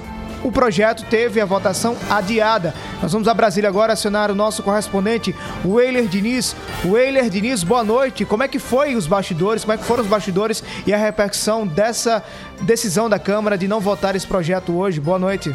o 0.44 0.52
projeto 0.52 1.04
teve 1.06 1.40
a 1.40 1.44
votação 1.44 1.96
adiada. 2.08 2.74
Nós 3.02 3.10
vamos 3.10 3.26
a 3.26 3.34
Brasília 3.34 3.68
agora 3.68 3.94
acionar 3.94 4.30
o 4.30 4.34
nosso 4.34 4.62
correspondente, 4.62 5.34
Weiler 5.64 6.06
Diniz. 6.06 6.54
Weiler 6.84 7.30
Diniz, 7.30 7.64
boa 7.64 7.82
noite. 7.82 8.24
Como 8.24 8.42
é 8.42 8.48
que 8.48 8.58
foi 8.58 8.94
os 8.94 9.06
bastidores? 9.06 9.64
Como 9.64 9.72
é 9.72 9.78
que 9.78 9.84
foram 9.84 10.04
os 10.04 10.08
bastidores 10.08 10.62
e 10.86 10.92
a 10.92 10.98
repercussão 10.98 11.66
dessa 11.66 12.22
decisão 12.60 13.08
da 13.08 13.18
Câmara 13.18 13.56
de 13.56 13.66
não 13.66 13.80
votar 13.80 14.14
esse 14.14 14.26
projeto 14.26 14.76
hoje? 14.76 15.00
Boa 15.00 15.18
noite. 15.18 15.50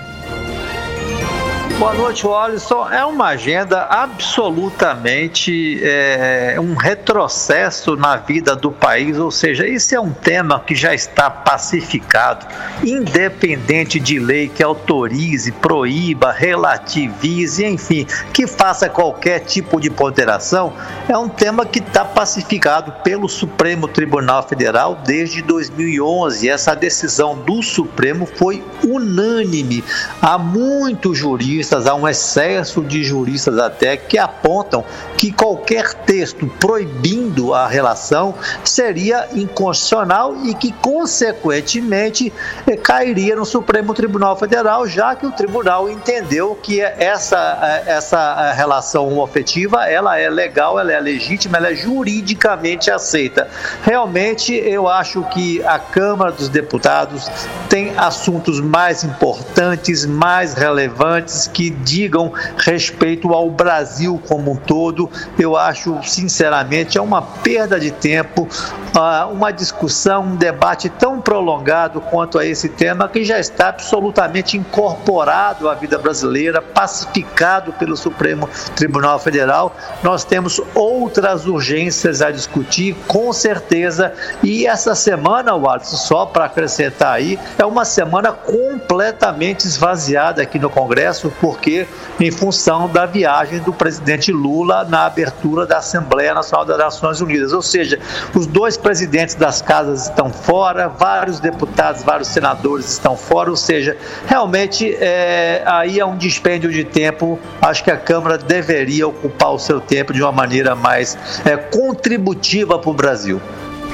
Boa 1.78 1.94
noite, 1.94 2.28
Alisson. 2.28 2.90
É 2.90 3.06
uma 3.06 3.28
agenda 3.28 3.84
absolutamente 3.84 5.80
é, 5.82 6.58
um 6.60 6.74
retrocesso 6.74 7.96
na 7.96 8.18
vida 8.18 8.56
do 8.56 8.72
país, 8.72 9.18
ou 9.18 9.32
seja, 9.32 9.66
esse 9.68 9.96
é 9.96 10.00
um 10.00 10.12
tema 10.12 10.60
que 10.60 10.76
já 10.76 10.94
está 10.94 11.30
pacificado, 11.30 12.46
independente 12.84 13.98
de 14.00 14.20
lei 14.20 14.50
que 14.50 14.62
autorize, 14.62 15.52
proíba, 15.54 16.32
relativize, 16.32 17.66
enfim, 17.66 18.06
que 18.34 18.46
faça 18.46 18.90
qualquer 18.90 19.40
tipo 19.40 19.80
de 19.80 19.90
ponderação, 19.90 20.74
é 21.08 21.18
um 21.18 21.30
tema 21.30 21.66
que 21.66 21.80
está 21.80 22.04
pacificado 22.04 22.92
pelo 23.04 23.30
Supremo 23.30 23.88
Tribunal 23.88 24.44
Federal 24.44 25.00
desde 25.06 25.42
2011. 25.42 26.50
Essa 26.50 26.76
decisão 26.76 27.38
do 27.38 27.64
Supremo 27.64 28.26
foi 28.26 28.64
unânime. 28.84 29.84
Há 30.22 30.38
muitos 30.38 31.18
juristas, 31.60 31.88
há 31.88 31.94
um 31.94 32.08
excesso 32.08 32.82
de 32.82 33.04
juristas 33.04 33.58
até 33.58 33.98
que 33.98 34.18
apontam 34.18 34.86
que 35.18 35.32
qualquer 35.32 35.94
texto 35.94 36.48
proibindo 36.60 37.54
a 37.54 37.68
relação 37.68 38.34
seria 38.64 39.28
inconstitucional 39.34 40.38
e 40.46 40.54
que, 40.54 40.72
consequentemente, 40.72 42.32
eh, 42.66 42.78
cairia 42.78 43.36
no 43.36 43.46
Supremo 43.46 43.94
Tribunal 43.94 44.38
Federal, 44.38 44.88
já 44.88 45.16
que 45.16 45.26
o 45.26 45.32
tribunal 45.32 45.90
entendeu 45.90 46.56
que 46.56 46.80
essa, 46.80 47.60
eh, 47.62 47.84
essa 47.88 48.38
eh, 48.40 48.54
relação 48.54 49.10
homoafetiva 49.10 49.86
ela 49.86 50.18
é 50.18 50.30
legal, 50.30 50.80
ela 50.80 50.94
é 50.94 51.00
legítima, 51.00 51.58
ela 51.58 51.72
é 51.72 51.76
juridicamente 51.76 52.90
aceita. 52.90 53.50
Realmente, 53.84 54.54
eu 54.54 54.88
acho 54.88 55.24
que 55.34 55.62
a 55.66 55.78
Câmara 55.78 56.32
dos 56.32 56.48
Deputados 56.48 57.30
tem 57.68 57.94
assuntos 57.98 58.62
mais 58.62 59.04
importantes, 59.04 60.06
mais 60.06 60.54
relevantes, 60.54 61.49
que 61.54 61.70
digam 61.70 62.32
respeito 62.58 63.34
ao 63.34 63.50
Brasil 63.50 64.22
como 64.28 64.52
um 64.52 64.56
todo. 64.56 65.10
Eu 65.38 65.56
acho, 65.58 66.00
sinceramente, 66.04 66.98
é 66.98 67.02
uma 67.02 67.22
perda 67.22 67.80
de 67.80 67.92
tempo, 67.92 68.48
ah, 68.96 69.28
uma 69.32 69.52
discussão, 69.52 70.24
um 70.24 70.36
debate 70.36 70.90
tão 70.90 71.22
prolongado 71.22 72.02
quanto 72.02 72.38
a 72.38 72.46
esse 72.46 72.70
tema, 72.70 73.08
que 73.08 73.24
já 73.24 73.40
está 73.40 73.70
absolutamente 73.70 74.58
incorporado 74.58 75.70
à 75.70 75.76
vida 75.76 75.98
brasileira, 75.98 76.62
pacificado 76.62 77.74
pelo 77.74 77.96
Supremo 77.96 78.50
Tribunal 78.76 79.20
Federal. 79.20 79.76
Nós 80.04 80.24
temos 80.24 80.62
outras 80.74 81.46
urgências 81.46 82.22
a 82.22 82.32
discutir, 82.32 82.96
com 83.08 83.32
certeza, 83.34 84.14
e 84.44 84.66
essa 84.66 84.96
semana, 84.96 85.58
Watson, 85.58 85.98
só 85.98 86.26
para 86.26 86.46
acrescentar 86.46 87.14
aí, 87.14 87.40
é 87.58 87.66
uma 87.66 87.86
semana 87.86 88.32
completamente 88.32 89.66
esvaziada 89.66 90.42
aqui 90.42 90.60
no 90.60 90.70
Congresso. 90.70 91.32
Porque 91.40 91.88
em 92.20 92.32
função 92.32 92.88
da 92.90 93.06
viagem 93.06 93.60
do 93.60 93.72
presidente 93.72 94.32
Lula 94.32 94.84
na 94.84 95.06
abertura 95.06 95.66
da 95.66 95.78
Assembleia 95.78 96.34
Nacional 96.34 96.66
das 96.66 96.78
Nações 96.78 97.22
Unidas. 97.22 97.54
Ou 97.54 97.62
seja, 97.62 98.00
os 98.36 98.46
dois 98.46 98.78
presidentes 98.78 99.36
das 99.36 99.62
casas 99.62 100.08
estão 100.08 100.32
fora, 100.32 100.88
vários 100.88 101.40
deputados, 101.40 102.04
vários 102.04 102.28
senadores 102.28 102.92
estão 102.92 103.16
fora, 103.16 103.50
ou 103.50 103.56
seja, 103.56 103.98
realmente 104.28 104.96
é, 105.00 105.64
aí 105.66 106.00
é 106.00 106.06
um 106.06 106.18
dispêndio 106.18 106.72
de 106.72 106.84
tempo. 106.84 107.40
Acho 107.62 107.84
que 107.84 107.92
a 107.92 107.98
Câmara 107.98 108.38
deveria 108.38 109.08
ocupar 109.08 109.54
o 109.54 109.60
seu 109.60 109.80
tempo 109.80 110.14
de 110.14 110.22
uma 110.22 110.32
maneira 110.32 110.76
mais 110.76 111.18
é, 111.46 111.56
contributiva 111.58 112.78
para 112.78 112.90
o 112.90 112.94
Brasil. 112.94 113.42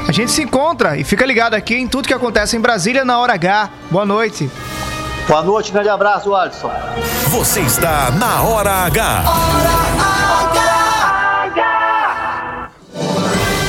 A 0.08 0.12
gente 0.12 0.32
se 0.32 0.43
encontra 0.43 0.98
e 0.98 1.04
fica 1.04 1.26
ligado 1.26 1.56
aqui 1.56 1.76
em 1.76 1.88
tudo 1.88 2.08
que 2.08 2.14
acontece 2.14 2.56
em 2.56 2.60
Brasília 2.60 3.04
na 3.04 3.18
hora 3.18 3.34
H. 3.34 3.70
Boa 3.89 4.06
noite. 4.06 4.50
Boa 5.28 5.41
noite, 5.41 5.71
grande 5.71 5.89
abraço, 5.89 6.36
Alisson. 6.36 6.69
Você 7.32 7.61
está 7.61 8.11
na 8.11 8.43
Hora 8.43 8.69
H. 8.69 9.23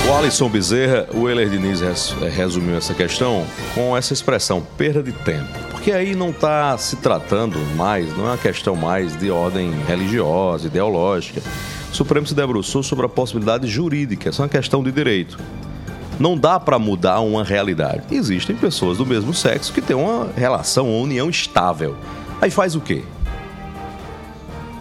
O 0.07 0.15
Alisson 0.15 0.51
Bezerra, 0.51 1.09
o 1.15 1.27
Euler 1.27 1.49
Diniz 1.49 1.81
eh, 1.81 2.29
resumiu 2.29 2.77
essa 2.77 2.93
questão 2.93 3.47
com 3.75 3.97
essa 3.97 4.13
expressão, 4.13 4.61
perda 4.77 5.03
de 5.03 5.13
tempo. 5.13 5.59
Porque 5.71 5.93
aí 5.93 6.15
não 6.15 6.29
está 6.29 6.77
se 6.77 6.97
tratando 6.97 7.59
mais, 7.75 8.15
não 8.19 8.27
é 8.27 8.31
uma 8.33 8.39
questão 8.39 8.77
mais 8.77 9.17
de 9.17 9.31
ordem 9.31 9.73
religiosa, 9.89 10.67
ideológica. 10.67 11.41
O 11.91 11.95
Supremo 11.95 12.27
se 12.27 12.35
debruçou 12.35 12.83
sobre 12.83 13.07
a 13.07 13.09
possibilidade 13.09 13.67
jurídica, 13.67 14.29
essa 14.29 14.43
é 14.43 14.45
uma 14.45 14.49
questão 14.51 14.83
de 14.85 14.93
direito. 14.93 15.39
Não 16.19 16.37
dá 16.37 16.59
para 16.59 16.79
mudar 16.79 17.21
uma 17.21 17.45
realidade. 17.45 18.03
Existem 18.11 18.57
pessoas 18.57 18.99
do 18.99 19.07
mesmo 19.07 19.35
sexo 19.35 19.73
que 19.73 19.83
têm 19.83 19.97
uma 19.97 20.29
relação, 20.35 20.89
uma 20.89 21.03
união 21.03 21.29
estável. 21.29 21.97
Aí 22.41 22.51
faz 22.51 22.75
o 22.75 22.81
quê? 22.81 23.05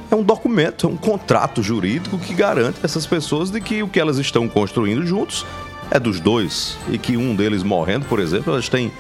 É 0.10 0.16
um 0.16 0.24
documento, 0.24 0.88
é 0.88 0.90
um 0.90 0.96
contrato 0.96 1.62
jurídico 1.62 2.18
que 2.18 2.34
garante 2.34 2.80
a 2.82 2.86
essas 2.86 3.06
pessoas 3.06 3.50
de 3.50 3.60
que 3.60 3.84
o 3.84 3.88
que 3.88 4.00
elas 4.00 4.18
estão 4.18 4.48
construindo 4.48 5.06
juntos 5.06 5.46
é 5.92 6.00
dos 6.00 6.20
dois 6.20 6.78
e 6.90 6.98
que 6.98 7.18
um 7.18 7.36
deles 7.36 7.64
morrendo, 7.64 8.06
por 8.06 8.20
exemplo, 8.20 8.54
elas 8.54 8.70
têm 8.70 8.92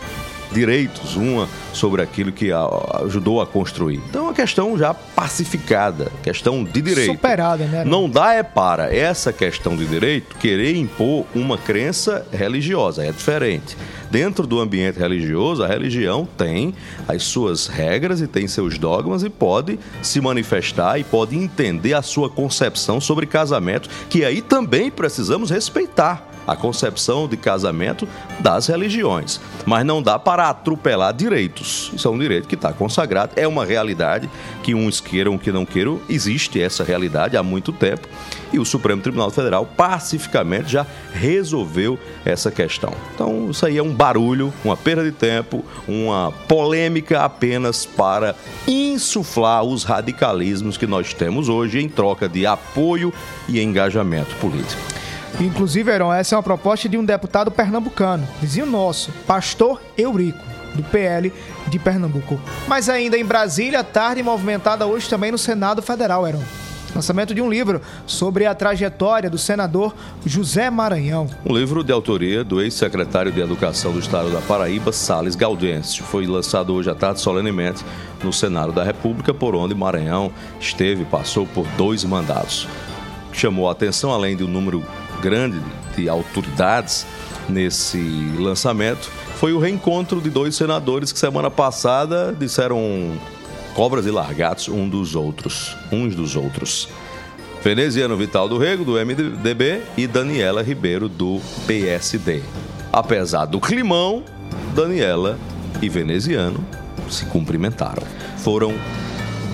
direitos 0.55 1.15
uma 1.15 1.47
sobre 1.73 2.01
aquilo 2.01 2.31
que 2.31 2.51
a- 2.51 3.01
ajudou 3.03 3.41
a 3.41 3.45
construir. 3.45 4.01
Então 4.09 4.21
é 4.21 4.23
uma 4.29 4.33
questão 4.33 4.75
já 4.77 4.93
pacificada, 4.93 6.11
questão 6.23 6.63
de 6.63 6.81
direito. 6.81 7.11
Superada, 7.11 7.65
né? 7.65 7.83
Não 7.85 8.09
dá 8.09 8.33
é 8.33 8.41
para 8.41 8.95
essa 8.95 9.31
questão 9.33 9.75
de 9.75 9.85
direito 9.85 10.35
querer 10.37 10.75
impor 10.75 11.25
uma 11.35 11.57
crença 11.57 12.25
religiosa, 12.31 13.03
é 13.05 13.11
diferente. 13.11 13.77
Dentro 14.09 14.47
do 14.47 14.59
ambiente 14.61 14.97
religioso, 14.97 15.61
a 15.63 15.67
religião 15.67 16.25
tem 16.37 16.73
as 17.07 17.23
suas 17.23 17.67
regras 17.67 18.21
e 18.21 18.27
tem 18.27 18.47
seus 18.47 18.77
dogmas 18.77 19.23
e 19.23 19.29
pode 19.29 19.77
se 20.01 20.21
manifestar 20.21 20.97
e 20.99 21.03
pode 21.03 21.35
entender 21.35 21.93
a 21.93 22.01
sua 22.01 22.29
concepção 22.29 23.01
sobre 23.01 23.25
casamento, 23.25 23.89
que 24.09 24.23
aí 24.23 24.41
também 24.41 24.89
precisamos 24.89 25.49
respeitar 25.49 26.31
a 26.47 26.55
concepção 26.55 27.27
de 27.27 27.37
casamento 27.37 28.07
das 28.39 28.67
religiões. 28.67 29.39
Mas 29.65 29.85
não 29.85 30.01
dá 30.01 30.19
para 30.19 30.49
atropelar 30.49 31.13
direitos. 31.13 31.91
Isso 31.93 32.07
é 32.07 32.11
um 32.11 32.19
direito 32.19 32.47
que 32.47 32.55
está 32.55 32.71
consagrado, 32.71 33.33
é 33.35 33.47
uma 33.47 33.65
realidade 33.65 34.29
que 34.63 34.75
uns 34.75 34.99
queiram, 34.99 35.37
que 35.37 35.51
não 35.51 35.65
queiram, 35.65 35.99
existe 36.09 36.61
essa 36.61 36.83
realidade 36.83 37.37
há 37.37 37.43
muito 37.43 37.71
tempo. 37.71 38.07
E 38.53 38.59
o 38.59 38.65
Supremo 38.65 39.01
Tribunal 39.01 39.29
Federal 39.31 39.65
pacificamente 39.65 40.71
já 40.71 40.85
resolveu 41.13 41.99
essa 42.23 42.51
questão. 42.51 42.93
Então, 43.13 43.49
isso 43.49 43.65
aí 43.65 43.77
é 43.77 43.83
um 43.83 43.93
barulho, 43.93 44.53
uma 44.63 44.77
perda 44.77 45.03
de 45.03 45.11
tempo, 45.11 45.63
uma 45.87 46.31
polêmica 46.47 47.21
apenas 47.21 47.85
para 47.85 48.35
insuflar 48.67 49.63
os 49.63 49.83
radicalismos 49.83 50.77
que 50.77 50.87
nós 50.87 51.13
temos 51.13 51.49
hoje 51.49 51.79
em 51.79 51.89
troca 51.89 52.29
de 52.29 52.45
apoio 52.45 53.13
e 53.47 53.61
engajamento 53.61 54.33
político. 54.35 55.04
Inclusive, 55.39 55.91
Heron, 55.91 56.13
essa 56.13 56.35
é 56.35 56.37
uma 56.37 56.43
proposta 56.43 56.87
de 56.87 56.97
um 56.97 57.03
deputado 57.03 57.51
pernambucano, 57.51 58.27
vizinho 58.41 58.65
nosso, 58.65 59.11
Pastor 59.27 59.81
Eurico, 59.97 60.39
do 60.73 60.83
PL 60.83 61.31
de 61.67 61.77
Pernambuco. 61.77 62.39
Mas 62.67 62.87
ainda 62.87 63.17
em 63.17 63.25
Brasília, 63.25 63.83
tarde 63.83 64.23
movimentada 64.23 64.85
hoje 64.85 65.09
também 65.09 65.31
no 65.31 65.37
Senado 65.37 65.81
Federal, 65.81 66.25
Heron. 66.25 66.43
Lançamento 66.95 67.35
de 67.35 67.41
um 67.41 67.49
livro 67.49 67.81
sobre 68.05 68.45
a 68.45 68.55
trajetória 68.55 69.29
do 69.29 69.37
senador 69.37 69.93
José 70.25 70.69
Maranhão. 70.69 71.27
Um 71.45 71.53
livro 71.53 71.83
de 71.83 71.91
autoria 71.91 72.41
do 72.41 72.61
ex-secretário 72.61 73.33
de 73.33 73.41
Educação 73.41 73.91
do 73.91 73.99
Estado 73.99 74.29
da 74.31 74.39
Paraíba, 74.39 74.93
Sales 74.93 75.35
Gaudêncio. 75.35 76.05
Foi 76.05 76.25
lançado 76.25 76.73
hoje 76.73 76.89
à 76.89 76.95
tarde 76.95 77.19
solenemente 77.19 77.83
no 78.23 78.31
Senado 78.31 78.71
da 78.71 78.81
República, 78.81 79.33
por 79.33 79.55
onde 79.55 79.75
Maranhão 79.75 80.31
esteve 80.57 81.03
passou 81.03 81.45
por 81.45 81.67
dois 81.77 82.05
mandatos. 82.05 82.65
Chamou 83.33 83.67
a 83.67 83.73
atenção, 83.73 84.13
além 84.13 84.37
um 84.41 84.47
número 84.47 84.81
grande 85.25 85.59
de 85.97 86.07
autoridades 86.07 87.03
nesse 87.49 87.97
lançamento, 88.37 89.09
foi 89.37 89.53
o 89.53 89.59
reencontro 89.59 90.21
de 90.21 90.29
dois 90.29 90.55
senadores 90.55 91.11
que 91.11 91.17
semana 91.17 91.49
passada 91.49 92.35
disseram 92.39 92.79
cobras 93.73 94.05
e 94.05 94.11
largatos 94.11 94.67
um 94.67 94.87
dos 94.87 95.15
outros, 95.15 95.75
uns 95.91 96.13
dos 96.13 96.35
outros. 96.35 96.87
Veneziano 97.63 98.15
Vital 98.15 98.47
do 98.47 98.59
Rego, 98.59 98.85
do 98.85 98.93
MDB, 99.03 99.81
e 99.97 100.05
Daniela 100.05 100.61
Ribeiro, 100.61 101.09
do 101.09 101.41
PSD. 101.65 102.43
Apesar 102.93 103.45
do 103.45 103.59
climão, 103.59 104.23
Daniela 104.75 105.39
e 105.81 105.89
Veneziano 105.89 106.63
se 107.09 107.25
cumprimentaram. 107.25 108.03
Foram 108.37 108.75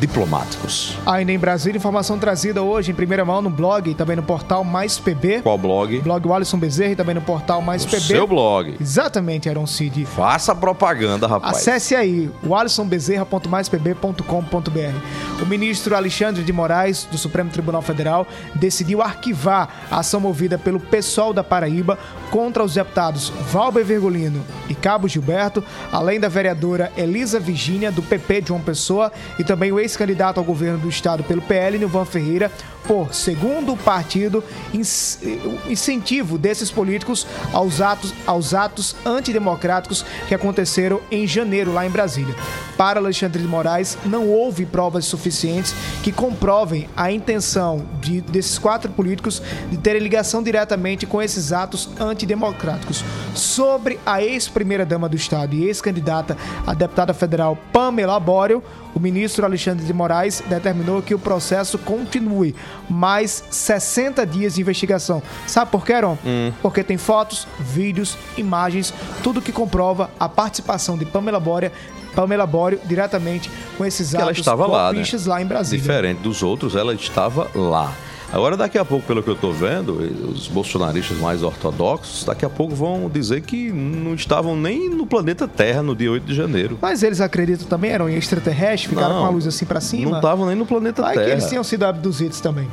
diplomáticos. 0.02 0.98
Ainda 1.06 1.32
em 1.32 1.38
Brasília, 1.38 1.78
informação 1.78 2.18
trazida 2.18 2.64
hoje 2.64 2.92
em 2.92 2.96
primeira 2.96 3.24
mão 3.24 3.40
no 3.40 3.52
blog 3.52 3.92
e 3.92 3.94
também 3.94 4.16
no 4.16 4.24
portal 4.24 4.64
Mais 4.64 4.98
PB. 4.98 5.42
Qual 5.44 5.60
blog? 5.60 6.02
Blog 6.02 6.32
Alisson 6.32 6.58
Bezerra 6.58 6.94
e 6.94 6.96
também 6.96 7.14
no 7.14 7.22
portal 7.22 7.62
Mais 7.62 7.86
PB. 7.86 8.02
Seu 8.02 8.26
blog. 8.26 8.76
Exatamente, 8.82 9.48
Aaron 9.48 9.68
Cid. 9.68 10.04
Faça 10.06 10.56
propaganda, 10.56 11.28
rapaz. 11.28 11.58
Acesse 11.58 11.94
aí 11.96 12.32
o 12.44 12.56
alisonbezerra.maispb.com.br. 12.56 15.40
O 15.40 15.46
ministro 15.46 15.96
Alexandre 15.96 16.44
de 16.44 16.52
Moraes, 16.52 17.08
do 17.12 17.18
Supremo 17.20 17.52
Tribunal 17.52 17.84
Federal, 17.84 18.26
decidiu 18.56 19.04
arquivar 19.04 19.70
a 19.92 20.00
ação 20.00 20.20
movida 20.20 20.58
pelo 20.58 20.80
PSOL 20.80 21.32
da 21.32 21.44
Paraíba 21.44 22.00
contra 22.32 22.64
os 22.64 22.74
deputados 22.74 23.32
Valber 23.52 23.86
Virgulino 23.86 24.44
e 24.68 24.74
Cabo 24.74 25.08
Gilberto, 25.08 25.64
além 25.92 26.20
da 26.20 26.28
vereadora 26.28 26.92
Elisa 26.98 27.40
Virgínia, 27.40 27.92
do 27.92 28.02
PP 28.02 28.42
de 28.42 28.48
João 28.48 28.62
Pessoa, 28.62 29.12
e 29.38 29.44
também 29.44 29.72
o 29.72 29.80
ex-candidato 29.92 30.40
ao 30.40 30.44
governo 30.44 30.80
do 30.80 30.90
estado 30.90 31.24
pelo 31.24 31.42
PL, 31.42 31.78
Nilvan 31.78 32.06
Ferreira, 32.06 32.52
por, 32.88 33.14
segundo 33.14 33.76
partido, 33.78 34.44
o 34.74 35.70
incentivo 35.72 36.38
desses 36.38 36.72
políticos 36.72 37.28
aos 37.54 37.80
atos, 37.80 38.14
aos 38.26 38.54
atos 38.54 38.96
antidemocráticos 39.06 40.04
que 40.28 40.34
aconteceram 40.34 41.00
em 41.12 41.28
janeiro 41.28 41.72
lá 41.74 41.86
em 41.86 41.90
Brasília. 41.92 42.34
Para 42.78 43.00
Alexandre 43.00 43.40
de 43.42 43.48
Moraes, 43.48 43.98
não 44.04 44.28
houve 44.28 44.66
provas 44.66 45.06
suficientes 45.06 45.76
que 46.02 46.12
comprovem 46.12 46.90
a 46.98 47.12
intenção 47.12 47.86
de- 48.00 48.22
desses 48.22 48.58
quatro 48.58 48.92
políticos 48.92 49.42
de 49.70 49.78
terem 49.78 50.02
ligação 50.02 50.42
diretamente 50.42 51.06
com 51.06 51.22
esses 51.22 51.54
atos 51.54 51.88
antidemocráticos. 52.00 53.04
Sobre 53.36 54.00
a 54.06 54.24
ex-primeira-dama 54.24 55.08
do 55.08 55.16
Estado 55.16 55.54
e 55.54 55.66
ex-candidata 55.66 56.36
a 56.66 56.74
deputada 56.74 57.14
federal 57.14 57.56
Pamela 57.72 58.20
Bório, 58.20 58.64
o 58.94 59.00
ministro 59.00 59.46
Alexandre 59.46 59.86
de 59.86 59.94
Moraes 59.94 60.44
determinou 60.48 61.02
que 61.02 61.14
o 61.14 61.20
processo 61.20 61.78
continue 61.78 62.56
mais 62.90 63.44
60 63.50 64.26
dias 64.26 64.56
de 64.56 64.62
investigação. 64.62 65.22
Sabe 65.48 65.72
por 65.72 65.86
quê, 65.86 65.94
Aaron? 65.94 66.18
Hum. 66.26 66.52
Porque 66.62 66.84
tem 66.84 66.98
fotos, 66.98 67.48
vídeos, 67.60 68.18
imagens, 68.38 68.94
tudo 69.24 69.42
que 69.42 69.52
comprova 69.52 70.10
a 70.20 70.28
participação 70.28 70.98
de 70.98 71.06
Pamela 71.06 71.40
Bória, 71.40 71.72
Pamela 72.16 72.46
Bório 72.46 72.80
diretamente 72.86 73.50
com 73.78 73.86
esses 73.86 74.10
que 74.10 74.18
ela 74.18 74.26
atos 74.26 74.40
estava 74.40 74.68
lá, 74.68 74.92
né? 74.92 75.04
lá 75.26 75.42
em 75.42 75.46
Brasília. 75.46 75.82
Diferente 75.82 76.20
dos 76.20 76.44
outros, 76.44 76.76
ela 76.76 76.94
estava 76.94 77.50
lá. 77.56 77.94
Agora, 78.34 78.56
daqui 78.56 78.78
a 78.78 78.86
pouco, 78.86 79.06
pelo 79.06 79.22
que 79.22 79.30
eu 79.30 79.34
estou 79.34 79.52
vendo, 79.52 79.94
os 80.32 80.48
bolsonaristas 80.48 81.18
mais 81.18 81.44
ortodoxos, 81.44 82.24
daqui 82.24 82.46
a 82.46 82.50
pouco 82.50 82.74
vão 82.74 83.10
dizer 83.10 83.42
que 83.42 83.70
não 83.72 84.14
estavam 84.14 84.56
nem 84.56 84.90
no 84.90 85.06
planeta 85.06 85.50
Terra 85.50 85.84
no 85.84 85.94
dia 85.94 86.10
8 86.10 86.24
de 86.26 86.34
janeiro. 86.34 86.78
Mas 86.82 87.04
eles 87.04 87.20
acreditam 87.20 87.68
também, 87.68 87.92
eram 87.92 88.10
em 88.10 88.16
extraterrestres, 88.16 88.90
ficaram 88.90 89.16
Não, 89.16 89.22
com 89.24 89.28
a 89.28 89.30
luz 89.32 89.46
assim 89.46 89.66
pra 89.66 89.82
cima. 89.82 90.12
Não 90.12 90.18
estavam 90.18 90.46
nem 90.48 90.56
no 90.56 90.66
planeta 90.66 91.02
Vai 91.02 91.14
que 91.14 91.20
Terra. 91.20 91.32
eles 91.34 91.50
tinham 91.50 91.64
sido 91.64 91.84
abduzidos 91.84 92.40
também. 92.40 92.70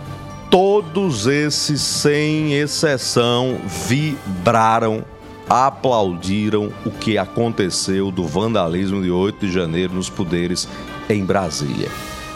Todos 0.48 1.26
esses, 1.26 1.80
sem 1.80 2.54
exceção, 2.54 3.58
vibraram, 3.88 5.04
aplaudiram 5.50 6.72
o 6.86 6.90
que 6.90 7.18
aconteceu 7.18 8.12
do 8.12 8.24
vandalismo 8.24 9.02
de 9.02 9.10
8 9.10 9.46
de 9.46 9.52
janeiro 9.52 9.92
nos 9.92 10.08
poderes 10.08 10.68
em 11.10 11.24
Brasília. 11.24 11.88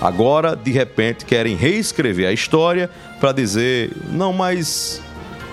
Agora, 0.02 0.56
de 0.56 0.72
repente, 0.72 1.24
querem 1.24 1.54
reescrever 1.54 2.26
a 2.26 2.32
história 2.32 2.90
para 3.22 3.30
dizer, 3.30 3.92
não, 4.10 4.32
mas 4.32 5.00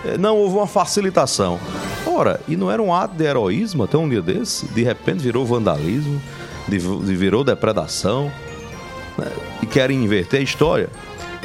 eh, 0.03 0.17
não 0.17 0.35
houve 0.37 0.55
uma 0.55 0.65
facilitação. 0.65 1.59
Ora, 2.03 2.41
e 2.47 2.55
não 2.55 2.71
era 2.71 2.81
um 2.81 2.91
ato 2.91 3.13
de 3.13 3.23
heroísmo 3.23 3.83
até 3.83 3.95
um 3.95 4.09
dia 4.09 4.23
desse? 4.23 4.65
De 4.69 4.81
repente 4.81 5.19
virou 5.19 5.45
vandalismo, 5.45 6.19
virou 6.67 7.43
depredação. 7.43 8.31
né, 9.15 9.27
e 9.61 9.67
querem 9.67 10.03
inverter 10.03 10.39
a 10.39 10.43
história. 10.43 10.89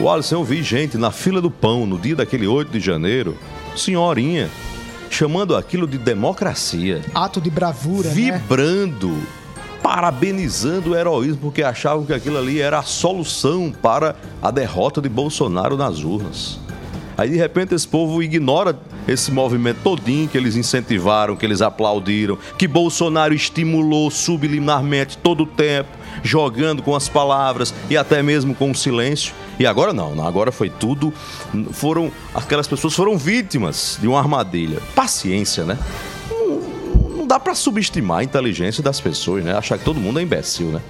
O 0.01 0.09
Alisson, 0.09 0.37
eu 0.37 0.45
vi 0.45 0.63
gente 0.63 0.97
na 0.97 1.11
fila 1.11 1.43
do 1.43 1.51
pão 1.51 1.85
no 1.85 1.99
dia 1.99 2.17
daquele 2.17 2.47
8 2.47 2.71
de 2.71 2.81
janeiro, 2.81 3.37
senhorinha, 3.77 4.49
chamando 5.11 5.55
aquilo 5.55 5.87
de 5.87 5.99
democracia. 5.99 7.03
Ato 7.15 7.39
de 7.39 7.51
bravura, 7.51 8.09
né? 8.31 8.43
Parabenizando 9.85 10.93
o 10.93 10.97
heroísmo, 10.97 11.43
porque 11.43 11.63
achavam 11.63 12.07
que 12.07 12.15
aquilo 12.15 12.39
ali 12.39 12.59
era 12.59 12.79
a 12.79 12.83
solução 12.83 13.71
para 13.71 14.17
a 14.41 14.51
derrota 14.51 14.99
de 14.99 15.11
Bolsonaro 15.11 15.77
nas 15.77 16.03
urnas. 16.03 16.59
Aí 17.19 17.29
de 17.29 17.37
repente 17.37 17.75
esse 17.75 17.87
povo 17.87 18.23
ignora 18.23 18.79
esse 19.07 19.31
movimento 19.31 19.81
todinho 19.85 20.27
que 20.27 20.39
eles 20.39 20.57
incentivaram, 20.57 21.37
que 21.37 21.45
eles 21.45 21.61
aplaudiram, 21.61 22.39
que 22.59 22.67
Bolsonaro 22.67 23.35
estimulou 23.35 24.11
subliminarmente 24.11 25.19
todo 25.19 25.43
o 25.43 25.47
tempo, 25.47 25.91
jogando 26.23 26.83
com 26.83 26.97
as 26.97 27.07
palavras 27.07 27.75
e 27.91 27.97
até 27.97 28.23
mesmo 28.23 28.55
com 28.55 28.71
o 28.71 28.75
silêncio. 28.75 29.35
E 29.61 29.67
agora 29.67 29.93
não, 29.93 30.27
agora 30.27 30.51
foi 30.51 30.71
tudo, 30.71 31.13
foram 31.73 32.11
aquelas 32.35 32.67
pessoas 32.67 32.95
foram 32.95 33.19
vítimas 33.19 33.99
de 34.01 34.09
uma 34.09 34.19
armadilha. 34.19 34.81
Paciência, 34.95 35.63
né? 35.65 35.79
Não, 37.25 37.29
dá 37.29 37.41
para 37.41 37.55
subestimar 37.55 38.19
a 38.19 38.23
inteligência 38.23 38.83
das 38.83 39.01
pessoas, 39.01 39.43
né? 39.43 39.57
Achar 39.57 39.79
que 39.79 39.85
todo 39.85 39.99
mundo 39.99 40.21
é 40.21 40.23
imbecil, 40.23 40.67
né? 40.67 40.83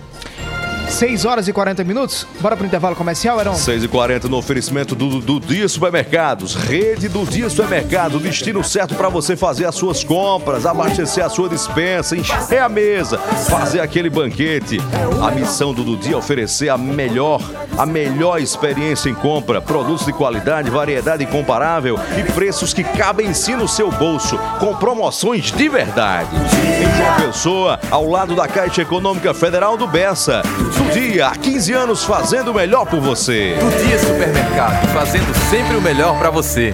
6 0.94 1.24
horas 1.24 1.48
e 1.48 1.52
40 1.52 1.82
minutos. 1.82 2.24
Bora 2.40 2.56
pro 2.56 2.64
intervalo 2.64 2.94
comercial, 2.94 3.40
Heron? 3.40 3.54
6 3.54 3.82
e 3.82 3.88
40 3.88 4.28
no 4.28 4.36
oferecimento 4.36 4.94
do, 4.94 5.20
do 5.20 5.40
Dia 5.40 5.68
Supermercados. 5.68 6.54
Rede 6.54 7.08
do 7.08 7.24
Dia 7.24 7.50
Supermercado. 7.50 8.20
Destino 8.20 8.62
certo 8.62 8.94
para 8.94 9.08
você 9.08 9.36
fazer 9.36 9.66
as 9.66 9.74
suas 9.74 10.04
compras, 10.04 10.64
abastecer 10.64 11.24
a 11.24 11.28
sua 11.28 11.48
dispensa, 11.48 12.16
encher 12.16 12.60
a 12.60 12.68
mesa, 12.68 13.18
fazer 13.18 13.80
aquele 13.80 14.08
banquete. 14.08 14.78
A 15.20 15.32
missão 15.32 15.74
do, 15.74 15.96
Dia 15.96 16.14
é 16.14 16.16
oferecer 16.16 16.68
a 16.68 16.78
melhor, 16.78 17.40
a 17.76 17.84
melhor 17.84 18.40
experiência 18.40 19.10
em 19.10 19.14
compra. 19.14 19.60
Produtos 19.60 20.06
de 20.06 20.12
qualidade, 20.12 20.70
variedade 20.70 21.24
incomparável 21.24 21.98
e 22.16 22.32
preços 22.32 22.72
que 22.72 22.84
cabem 22.84 23.34
sim 23.34 23.56
no 23.56 23.66
seu 23.66 23.90
bolso, 23.90 24.38
com 24.60 24.76
promoções 24.76 25.50
de 25.50 25.68
verdade. 25.68 26.30
Em 26.34 26.96
João 26.96 27.26
Pessoa, 27.26 27.80
ao 27.90 28.08
lado 28.08 28.36
da 28.36 28.46
Caixa 28.46 28.82
Econômica 28.82 29.34
Federal 29.34 29.76
do 29.76 29.88
Bessa. 29.88 30.42
Do 30.84 30.90
Dia, 30.90 31.28
há 31.28 31.36
15 31.36 31.72
anos 31.72 32.04
fazendo 32.04 32.50
o 32.50 32.54
melhor 32.54 32.84
por 32.86 33.00
você. 33.00 33.56
Do 33.58 33.70
Dia 33.84 33.98
Supermercado, 33.98 34.86
fazendo 34.92 35.34
sempre 35.50 35.76
o 35.76 35.80
melhor 35.80 36.18
para 36.18 36.30
você. 36.30 36.70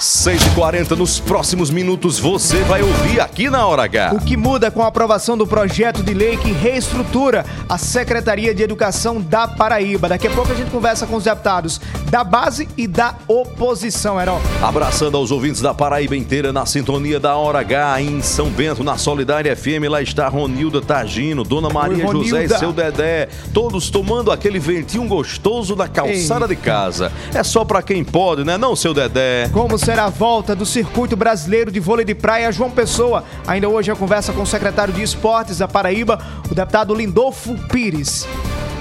6h40, 0.00 0.96
nos 0.96 1.20
próximos 1.20 1.68
minutos 1.68 2.18
você 2.18 2.62
vai 2.62 2.80
ouvir 2.80 3.20
aqui 3.20 3.50
na 3.50 3.66
Hora 3.66 3.82
H. 3.82 4.12
O 4.14 4.24
que 4.24 4.34
muda 4.34 4.70
com 4.70 4.82
a 4.82 4.86
aprovação 4.86 5.36
do 5.36 5.46
projeto 5.46 6.02
de 6.02 6.14
lei 6.14 6.38
que 6.38 6.52
reestrutura 6.52 7.44
a 7.68 7.76
Secretaria 7.76 8.54
de 8.54 8.62
Educação 8.62 9.20
da 9.20 9.46
Paraíba. 9.46 10.08
Daqui 10.08 10.26
a 10.26 10.30
pouco 10.30 10.52
a 10.52 10.54
gente 10.54 10.70
conversa 10.70 11.06
com 11.06 11.16
os 11.16 11.24
deputados 11.24 11.82
da 12.10 12.24
base 12.24 12.66
e 12.78 12.86
da 12.86 13.14
oposição, 13.28 14.18
Heron. 14.18 14.40
Abraçando 14.62 15.18
aos 15.18 15.30
ouvintes 15.30 15.60
da 15.60 15.74
Paraíba 15.74 16.16
inteira 16.16 16.50
na 16.50 16.64
sintonia 16.64 17.20
da 17.20 17.36
Hora 17.36 17.60
H 17.60 18.00
em 18.00 18.22
São 18.22 18.48
Bento, 18.48 18.82
na 18.82 18.96
Solidária 18.96 19.54
FM. 19.54 19.84
Lá 19.86 20.00
está 20.00 20.26
Ronilda 20.28 20.80
Tagino, 20.80 21.44
Dona 21.44 21.68
Maria 21.68 22.06
Oi, 22.06 22.24
José 22.24 22.44
e 22.44 22.48
seu 22.48 22.72
Dedé. 22.72 23.28
Todos 23.52 23.90
tomando 23.90 24.32
aquele 24.32 24.58
ventinho 24.58 25.06
gostoso 25.06 25.76
da 25.76 25.86
calçada 25.86 26.48
de 26.48 26.56
casa. 26.56 27.12
É 27.34 27.42
só 27.42 27.66
pra 27.66 27.82
quem 27.82 28.02
pode, 28.02 28.44
né? 28.44 28.56
Não, 28.56 28.74
seu 28.74 28.94
Dedé. 28.94 29.50
Como 29.52 29.76
será 29.90 30.04
a 30.04 30.08
volta 30.08 30.54
do 30.54 30.64
Circuito 30.64 31.16
Brasileiro 31.16 31.68
de 31.68 31.80
Vôlei 31.80 32.04
de 32.04 32.14
Praia 32.14 32.52
João 32.52 32.70
Pessoa? 32.70 33.24
Ainda 33.44 33.68
hoje 33.68 33.90
a 33.90 33.96
conversa 33.96 34.32
com 34.32 34.42
o 34.42 34.46
secretário 34.46 34.94
de 34.94 35.02
Esportes 35.02 35.58
da 35.58 35.66
Paraíba, 35.66 36.16
o 36.48 36.54
deputado 36.54 36.94
Lindolfo 36.94 37.56
Pires. 37.66 38.24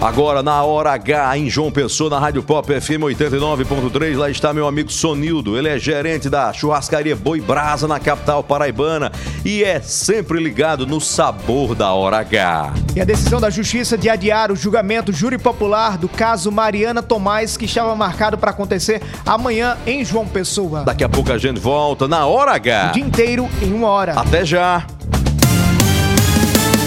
Agora 0.02 0.42
na 0.42 0.64
hora 0.64 0.94
H 0.94 1.38
em 1.38 1.50
João 1.50 1.70
Pessoa, 1.70 2.10
na 2.10 2.18
Rádio 2.18 2.42
Pop 2.42 2.66
FM 2.66 3.02
89.3, 3.02 4.16
lá 4.16 4.30
está 4.30 4.54
meu 4.54 4.66
amigo 4.66 4.90
Sonildo. 4.90 5.58
Ele 5.58 5.68
é 5.68 5.78
gerente 5.78 6.30
da 6.30 6.54
churrascaria 6.54 7.18
Boi 7.18 7.42
Brasa 7.42 7.86
na 7.86 8.00
capital 8.00 8.42
paraibana 8.42 9.12
e 9.44 9.62
é 9.62 9.82
sempre 9.82 10.42
ligado 10.42 10.88
no 10.88 11.02
sabor 11.02 11.76
da 11.76 11.92
hora 11.92 12.20
H. 12.20 12.74
E 12.96 13.02
a 13.02 13.04
decisão 13.04 13.42
da 13.42 13.50
Justiça 13.50 13.98
de 13.98 14.10
adiar 14.10 14.54
o 14.54 14.56
julgamento 14.56 15.12
júri 15.12 15.38
popular 15.38 15.98
do 15.98 16.08
caso 16.08 16.50
Mariana 16.50 17.04
Tomás, 17.04 17.58
que 17.58 17.66
estava 17.66 17.94
marcado 17.94 18.38
para 18.38 18.52
acontecer 18.52 19.02
amanhã 19.26 19.78
em 19.86 20.06
João 20.06 20.26
Pessoa. 20.26 20.86
Daqui 20.86 21.04
a 21.04 21.10
pouco 21.10 21.30
a 21.34 21.38
gente 21.38 21.60
volta 21.60 22.08
na 22.08 22.26
hora 22.26 22.54
H. 22.54 22.92
O 22.92 22.94
dia 22.94 23.04
inteiro 23.04 23.50
em 23.62 23.74
uma 23.74 23.90
hora. 23.90 24.14
Até 24.14 24.46
já. 24.46 24.86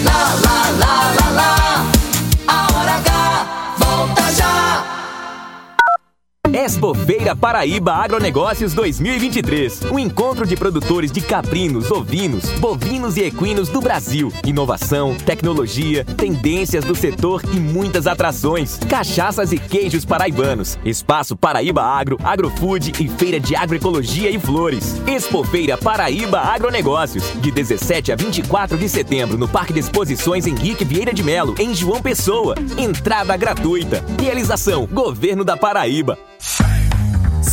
Lá, 0.03 0.33
lá, 0.33 0.33
lá, 0.43 0.69
lá, 0.71 0.72
Feira 6.93 7.35
Paraíba 7.35 7.93
Agronegócios 7.93 8.73
2023. 8.73 9.91
Um 9.91 9.99
encontro 9.99 10.45
de 10.45 10.55
produtores 10.55 11.11
de 11.11 11.21
caprinos, 11.21 11.91
ovinos, 11.91 12.49
bovinos 12.59 13.17
e 13.17 13.21
equinos 13.23 13.69
do 13.69 13.81
Brasil. 13.81 14.31
Inovação, 14.45 15.15
tecnologia, 15.15 16.05
tendências 16.05 16.83
do 16.83 16.95
setor 16.95 17.41
e 17.53 17.59
muitas 17.59 18.07
atrações. 18.07 18.79
Cachaças 18.89 19.51
e 19.51 19.57
queijos 19.57 20.05
paraibanos. 20.05 20.77
Espaço 20.85 21.35
Paraíba 21.35 21.81
Agro, 21.81 22.17
Agrofood 22.23 22.93
e 22.99 23.07
Feira 23.07 23.39
de 23.39 23.55
Agroecologia 23.55 24.29
e 24.29 24.39
Flores. 24.39 25.01
Expo 25.07 25.43
Feira 25.43 25.77
Paraíba 25.77 26.39
Agronegócios. 26.39 27.23
De 27.41 27.51
17 27.51 28.11
a 28.11 28.15
24 28.15 28.77
de 28.77 28.89
setembro 28.89 29.37
no 29.37 29.47
Parque 29.47 29.73
de 29.73 29.79
Exposições 29.79 30.47
Henrique 30.47 30.85
Vieira 30.85 31.13
de 31.13 31.23
Melo, 31.23 31.55
em 31.59 31.73
João 31.73 32.01
Pessoa. 32.01 32.55
Entrada 32.77 33.35
gratuita. 33.35 34.03
Realização 34.19 34.85
Governo 34.85 35.43
da 35.43 35.57
Paraíba. 35.57 36.17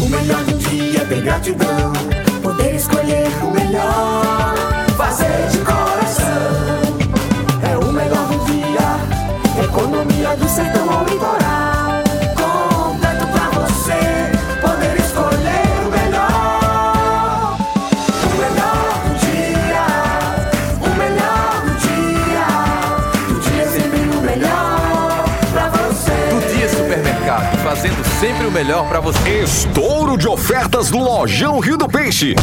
O 0.00 0.08
melhor 0.08 0.44
do 0.44 0.58
dia 0.58 1.04
tem 1.06 1.20
gratidão. 1.22 1.92
Poder 2.42 2.74
escolher 2.74 3.28
o 3.42 3.50
melhor. 3.50 4.54
Fazer 4.96 5.48
de 5.50 5.58
coração. 5.58 6.78
É 7.62 7.76
o 7.76 7.92
melhor 7.92 8.26
do 8.28 8.38
dia. 8.46 9.64
Economia 9.64 10.36
do 10.36 10.48
sertão 10.48 10.90
ao 10.90 11.04
litoral. 11.04 12.02
Completo 12.36 13.26
pra 13.26 13.50
você. 13.58 14.00
Poder 14.60 14.96
escolher 15.00 15.66
o 15.84 15.90
melhor. 15.90 17.56
O 18.24 18.28
melhor 18.38 18.86
do 19.04 19.12
dia. 19.26 19.86
O 20.80 20.88
melhor 20.96 21.62
do 21.64 21.72
dia. 21.84 22.46
Do 23.28 23.34
dia 23.40 23.66
sempre 23.68 24.00
o 24.16 24.20
melhor 24.22 25.24
pra 25.52 25.68
você. 25.68 26.16
Do 26.30 26.38
Dia 26.54 26.68
Supermercado, 26.68 27.56
fazendo 27.58 28.07
sempre 28.18 28.46
o 28.48 28.50
melhor 28.50 28.88
para 28.88 28.98
você. 28.98 29.44
Estouro 29.44 30.18
de 30.18 30.26
ofertas 30.26 30.90
no 30.90 31.04
Lojão 31.04 31.60
Rio 31.60 31.76
do 31.76 31.88
Peixe. 31.88 32.34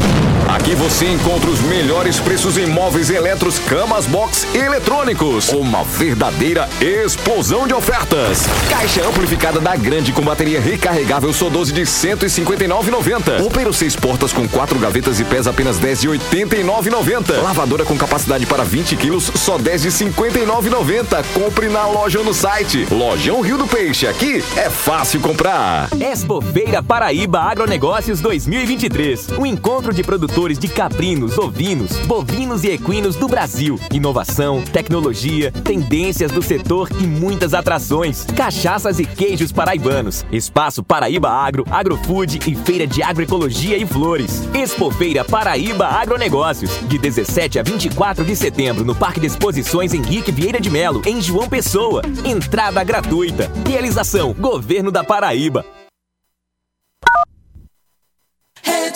Aqui 0.47 0.73
você 0.73 1.05
encontra 1.11 1.49
os 1.49 1.59
melhores 1.61 2.17
preços 2.17 2.57
em 2.57 2.65
móveis 2.65 3.09
eletros, 3.09 3.59
camas, 3.59 4.05
box 4.05 4.47
e 4.53 4.57
eletrônicos. 4.57 5.49
Uma 5.49 5.83
verdadeira 5.83 6.69
explosão 6.79 7.67
de 7.67 7.73
ofertas. 7.73 8.43
Caixa 8.69 9.05
amplificada 9.05 9.59
da 9.59 9.75
Grande 9.75 10.13
com 10.13 10.21
bateria 10.21 10.61
recarregável 10.61 11.33
Sou 11.33 11.49
12 11.49 11.73
de 11.73 11.81
159,90. 11.81 13.41
Roupeiro 13.41 13.73
6 13.73 13.97
portas 13.97 14.31
com 14.31 14.47
4 14.47 14.79
gavetas 14.79 15.19
e 15.19 15.25
pesa 15.25 15.49
apenas 15.49 15.77
10 15.77 16.01
de 16.01 16.07
89,90. 16.07 17.41
Lavadora 17.41 17.83
com 17.83 17.97
capacidade 17.97 18.45
para 18.45 18.63
20 18.63 18.95
quilos, 18.95 19.29
só 19.35 19.57
10 19.57 19.81
de 19.81 19.89
59,90. 19.89 21.25
Compre 21.33 21.67
na 21.67 21.85
loja 21.85 22.19
ou 22.19 22.25
no 22.25 22.33
site. 22.33 22.87
Lojão 22.89 23.41
Rio 23.41 23.57
do 23.57 23.67
Peixe. 23.67 24.07
Aqui 24.07 24.41
é 24.55 24.69
fácil 24.69 25.19
comprar. 25.19 25.64
Expo 25.99 26.41
Feira 26.41 26.83
Paraíba 26.83 27.39
Agronegócios 27.39 28.21
2023. 28.21 29.29
Um 29.39 29.45
encontro 29.47 29.91
de 29.91 30.03
produtores 30.03 30.59
de 30.59 30.67
caprinos, 30.67 31.39
ovinos, 31.39 31.97
bovinos 32.05 32.63
e 32.63 32.69
equinos 32.69 33.15
do 33.15 33.27
Brasil. 33.27 33.79
Inovação, 33.91 34.61
tecnologia, 34.61 35.51
tendências 35.51 36.31
do 36.31 36.41
setor 36.41 36.89
e 36.99 37.07
muitas 37.07 37.55
atrações. 37.55 38.25
Cachaças 38.35 38.99
e 38.99 39.05
queijos 39.05 39.51
paraibanos. 39.51 40.23
Espaço 40.31 40.83
Paraíba 40.83 41.29
Agro, 41.29 41.65
Agrofood 41.71 42.39
e 42.47 42.55
Feira 42.55 42.85
de 42.85 43.01
Agroecologia 43.01 43.77
e 43.77 43.87
Flores. 43.87 44.47
Expo 44.53 44.91
Feira 44.91 45.25
Paraíba 45.25 45.87
Agronegócios. 45.87 46.71
De 46.87 46.99
17 46.99 47.57
a 47.59 47.63
24 47.63 48.23
de 48.23 48.35
setembro 48.35 48.85
no 48.85 48.93
Parque 48.93 49.19
de 49.19 49.27
Exposições 49.27 49.93
Henrique 49.93 50.31
Vieira 50.31 50.59
de 50.59 50.69
Melo, 50.69 51.01
em 51.05 51.19
João 51.19 51.49
Pessoa. 51.49 52.03
Entrada 52.23 52.83
gratuita. 52.83 53.51
Realização 53.67 54.33
Governo 54.33 54.91
da 54.91 55.03
Paraíba. 55.03 55.54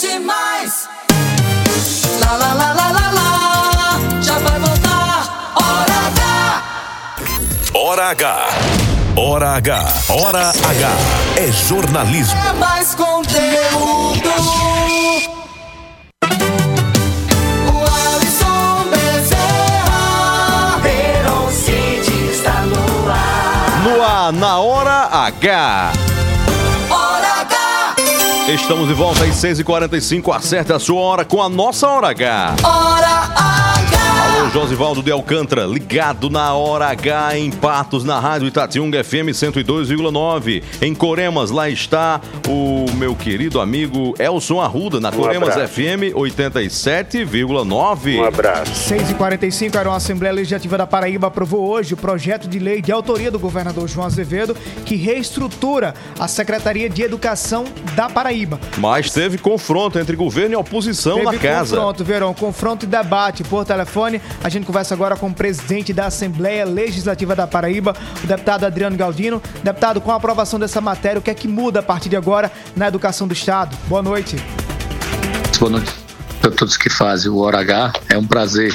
Rede 0.02 0.20
Mais. 0.20 0.88
Lá, 2.22 2.32
lá, 2.32 2.54
lá, 2.54 2.74
lá, 2.74 2.92
lá, 2.92 3.12
lá. 3.12 4.22
Já 4.22 4.40
vai 4.40 4.60
voltar. 4.60 5.52
Hora 5.56 5.98
H. 6.08 6.54
Hora 7.74 8.10
H. 8.12 8.48
Hora 9.18 9.50
H. 9.58 9.94
Hora 10.08 10.50
H. 10.50 10.90
É 11.36 11.52
jornalismo. 11.52 12.40
É 12.48 12.54
mais 12.54 12.96
conteúdo. 12.96 14.30
No 23.84 24.04
ar, 24.04 24.32
na 24.32 24.60
hora 24.60 25.10
H. 25.12 26.09
Estamos 28.50 28.88
de 28.88 28.96
volta 28.96 29.26
às 29.26 29.36
6h45. 29.36 30.36
Acerte 30.36 30.74
a 30.74 30.80
sua 30.80 31.00
hora 31.02 31.24
com 31.24 31.40
a 31.40 31.48
nossa 31.48 31.88
hora 31.88 32.08
H. 32.10 32.56
Hora 32.64 33.08
H. 33.36 33.39
Josivaldo 34.54 35.04
de 35.04 35.12
Alcântara, 35.12 35.66
ligado 35.68 36.28
na 36.30 36.54
hora 36.56 36.88
H 36.88 37.38
em 37.38 37.52
Patos, 37.52 38.04
na 38.04 38.20
Rádio 38.20 38.48
Itatiunga 38.48 39.04
FM 39.04 39.30
102,9. 39.32 40.64
Em 40.82 40.96
Coremas, 40.96 41.52
lá 41.52 41.70
está 41.70 42.20
o 42.48 42.86
meu 42.96 43.16
querido 43.16 43.62
amigo 43.62 44.16
Elson 44.18 44.60
Arruda, 44.60 45.00
na 45.00 45.10
Um 45.10 45.14
Coremas 45.14 45.50
abraço. 45.52 45.74
FM 45.74 46.14
87,9. 46.16 48.18
Um 48.20 48.24
abraço. 48.26 48.72
6h45, 48.94 49.76
a 49.88 49.96
Assembleia 49.96 50.34
Legislativa 50.34 50.78
da 50.80 50.88
Paraíba 50.88 51.28
aprovou 51.28 51.70
hoje 51.70 51.94
o 51.94 51.98
projeto 51.98 52.48
de 52.48 52.58
lei 52.58 52.82
de 52.82 52.92
autoria 52.92 53.30
do 53.30 53.38
governador 53.38 53.88
João 53.88 54.08
Azevedo 54.08 54.58
que 54.84 54.96
reestrutura 54.96 55.94
a 56.20 56.28
Secretaria 56.28 56.90
de 56.90 57.04
Educação 57.04 57.66
da 57.96 58.10
Paraíba. 58.10 58.60
Mas 58.80 59.12
teve 59.12 59.38
confronto 59.38 60.00
entre 60.00 60.16
governo 60.16 60.54
e 60.54 60.58
oposição 60.58 61.18
Teve 61.20 61.26
na 61.32 61.38
casa. 61.38 61.76
confronto, 61.76 62.04
Verão, 62.04 62.34
confronto 62.34 62.86
e 62.86 62.88
debate 62.88 63.44
por 63.44 63.64
telefone. 63.64 64.20
A 64.44 64.50
gente 64.50 64.66
conversa 64.66 64.94
agora 64.94 65.16
com 65.16 65.28
o 65.28 65.34
presidente 65.34 65.94
da 65.94 66.06
Assembleia 66.06 66.66
Legislativa 66.66 67.36
da 67.36 67.46
Paraíba, 67.46 67.96
o 68.24 68.28
deputado 68.28 68.66
Adriano 68.66 68.96
Galdino. 68.96 69.42
Deputado, 69.64 70.00
com 70.00 70.12
a 70.12 70.16
aprovação 70.16 70.60
dessa 70.60 70.80
matéria, 70.80 71.20
o 71.20 71.22
que 71.22 71.30
é 71.30 71.34
que 71.34 71.48
muda 71.48 71.82
a 71.82 71.84
partir 71.84 72.10
de 72.10 72.16
agora 72.16 72.52
na 72.76 72.88
educação 72.88 73.28
do 73.28 73.34
Estado? 73.34 73.76
Boa 73.88 74.02
noite. 74.02 74.38
Boa 75.60 75.72
noite 75.72 76.10
a 76.44 76.50
todos 76.50 76.78
que 76.78 76.90
fazem 76.90 77.30
o 77.30 77.38
Hora 77.38 77.60
H. 77.60 77.94
É 78.10 78.18
um 78.18 78.26
prazer 78.26 78.74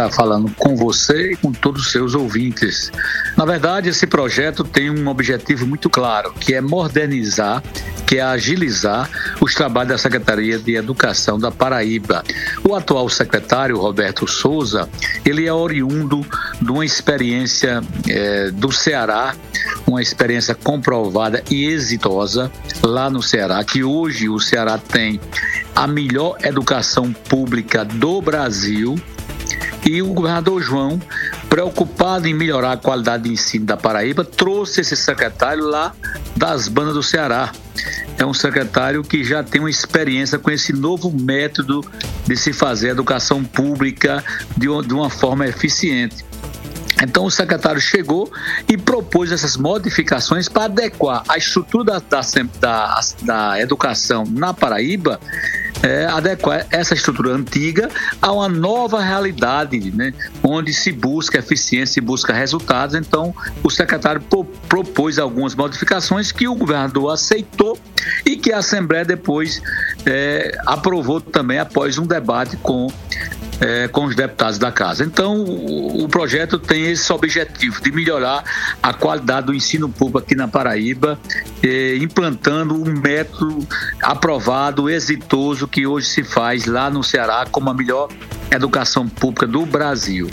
estar 0.00 0.10
falando 0.10 0.50
com 0.56 0.74
você 0.74 1.32
e 1.32 1.36
com 1.36 1.52
todos 1.52 1.82
os 1.82 1.92
seus 1.92 2.14
ouvintes. 2.14 2.90
Na 3.36 3.44
verdade, 3.44 3.90
esse 3.90 4.06
projeto 4.06 4.64
tem 4.64 4.90
um 4.90 5.08
objetivo 5.08 5.66
muito 5.66 5.90
claro, 5.90 6.32
que 6.32 6.54
é 6.54 6.60
modernizar, 6.60 7.62
que 8.06 8.16
é 8.16 8.22
agilizar 8.22 9.08
os 9.40 9.54
trabalhos 9.54 9.92
da 9.92 9.98
Secretaria 9.98 10.58
de 10.58 10.74
Educação 10.74 11.38
da 11.38 11.50
Paraíba. 11.50 12.24
O 12.66 12.74
atual 12.74 13.08
secretário, 13.08 13.78
Roberto 13.78 14.26
Souza, 14.26 14.88
ele 15.24 15.46
é 15.46 15.52
oriundo 15.52 16.24
de 16.60 16.70
uma 16.70 16.84
experiência 16.84 17.82
eh, 18.08 18.50
do 18.52 18.72
Ceará, 18.72 19.34
uma 19.86 20.00
experiência 20.00 20.54
comprovada 20.54 21.42
e 21.50 21.66
exitosa 21.66 22.50
lá 22.82 23.10
no 23.10 23.22
Ceará, 23.22 23.62
que 23.64 23.84
hoje 23.84 24.28
o 24.28 24.40
Ceará 24.40 24.78
tem 24.78 25.20
a 25.74 25.86
melhor 25.86 26.36
educação 26.42 27.12
pública 27.12 27.84
do 27.84 28.20
Brasil. 28.20 28.96
E 29.84 30.02
o 30.02 30.08
governador 30.08 30.62
João, 30.62 31.00
preocupado 31.48 32.28
em 32.28 32.34
melhorar 32.34 32.72
a 32.72 32.76
qualidade 32.76 33.24
de 33.24 33.30
ensino 33.30 33.64
da 33.64 33.76
Paraíba, 33.76 34.24
trouxe 34.24 34.82
esse 34.82 34.96
secretário 34.96 35.64
lá 35.64 35.94
das 36.36 36.68
bandas 36.68 36.94
do 36.94 37.02
Ceará. 37.02 37.52
É 38.18 38.26
um 38.26 38.34
secretário 38.34 39.02
que 39.02 39.24
já 39.24 39.42
tem 39.42 39.60
uma 39.60 39.70
experiência 39.70 40.38
com 40.38 40.50
esse 40.50 40.72
novo 40.72 41.10
método 41.10 41.84
de 42.26 42.36
se 42.36 42.52
fazer 42.52 42.90
educação 42.90 43.42
pública 43.42 44.22
de 44.56 44.68
uma, 44.68 45.08
forma 45.08 45.46
eficiente. 45.46 46.24
Então 47.02 47.24
o 47.24 47.30
secretário 47.30 47.80
chegou 47.80 48.30
e 48.68 48.76
propôs 48.76 49.32
essas 49.32 49.56
modificações 49.56 50.48
para 50.48 50.64
adequar 50.64 51.22
a 51.28 51.38
estrutura 51.38 52.00
da, 52.00 52.20
da, 52.60 53.00
da, 53.22 53.60
educação 53.60 54.24
na 54.24 54.52
Paraíba, 54.52 55.20
é, 55.82 56.04
adequar 56.06 56.66
essa 56.70 56.94
estrutura 56.94 57.32
antiga 57.32 57.88
a 58.20 58.30
uma 58.32 58.48
nova 58.48 59.00
realidade, 59.00 59.90
né, 59.92 60.12
onde 60.42 60.74
se 60.74 60.92
busca 60.92 61.38
eficiência 61.38 62.00
e 62.00 62.02
busca 62.02 62.32
resultados. 62.32 62.94
Então 62.94 63.34
o 63.62 63.70
secretário 63.70 64.20
pro, 64.20 64.44
propôs 64.44 65.18
algumas 65.18 65.54
modificações 65.54 66.30
que 66.30 66.46
o 66.46 66.54
governador 66.54 67.12
aceitou 67.12 67.78
e 68.26 68.36
que 68.36 68.52
a 68.52 68.58
Assembleia 68.58 69.04
depois 69.04 69.62
é, 70.04 70.58
aprovou 70.66 71.20
também 71.20 71.58
após 71.58 71.98
um 71.98 72.06
debate 72.06 72.56
com 72.58 72.88
é, 73.60 73.88
com 73.88 74.04
os 74.04 74.16
deputados 74.16 74.58
da 74.58 74.72
casa. 74.72 75.04
Então, 75.04 75.44
o, 75.44 76.04
o 76.04 76.08
projeto 76.08 76.58
tem 76.58 76.90
esse 76.90 77.12
objetivo 77.12 77.80
de 77.82 77.92
melhorar 77.92 78.42
a 78.82 78.92
qualidade 78.92 79.48
do 79.48 79.54
ensino 79.54 79.88
público 79.88 80.18
aqui 80.18 80.34
na 80.34 80.48
Paraíba, 80.48 81.18
eh, 81.62 81.96
implantando 81.96 82.74
um 82.74 83.00
método 83.00 83.66
aprovado, 84.02 84.88
exitoso, 84.88 85.68
que 85.68 85.86
hoje 85.86 86.06
se 86.06 86.24
faz 86.24 86.66
lá 86.66 86.90
no 86.90 87.04
Ceará 87.04 87.46
como 87.50 87.68
a 87.70 87.74
melhor 87.74 88.08
educação 88.50 89.08
pública 89.08 89.46
do 89.46 89.66
Brasil. 89.66 90.28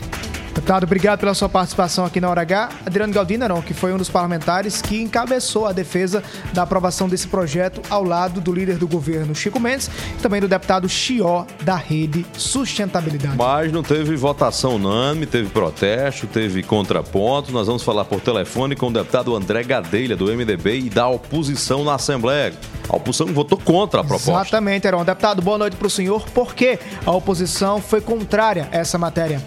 Deputado, 0.58 0.86
obrigado 0.86 1.20
pela 1.20 1.36
sua 1.36 1.48
participação 1.48 2.04
aqui 2.04 2.20
na 2.20 2.28
Hora 2.32 2.42
H. 2.42 2.70
Adriano 2.84 3.14
Galdino, 3.14 3.48
não, 3.48 3.62
que 3.62 3.76
foi 3.76 3.94
um 3.94 3.98
dos 3.98 4.10
parlamentares 4.10 4.82
que 4.82 5.00
encabeçou 5.00 5.68
a 5.68 5.72
defesa 5.72 6.24
da 6.52 6.64
aprovação 6.64 7.08
desse 7.08 7.28
projeto 7.28 7.80
ao 7.92 8.04
lado 8.04 8.42
do 8.42 8.52
líder 8.52 8.78
do 8.78 8.88
governo, 8.88 9.36
Chico 9.36 9.60
Mendes, 9.60 9.88
e 10.18 10.22
também 10.22 10.42
do 10.42 10.48
deputado 10.48 10.90
Chió, 10.90 11.46
da 11.62 11.76
Rede 11.76 12.26
Sustentabilidade. 12.36 13.38
Mas 13.38 13.72
não 13.72 13.84
teve 13.84 14.16
votação 14.16 14.78
unânime, 14.78 15.28
teve 15.28 15.48
protesto, 15.48 16.26
teve 16.26 16.64
contraponto. 16.64 17.52
Nós 17.52 17.68
vamos 17.68 17.84
falar 17.84 18.06
por 18.06 18.20
telefone 18.20 18.76
com 18.76 18.88
o 18.88 18.92
deputado 18.92 19.36
André 19.36 19.64
Gadelha, 19.64 20.16
do 20.16 20.26
MDB 20.26 20.80
e 20.80 20.90
da 20.90 21.08
oposição 21.08 21.84
na 21.84 21.94
Assembleia. 21.94 22.52
A 22.90 22.96
oposição 22.96 23.28
votou 23.28 23.60
contra 23.60 24.02
a 24.02 24.04
proposta. 24.04 24.32
Exatamente, 24.32 24.88
Heron. 24.88 25.06
Deputado, 25.06 25.40
boa 25.40 25.60
noite 25.60 25.78
para 25.78 25.86
o 25.86 25.90
senhor. 25.90 26.28
Por 26.32 26.56
que 26.56 26.80
a 27.06 27.12
oposição 27.12 27.80
foi 27.80 28.02
contrária 28.02 28.68
a 28.72 28.78
essa 28.78 28.98
matéria? 28.98 29.40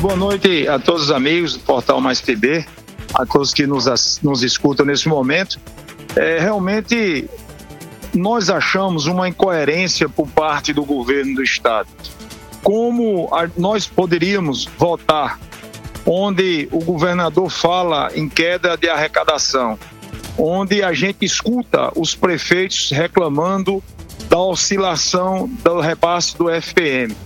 Boa 0.00 0.16
noite 0.16 0.68
a 0.68 0.78
todos 0.78 1.04
os 1.04 1.10
amigos 1.10 1.54
do 1.54 1.60
Portal 1.60 2.00
Mais 2.00 2.20
PB, 2.20 2.64
a 3.14 3.26
todos 3.26 3.52
que 3.52 3.66
nos, 3.66 4.20
nos 4.22 4.42
escutam 4.42 4.86
nesse 4.86 5.08
momento. 5.08 5.58
É, 6.16 6.38
realmente, 6.38 7.28
nós 8.14 8.48
achamos 8.48 9.06
uma 9.06 9.28
incoerência 9.28 10.08
por 10.08 10.28
parte 10.28 10.72
do 10.72 10.84
governo 10.84 11.34
do 11.36 11.42
Estado. 11.42 11.88
Como 12.62 13.28
a- 13.32 13.48
nós 13.56 13.86
poderíamos 13.86 14.66
votar 14.78 15.38
onde 16.06 16.68
o 16.72 16.78
governador 16.82 17.50
fala 17.50 18.10
em 18.14 18.28
queda 18.28 18.76
de 18.76 18.88
arrecadação, 18.88 19.78
onde 20.38 20.82
a 20.82 20.92
gente 20.92 21.24
escuta 21.24 21.90
os 21.96 22.14
prefeitos 22.14 22.90
reclamando 22.90 23.82
da 24.28 24.38
oscilação 24.38 25.48
do 25.62 25.80
repasse 25.80 26.36
do 26.36 26.50
FPM. 26.50 27.16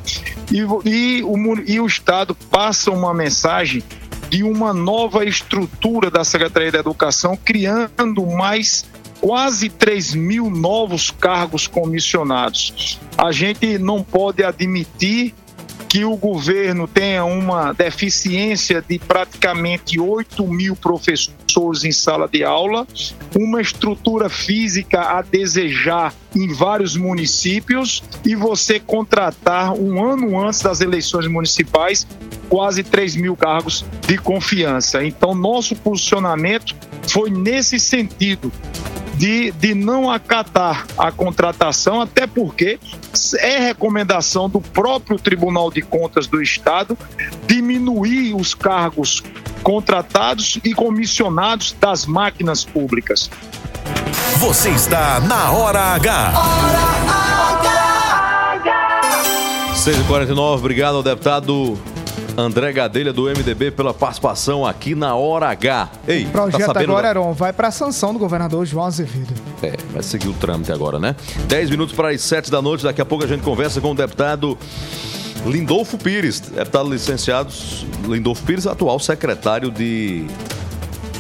E, 0.51 0.59
e 0.89 1.23
o, 1.23 1.63
e 1.67 1.81
o 1.81 1.87
Estado 1.87 2.35
passa 2.35 2.91
uma 2.91 3.13
mensagem 3.13 3.83
de 4.29 4.43
uma 4.43 4.73
nova 4.73 5.25
estrutura 5.25 6.11
da 6.11 6.25
Secretaria 6.25 6.73
da 6.73 6.79
Educação, 6.79 7.37
criando 7.37 8.27
mais 8.27 8.87
quase 9.21 9.69
3 9.69 10.15
mil 10.15 10.51
novos 10.51 11.11
cargos 11.11 11.67
comissionados. 11.67 12.99
A 13.17 13.31
gente 13.31 13.79
não 13.79 14.03
pode 14.03 14.43
admitir 14.43 15.35
que 15.93 16.07
o 16.07 16.17
governo 16.17 16.89
tenha 16.89 17.23
uma 17.23 17.75
deficiência 17.75 18.81
de 18.81 18.99
praticamente 18.99 20.01
8 20.01 20.47
mil 20.47 20.75
professores 20.75 21.85
em 21.85 21.93
sala 21.93 22.27
de 22.27 22.43
aula, 22.43 22.87
uma 23.37 23.61
estrutura 23.61 24.31
física 24.31 25.03
a 25.03 25.21
desejar 25.21 26.15
em 26.35 26.51
vários 26.51 26.97
municípios 26.97 28.03
e 28.25 28.35
você 28.35 28.81
contratar 28.81 29.75
um 29.75 30.03
ano 30.03 30.43
antes 30.43 30.63
das 30.63 30.81
eleições 30.81 31.27
municipais 31.27 32.07
quase 32.49 32.83
3 32.83 33.17
mil 33.17 33.37
cargos 33.37 33.85
de 34.09 34.17
confiança. 34.17 35.05
Então, 35.05 35.35
nosso 35.35 35.77
posicionamento 35.77 36.75
foi 37.07 37.29
nesse 37.29 37.79
sentido 37.79 38.51
de, 39.23 39.53
de 39.53 39.73
não 39.73 40.11
acatar 40.11 40.85
a 40.99 41.13
contratação, 41.13 42.01
até 42.01 42.27
porque 42.27 42.81
é 43.39 43.59
recomendação 43.59 44.49
do 44.49 44.61
próprio 44.61 45.17
Tribunal 45.17 45.71
de 45.71 45.81
Contas 45.81 46.27
do 46.27 46.43
Estado 46.43 46.99
diminuir 47.47 48.35
os 48.35 48.53
cargos 48.53 49.23
contratados 49.63 50.59
e 50.65 50.75
comissionados 50.75 51.73
das 51.79 52.05
máquinas 52.05 52.65
públicas. 52.65 53.31
Você 54.39 54.71
está 54.71 55.21
na 55.21 55.53
Hora 55.53 55.95
H. 55.95 56.33
6h49, 59.77 60.59
obrigado 60.59 60.97
ao 60.97 61.03
deputado 61.05 61.79
André 62.37 62.73
Gadelha 62.73 63.13
do 63.13 63.25
MDB 63.25 63.71
pela 63.71 63.93
participação 63.93 64.65
aqui 64.67 64.95
na 64.95 65.15
Hora 65.15 65.49
H. 65.51 65.91
Ei, 66.09 66.25
O 66.25 66.31
projeto 66.31 66.61
tá 66.61 66.67
sabendo 66.67 66.91
agora, 66.93 67.03
da- 67.03 67.11
Heron, 67.11 67.33
vai 67.33 67.53
para 67.53 67.69
a 67.69 67.71
sanção 67.71 68.13
do 68.13 68.19
governador 68.19 68.65
João 68.65 68.87
Azevedo. 68.87 69.35
É, 69.63 69.77
vai 69.93 70.03
seguir 70.03 70.29
o 70.29 70.33
trâmite 70.35 70.73
agora, 70.73 70.99
né? 70.99 71.15
10 71.47 71.71
minutos 71.71 71.95
para 71.95 72.11
as 72.11 72.23
7 72.23 72.51
da 72.51 72.63
noite. 72.63 72.85
Daqui 72.85 73.01
a 73.01 73.05
pouco 73.05 73.25
a 73.25 73.27
gente 73.27 73.43
conversa 73.43 73.81
com 73.81 73.91
o 73.93 73.95
deputado 73.95 74.57
Lindolfo 75.45 75.99
Pires, 75.99 76.41
deputado 76.41 76.89
licenciado 76.91 77.53
Lindolfo 78.09 78.43
Pires, 78.45 78.67
atual 78.67 78.99
secretário 78.99 79.71
de 79.71 80.25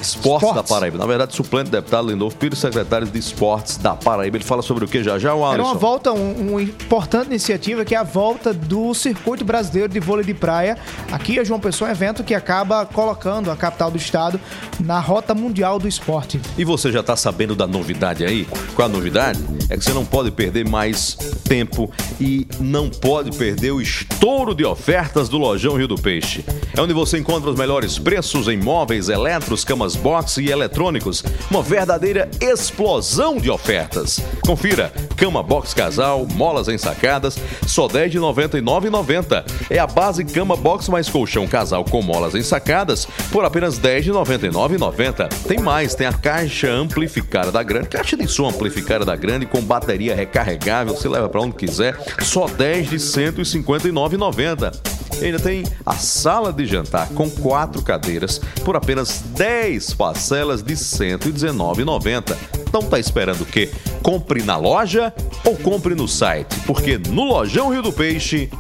Esportes, 0.03 0.49
Esportes. 0.49 0.55
da 0.55 0.63
Paraíba. 0.63 0.99
Na 0.99 1.07
verdade, 1.07 1.35
suplente 1.35 1.71
deputado 1.71 2.09
Lindolfo 2.11 2.37
Pires, 2.37 2.59
secretário 2.59 3.07
de 3.07 3.19
Esportes 3.19 3.77
da 3.77 3.95
Paraíba. 3.95 4.37
Ele 4.37 4.45
fala 4.45 4.63
sobre 4.63 4.85
o 4.85 4.89
que 4.89 5.03
já 5.03 5.19
já, 5.19 5.35
o 5.35 5.39
Era 5.39 5.55
Alisson? 5.55 5.69
uma 5.71 5.75
volta, 5.75 6.13
um- 6.13 6.51
uma 6.51 6.63
importante 6.63 7.27
iniciativa 7.29 7.85
que 7.85 7.95
é 7.95 7.99
a 7.99 8.03
volta 8.03 8.53
do 8.53 8.93
Circuito 8.95 9.45
Brasileiro 9.45 9.89
de 9.93 10.01
Vôlei 10.01 10.25
de 10.25 10.35
Praia. 10.35 10.77
Aqui 11.11 11.39
a 11.39 11.45
João 11.45 11.61
Pessoa 11.61 11.89
é 11.89 11.93
um 11.93 11.95
evento 11.95 12.23
que 12.25 12.35
acaba 12.35 12.85
colocando 12.87 13.51
a 13.51 13.57
capital 13.57 13.91
do 13.91 13.97
estado 13.97 14.41
na 14.81 14.99
rota 15.01 15.35
mundial 15.35 15.79
do 15.79 15.87
esporte. 15.89 16.41
E 16.59 16.65
você 16.65 16.91
já 16.93 17.01
está 17.01 17.17
sabendo 17.17 17.55
da 17.55 17.67
novidade 17.67 18.25
aí? 18.25 18.47
Qual 18.75 18.87
a 18.87 18.89
novidade? 18.89 19.39
É 19.71 19.77
que 19.77 19.85
você 19.85 19.93
não 19.93 20.05
pode 20.05 20.31
perder 20.31 20.69
mais 20.69 21.17
tempo 21.49 21.91
e 22.21 22.47
não 22.61 22.89
pode 22.89 23.31
perder 23.37 23.71
o 23.73 23.81
estouro 23.81 24.55
de 24.55 24.65
ofertas 24.65 25.29
do 25.29 25.39
Lojão 25.39 25.77
Rio 25.77 25.89
do 25.89 25.97
Peixe. 25.97 26.45
É 26.77 26.81
onde 26.81 26.93
você 26.93 27.19
encontra 27.19 27.51
os 27.51 27.57
melhores 27.57 27.99
preços 27.99 28.49
em 28.49 28.57
móveis, 28.57 29.09
eletros, 29.09 29.65
camas 29.65 29.92
box 29.97 30.39
e 30.39 30.51
eletrônicos. 30.51 31.23
Uma 31.51 31.63
verdadeira 31.63 32.31
explosão 32.41 33.39
de 33.39 33.51
ofertas. 33.51 34.21
Confira: 34.47 34.93
cama 35.17 35.43
box 35.43 35.75
casal, 35.75 36.27
molas 36.35 36.69
ensacadas, 36.69 37.39
só 37.67 37.87
R$ 37.87 37.95
10 37.95 38.13
de 38.13 38.19
R$ 38.19 38.25
99,90. 38.25 39.45
É 39.71 39.79
a 39.79 39.87
base 39.87 40.25
cama 40.25 40.57
box 40.57 40.89
mais 40.89 41.09
colchão 41.09 41.47
casal 41.47 41.85
com 41.85 42.03
molas 42.03 42.35
ensacadas 42.35 43.07
por 43.31 43.45
apenas 43.45 43.77
R$ 43.77 43.83
10 43.83 44.05
de 44.05 44.11
R$ 44.11 44.19
99,90. 44.19 45.29
Tem 45.47 45.59
mais, 45.59 45.95
tem 45.95 46.07
a 46.07 46.13
caixa 46.13 46.71
amplificada 46.71 47.51
da 47.51 47.63
Grande, 47.63 47.89
caixa 47.89 48.17
de 48.17 48.27
som 48.27 48.49
amplificada 48.49 49.05
da 49.05 49.17
Grande 49.17 49.47
com 49.47 49.61
bateria 49.61 50.15
recarregável, 50.15 50.95
você 50.95 51.09
leva 51.09 51.29
para 51.29 51.41
onde 51.41 51.57
quiser, 51.57 51.99
só 52.21 52.47
R$ 52.47 52.55
10 52.55 52.91
de 52.91 52.97
R$ 52.97 53.33
159,90. 53.33 55.02
E 55.21 55.27
Ainda 55.27 55.39
tem 55.39 55.65
a 55.85 55.95
sala 55.95 56.53
de 56.53 56.67
jantar 56.67 57.09
com 57.11 57.29
quatro 57.31 57.83
cadeiras 57.83 58.41
por 58.65 58.77
apenas 58.77 59.23
10 59.35 59.95
parcelas 59.95 60.63
de 60.63 60.75
R$ 60.75 60.81
119,90. 60.81 62.37
Então 62.69 62.83
tá 62.83 62.99
esperando 62.99 63.43
o 63.43 63.47
quê? 63.47 63.71
Compre 64.03 64.43
na 64.43 64.57
loja 64.57 65.13
ou 65.45 65.57
compre 65.57 65.95
no 65.95 66.09
site? 66.09 66.59
Porque 66.67 66.99
no 66.99 67.25
Lojão 67.25 67.71
Rio 67.71 67.83
do 67.83 67.93
Peixe 67.93 68.51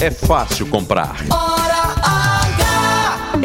é 0.00 0.10
fácil 0.10 0.66
comprar. 0.66 1.16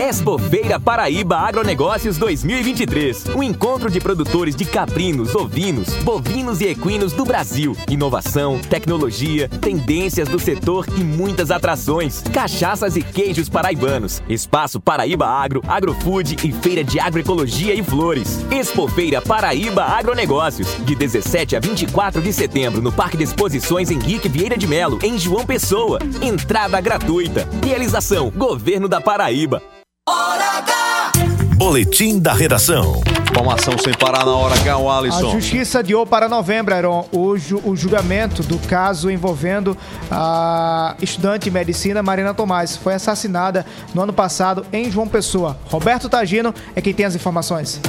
Expofeira 0.09 0.79
Paraíba 0.79 1.37
Agronegócios 1.37 2.17
2023. 2.17 3.27
Um 3.35 3.43
encontro 3.43 3.91
de 3.91 4.01
produtores 4.01 4.55
de 4.55 4.65
caprinos, 4.65 5.35
ovinos, 5.35 5.89
bovinos 5.97 6.61
e 6.61 6.65
equinos 6.65 7.13
do 7.13 7.23
Brasil. 7.23 7.77
Inovação, 7.87 8.57
tecnologia, 8.57 9.47
tendências 9.47 10.27
do 10.27 10.39
setor 10.39 10.87
e 10.97 11.03
muitas 11.03 11.51
atrações. 11.51 12.23
Cachaças 12.33 12.95
e 12.95 13.03
queijos 13.03 13.49
paraibanos. 13.49 14.19
Espaço 14.27 14.79
Paraíba 14.79 15.27
Agro, 15.27 15.61
Agrofood 15.67 16.37
e 16.43 16.51
Feira 16.53 16.83
de 16.83 16.99
Agroecologia 16.99 17.75
e 17.75 17.83
Flores. 17.83 18.43
Expofeira 18.49 19.21
Paraíba 19.21 19.83
Agronegócios. 19.83 20.75
De 20.85 20.95
17 20.95 21.55
a 21.55 21.59
24 21.59 22.19
de 22.19 22.33
setembro 22.33 22.81
no 22.81 22.91
Parque 22.91 23.15
de 23.15 23.25
Exposições 23.25 23.91
Henrique 23.91 24.27
Vieira 24.27 24.57
de 24.57 24.65
Melo, 24.65 24.97
em 25.03 25.19
João 25.19 25.45
Pessoa. 25.45 25.99
Entrada 26.19 26.81
gratuita. 26.81 27.47
Realização: 27.63 28.31
Governo 28.31 28.87
da 28.87 28.99
Paraíba. 28.99 29.61
Boletim 31.55 32.19
da 32.19 32.33
redação. 32.33 33.01
Informação 33.29 33.77
sem 33.77 33.93
parar 33.93 34.25
na 34.25 34.31
hora 34.31 34.55
H, 34.55 34.77
o 34.77 34.89
A 34.89 34.97
Alisson. 34.97 35.31
justiça 35.31 35.79
adiou 35.79 36.05
para 36.05 36.27
novembro, 36.27 36.73
Heron, 36.73 37.07
o, 37.11 37.37
ju- 37.37 37.61
o 37.63 37.75
julgamento 37.75 38.41
do 38.43 38.57
caso 38.67 39.11
envolvendo 39.11 39.77
a 40.09 40.95
estudante 41.01 41.43
de 41.43 41.51
medicina 41.51 42.01
Marina 42.01 42.33
Tomás. 42.33 42.75
Foi 42.75 42.93
assassinada 42.95 43.65
no 43.93 44.01
ano 44.01 44.13
passado 44.13 44.65
em 44.73 44.89
João 44.91 45.07
Pessoa. 45.07 45.59
Roberto 45.69 46.09
Tagino 46.09 46.53
é 46.75 46.81
quem 46.81 46.93
tem 46.93 47.05
as 47.05 47.13
informações. 47.15 47.79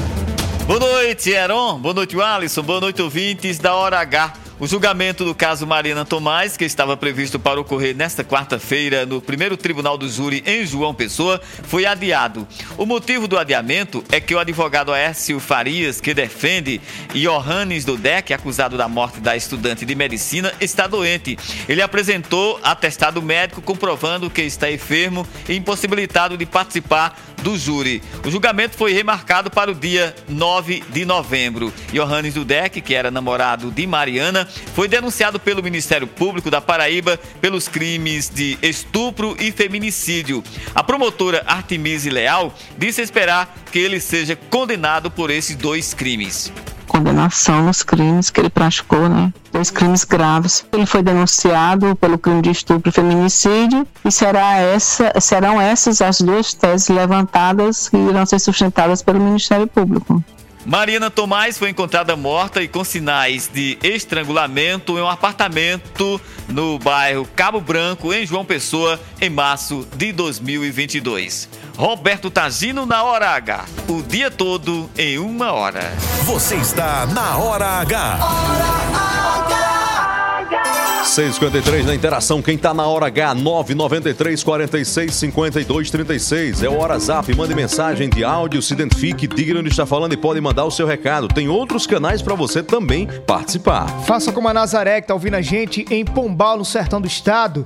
Boa 0.67 0.79
noite, 0.79 1.31
Heron. 1.31 1.79
Boa 1.79 1.95
noite, 1.95 2.21
Alisson. 2.21 2.63
Boa 2.63 2.81
noite, 2.81 3.01
ouvintes 3.01 3.59
da 3.59 3.75
Hora 3.75 3.99
H. 4.01 4.33
O 4.61 4.67
julgamento 4.67 5.25
do 5.25 5.35
caso 5.35 5.67
Marina 5.67 6.05
Tomás, 6.05 6.55
que 6.55 6.67
estava 6.67 6.95
previsto 6.95 7.39
para 7.39 7.59
ocorrer 7.59 7.97
nesta 7.97 8.23
quarta-feira 8.23 9.07
no 9.07 9.19
primeiro 9.19 9.57
tribunal 9.57 9.97
do 9.97 10.07
júri 10.07 10.43
em 10.45 10.67
João 10.67 10.95
Pessoa, 10.95 11.41
foi 11.63 11.87
adiado. 11.87 12.47
O 12.77 12.85
motivo 12.85 13.27
do 13.27 13.39
adiamento 13.39 14.05
é 14.13 14.21
que 14.21 14.35
o 14.35 14.39
advogado 14.39 14.93
Aécio 14.93 15.41
Farias, 15.41 15.99
que 15.99 16.13
defende 16.13 16.79
Johannes 17.15 17.87
Dudek, 17.87 18.35
acusado 18.35 18.77
da 18.77 18.87
morte 18.87 19.19
da 19.19 19.35
estudante 19.35 19.87
de 19.87 19.95
medicina, 19.95 20.53
está 20.61 20.87
doente. 20.87 21.39
Ele 21.67 21.81
apresentou 21.81 22.61
atestado 22.63 23.23
médico 23.23 23.63
comprovando 23.63 24.29
que 24.29 24.43
está 24.43 24.71
enfermo 24.71 25.27
e 25.49 25.57
impossibilitado 25.57 26.37
de 26.37 26.45
participar 26.45 27.19
do 27.43 27.57
júri. 27.57 28.03
O 28.27 28.31
julgamento 28.31 28.77
foi 28.77 28.93
remarcado 28.93 29.51
para 29.51 29.71
o 29.71 29.75
dia 29.75 30.15
9 30.29 30.85
de 30.91 31.05
novembro. 31.05 31.73
Johannes 31.93 32.35
Dudek, 32.35 32.83
que 32.83 32.95
era 32.95 33.11
namorado 33.11 33.71
de 33.71 33.87
Mariana, 33.87 34.47
foi 34.75 34.89
denunciado 34.89 35.39
pelo 35.39 35.63
Ministério 35.63 36.07
Público 36.07 36.51
da 36.51 36.61
Paraíba 36.61 37.19
pelos 37.41 37.69
crimes 37.69 38.31
de 38.33 38.59
estupro 38.63 39.37
e 39.39 39.51
feminicídio. 39.53 40.43
A 40.75 40.83
promotora 40.83 41.43
Artemise 41.47 42.11
Leal 42.11 42.55
disse 42.77 43.01
esperar 43.03 43.55
que 43.71 43.79
ele 43.79 44.01
seja 44.01 44.37
condenado 44.37 45.11
por 45.11 45.31
esses 45.31 45.57
dois 45.57 45.95
crimes. 45.95 46.53
condenação 46.87 47.63
nos 47.63 47.85
crimes 47.85 48.31
que 48.31 48.41
ele 48.41 48.51
praticou, 48.51 49.09
né? 49.09 49.33
Dois 49.53 49.71
crimes 49.71 50.03
graves. 50.05 50.67
Ele 50.73 50.87
foi 50.87 51.03
denunciado 51.03 51.95
pelo 51.97 52.19
crime 52.19 52.43
de 52.43 52.51
estupro 52.51 52.89
e 52.89 52.93
feminicídio 52.93 53.87
e 54.05 54.11
será 54.11 54.59
essa, 54.59 55.13
serão 55.21 55.61
essas 55.61 56.01
as 56.01 56.21
duas 56.21 56.53
teses 56.53 56.89
levantadas 56.89 57.89
que 57.89 57.97
irão 57.97 58.27
ser 58.27 58.41
sustentadas 58.41 59.03
pelo 59.03 59.21
Ministério 59.21 59.69
Público. 59.69 60.23
Mariana 60.65 61.11
Tomás 61.11 61.59
foi 61.59 61.71
encontrada 61.71 62.17
morta 62.17 62.63
e 62.63 62.69
com 62.69 62.85
sinais 62.85 63.49
de 63.53 63.79
estrangulamento 63.83 64.99
em 64.99 65.01
um 65.01 65.09
apartamento 65.09 66.21
no 66.49 66.79
bairro 66.79 67.27
Cabo 67.35 67.61
Branco, 67.61 68.13
em 68.13 68.27
João 68.27 68.45
Pessoa, 68.45 69.01
em 69.21 69.31
março 69.31 69.87
de 69.97 70.13
2022. 70.13 71.49
Roberto 71.77 72.31
Tagino 72.31 72.85
na 72.85 73.03
Hora 73.03 73.31
H. 73.31 73.65
O 73.89 74.03
dia 74.03 74.31
todo 74.31 74.91
em 74.99 75.19
uma 75.19 75.53
hora. 75.53 75.93
Você 76.25 76.57
está 76.57 77.07
na 77.07 77.39
Hora 77.39 77.67
H. 77.67 79.10
653 81.05 81.87
na 81.87 81.95
interação. 81.95 82.43
Quem 82.43 82.57
tá 82.57 82.75
na 82.75 82.87
hora 82.87 83.07
H, 83.07 83.35
993 83.35 84.43
46 84.43 85.15
52 85.15 85.91
36. 85.91 86.63
É 86.63 86.69
o 86.69 86.79
Hora 86.79 86.99
Zap. 86.99 87.35
Mande 87.35 87.55
mensagem 87.55 88.09
de 88.09 88.23
áudio, 88.23 88.61
se 88.63 88.73
identifique, 88.73 89.27
diga 89.27 89.59
onde 89.59 89.69
está 89.69 89.87
falando 89.87 90.13
e 90.13 90.17
pode 90.17 90.41
mandar 90.41 90.65
o 90.65 90.71
seu 90.71 90.87
recado. 90.87 91.29
Tem 91.29 91.49
outros 91.49 91.87
canais 91.87 92.23
para 92.23 92.35
você 92.35 92.63
também 92.63 93.09
participar. 93.27 93.89
Faça 94.03 94.33
como 94.33 94.49
a 94.49 94.55
Nazaré, 94.55 95.01
que 95.01 95.09
tá 95.09 95.15
ouvindo 95.15 95.35
a 95.35 95.43
gente 95.43 95.85
em 95.91 96.05
Pombal, 96.05 96.59
no 96.59 96.65
sertão 96.65 97.01
do 97.01 97.07
estado. 97.07 97.65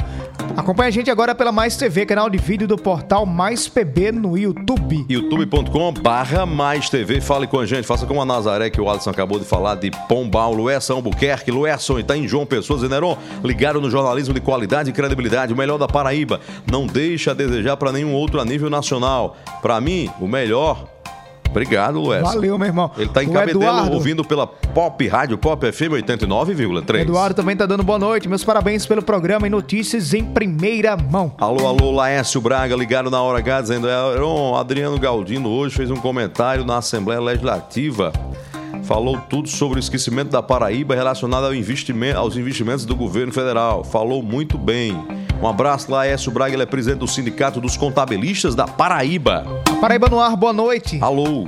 Acompanhe 0.57 0.89
a 0.89 0.93
gente 0.93 1.11
agora 1.11 1.35
pela 1.35 1.51
Mais 1.51 1.77
TV, 1.77 2.07
canal 2.07 2.31
de 2.31 2.39
vídeo 2.39 2.69
do 2.69 2.77
portal 2.77 3.27
Mais 3.27 3.69
PB 3.69 4.13
no 4.13 4.39
YouTube. 4.39 5.05
youtube.com 5.09 5.93
barra 5.95 6.47
mais 6.47 6.89
TV. 6.89 7.21
Fale 7.21 7.47
com 7.47 7.59
a 7.59 7.67
gente, 7.67 7.87
faça 7.87 8.07
como 8.07 8.23
a 8.23 8.25
Nazaré 8.25 8.71
que 8.71 8.81
o 8.81 8.89
Alisson 8.89 9.11
acabou 9.11 9.39
de 9.39 9.45
falar 9.45 9.75
de 9.75 9.91
Pombal, 10.09 10.53
Luerson 10.53 10.95
Albuquerque, 10.95 11.51
Luerson 11.51 11.99
está 11.99 12.17
em 12.17 12.29
João 12.29 12.47
Pessoa, 12.47 12.79
Zeneron, 12.79 13.17
ligado 13.43 13.81
no 13.81 13.91
jornalismo 13.91 14.35
de 14.35 14.41
qualidade 14.41 14.91
e 14.91 14.93
credibilidade, 14.93 15.53
o 15.53 15.57
melhor 15.57 15.79
da 15.79 15.87
Paraíba. 15.87 16.41
Não 16.71 16.87
deixa 16.87 17.31
a 17.31 17.35
desejar 17.35 17.77
para 17.77 17.93
nenhum 17.93 18.13
outro 18.13 18.41
a 18.41 18.45
nível 18.45 18.71
nacional. 18.71 19.37
Para 19.63 19.81
mim, 19.81 20.11
o 20.21 20.27
melhor. 20.27 20.87
Obrigado, 21.49 22.01
Luerson. 22.01 22.33
Valeu, 22.33 22.59
meu 22.59 22.67
irmão. 22.67 22.91
Ele 22.99 23.09
tá 23.11 23.23
em 23.23 23.29
O 23.29 23.33
Cabedelo 23.33 23.63
Eduardo- 23.63 23.93
ouvindo 23.93 24.25
pela 24.25 24.45
Pop 24.45 25.07
Rádio 25.07 25.39
Pop 25.39 25.65
FM 25.73 25.93
89,3. 26.03 27.03
Eduardo 27.03 27.33
também 27.37 27.55
tá 27.57 27.65
dando 27.65 27.85
boa 27.85 27.97
noite. 27.97 28.29
Meus 28.29 28.43
parabéns 28.43 28.85
pelo 28.85 29.03
programa 29.03 29.47
e 29.47 29.51
notícias 29.51 30.13
em 30.15 30.25
primeira 30.25 30.97
mão. 30.97 31.33
Alô, 31.39 31.69
alô, 31.69 31.93
Laércio 31.93 32.41
Braga, 32.41 32.75
ligado 32.75 33.09
na 33.09 33.23
hora 33.23 33.39
H, 33.39 33.61
dizendo: 33.61 33.87
Heron, 33.89 34.57
Adriano 34.57 34.99
Galdino 34.99 35.49
hoje 35.49 35.77
fez 35.77 35.93
um 35.93 35.97
comentário 35.97 36.65
na 36.65 36.79
Assembleia 36.79 37.21
Legislativa. 37.21 38.13
Falou 38.83 39.19
tudo 39.29 39.49
sobre 39.49 39.79
o 39.79 39.81
esquecimento 39.81 40.31
da 40.31 40.43
Paraíba 40.43 40.95
relacionado 40.95 41.45
ao 41.45 41.55
investimento, 41.55 42.19
aos 42.19 42.37
investimentos 42.37 42.85
do 42.85 42.95
governo 42.95 43.33
federal. 43.33 43.85
Falou 43.85 44.23
muito 44.23 44.59
bem. 44.59 44.95
Um 45.41 45.49
abraço, 45.49 45.91
Laércio 45.91 46.31
Braga, 46.31 46.55
ele 46.55 46.63
é 46.63 46.67
presidente 46.67 46.99
do 46.99 47.09
Sindicato 47.09 47.61
dos 47.61 47.77
Contabilistas 47.77 48.55
da 48.55 48.67
Paraíba. 48.67 49.45
Paraíba 49.81 50.09
no 50.09 50.21
ar, 50.21 50.37
boa 50.37 50.53
noite. 50.53 50.99
Alô. 51.01 51.47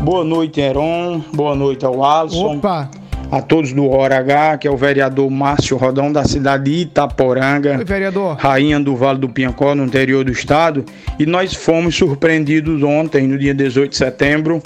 Boa 0.00 0.22
noite, 0.22 0.60
Heron. 0.60 1.22
Boa 1.32 1.54
noite 1.54 1.84
ao 1.84 2.04
Alisson. 2.04 2.56
Opa. 2.56 2.90
A 3.32 3.40
todos 3.40 3.72
do 3.72 3.88
Hora 3.88 4.18
H, 4.18 4.58
que 4.58 4.68
é 4.68 4.70
o 4.70 4.76
vereador 4.76 5.28
Márcio 5.30 5.76
Rodão, 5.76 6.12
da 6.12 6.24
cidade 6.24 6.64
de 6.64 6.82
Itaporanga. 6.82 7.78
Oi, 7.78 7.84
vereador. 7.84 8.36
Rainha 8.36 8.78
do 8.78 8.94
Vale 8.94 9.18
do 9.18 9.28
Piancó, 9.28 9.74
no 9.74 9.84
interior 9.84 10.24
do 10.24 10.30
estado. 10.30 10.84
E 11.18 11.24
nós 11.26 11.54
fomos 11.54 11.96
surpreendidos 11.96 12.82
ontem, 12.82 13.26
no 13.26 13.38
dia 13.38 13.54
18 13.54 13.90
de 13.90 13.96
setembro, 13.96 14.62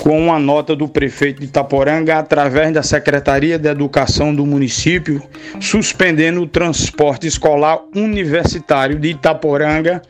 com 0.00 0.18
uma 0.18 0.38
nota 0.38 0.74
do 0.76 0.88
prefeito 0.88 1.40
de 1.40 1.46
Itaporanga, 1.46 2.18
através 2.18 2.72
da 2.72 2.82
Secretaria 2.82 3.58
de 3.58 3.68
Educação 3.68 4.34
do 4.34 4.46
município, 4.46 5.22
suspendendo 5.60 6.42
o 6.42 6.46
transporte 6.46 7.26
escolar 7.26 7.80
universitário 7.94 8.98
de 8.98 9.08
Itaporanga 9.10 10.00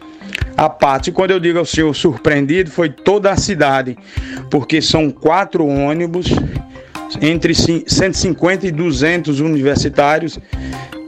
a 0.57 0.68
parte. 0.68 1.11
Quando 1.11 1.30
eu 1.30 1.41
digo 1.41 1.59
ao 1.59 1.64
senhor 1.64 1.95
surpreendido, 1.95 2.70
foi 2.70 2.89
toda 2.91 3.30
a 3.30 3.36
cidade, 3.36 3.97
porque 4.51 4.82
são 4.82 5.11
quatro 5.11 5.66
ônibus, 5.66 6.26
entre 7.22 7.55
cin- 7.55 7.84
150 7.86 8.66
e 8.66 8.70
200 8.70 9.41
universitários, 9.41 10.39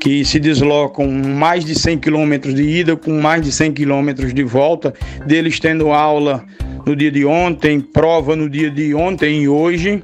que 0.01 0.25
se 0.25 0.41
deslocam 0.41 1.07
mais 1.11 1.65
de 1.65 1.75
100 1.75 1.99
quilômetros 1.99 2.55
de 2.55 2.63
ida, 2.63 2.97
com 2.97 3.21
mais 3.21 3.43
de 3.43 3.53
100 3.53 3.73
quilômetros 3.73 4.33
de 4.33 4.43
volta, 4.43 4.95
deles 5.27 5.61
tendo 5.61 5.93
aula 5.93 6.43
no 6.87 6.97
dia 6.97 7.11
de 7.11 7.25
ontem, 7.25 7.81
prova 7.81 8.35
no 8.35 8.49
dia 8.49 8.71
de 8.71 8.95
ontem 8.95 9.43
e 9.43 9.49
hoje. 9.49 10.03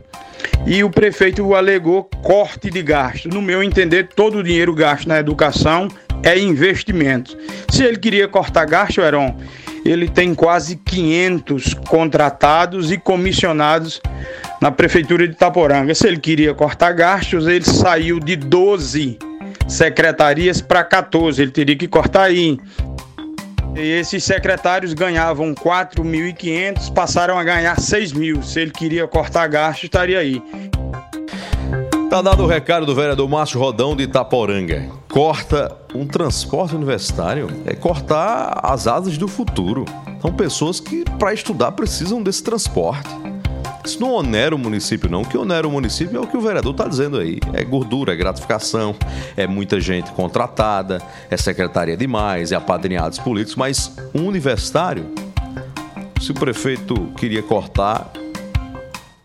E 0.67 0.83
o 0.83 0.91
prefeito 0.91 1.55
alegou 1.55 2.05
corte 2.23 2.71
de 2.71 2.83
gasto. 2.83 3.29
No 3.29 3.41
meu 3.41 3.63
entender, 3.63 4.09
todo 4.15 4.39
o 4.39 4.43
dinheiro 4.43 4.75
gasto 4.75 5.09
na 5.09 5.19
educação 5.19 5.89
é 6.23 6.39
investimento. 6.39 7.37
Se 7.71 7.85
ele 7.85 7.99
queria 7.99 8.27
cortar 8.27 8.65
gasto, 8.65 9.01
Heron, 9.01 9.37
ele 9.85 10.09
tem 10.09 10.35
quase 10.35 10.77
500 10.77 11.75
contratados 11.89 12.91
e 12.91 12.99
comissionados 12.99 14.01
na 14.61 14.71
prefeitura 14.73 15.27
de 15.27 15.35
Itaporanga. 15.35 15.95
Se 15.95 16.07
ele 16.07 16.19
queria 16.19 16.53
cortar 16.55 16.93
gastos, 16.93 17.47
ele 17.47 17.65
saiu 17.65 18.19
de 18.19 18.35
12 18.35 19.19
secretarias 19.69 20.61
para 20.61 20.83
14. 20.83 21.41
Ele 21.41 21.51
teria 21.51 21.77
que 21.77 21.87
cortar 21.87 22.25
aí. 22.25 22.59
E 23.77 23.91
esses 23.91 24.25
secretários 24.25 24.95
ganhavam 24.95 25.55
4.500, 25.55 26.93
passaram 26.95 27.39
a 27.39 27.45
ganhar 27.45 27.79
6 27.79 28.13
mil. 28.13 28.43
Se 28.43 28.61
ele 28.61 28.71
queria 28.71 29.07
cortar 29.07 29.47
gastos, 29.49 29.85
estaria 29.85 30.19
aí. 30.19 30.43
Tá 32.09 32.23
dado 32.23 32.45
o 32.45 32.47
recado 32.47 32.87
do 32.87 32.95
vereador 32.95 33.29
Márcio 33.29 33.61
Rodão 33.61 33.95
de 33.95 34.05
Itaporanga. 34.05 34.89
Corta 35.11 35.77
um 35.95 36.07
transporte 36.07 36.75
universitário 36.75 37.49
é 37.67 37.75
cortar 37.75 38.61
as 38.63 38.87
asas 38.87 39.19
do 39.19 39.29
futuro. 39.29 39.85
São 40.23 40.33
pessoas 40.33 40.81
que, 40.81 41.05
para 41.19 41.35
estudar, 41.35 41.73
precisam 41.73 42.23
desse 42.23 42.43
transporte. 42.43 43.09
Isso 43.85 44.01
não 44.01 44.13
onera 44.13 44.55
o 44.55 44.59
município, 44.59 45.09
não. 45.11 45.23
O 45.23 45.25
que 45.27 45.37
onera 45.39 45.67
o 45.67 45.71
município 45.71 46.17
é 46.17 46.21
o 46.21 46.27
que 46.27 46.37
o 46.37 46.41
vereador 46.41 46.73
está 46.73 46.89
dizendo 46.89 47.19
aí. 47.19 47.39
É 47.53 47.63
gordura, 47.65 48.13
é 48.13 48.17
gratificação, 48.17 48.95
é 49.37 49.47
muita 49.47 49.81
gente 49.81 50.11
contratada, 50.13 51.01
é 51.31 51.37
secretaria 51.37 51.97
demais, 51.97 52.53
é 52.53 52.57
apadrinhados 52.57 53.19
políticos, 53.19 53.57
mas 53.57 53.93
um 54.15 54.27
universitário, 54.27 55.07
se 56.21 56.31
o 56.33 56.35
prefeito 56.35 56.95
queria 57.17 57.43
cortar, 57.43 58.11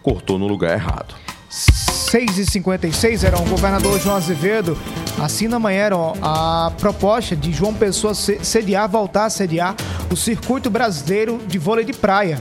cortou 0.03 0.37
no 0.37 0.47
lugar 0.47 0.73
errado. 0.73 1.15
6 1.49 2.37
e 2.37 2.45
56 2.45 3.23
era 3.23 3.37
o 3.39 3.45
governador 3.45 3.99
João 3.99 4.15
Azevedo 4.17 4.77
assina 5.21 5.55
amanhã 5.57 5.85
Heron, 5.85 6.13
a 6.21 6.71
proposta 6.77 7.35
de 7.35 7.51
João 7.53 7.73
Pessoa 7.73 8.13
se- 8.13 8.39
sediar, 8.43 8.89
voltar 8.89 9.25
a 9.25 9.29
sediar 9.29 9.75
o 10.11 10.15
Circuito 10.15 10.69
Brasileiro 10.69 11.39
de 11.47 11.57
Vôlei 11.57 11.85
de 11.85 11.93
Praia. 11.93 12.39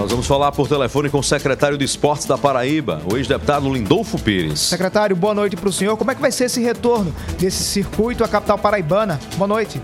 Nós 0.00 0.10
vamos 0.10 0.26
falar 0.26 0.50
por 0.50 0.66
telefone 0.66 1.10
com 1.10 1.18
o 1.18 1.22
secretário 1.22 1.76
de 1.76 1.84
Esportes 1.84 2.24
da 2.24 2.38
Paraíba, 2.38 3.02
o 3.12 3.18
ex-deputado 3.18 3.70
Lindolfo 3.70 4.18
Pires. 4.18 4.58
Secretário, 4.58 5.14
boa 5.14 5.34
noite 5.34 5.56
para 5.56 5.68
o 5.68 5.72
senhor. 5.72 5.94
Como 5.98 6.10
é 6.10 6.14
que 6.14 6.22
vai 6.22 6.32
ser 6.32 6.44
esse 6.44 6.58
retorno 6.58 7.14
desse 7.38 7.62
circuito 7.62 8.24
à 8.24 8.28
capital 8.28 8.56
paraibana? 8.56 9.20
Boa 9.36 9.46
noite. 9.46 9.78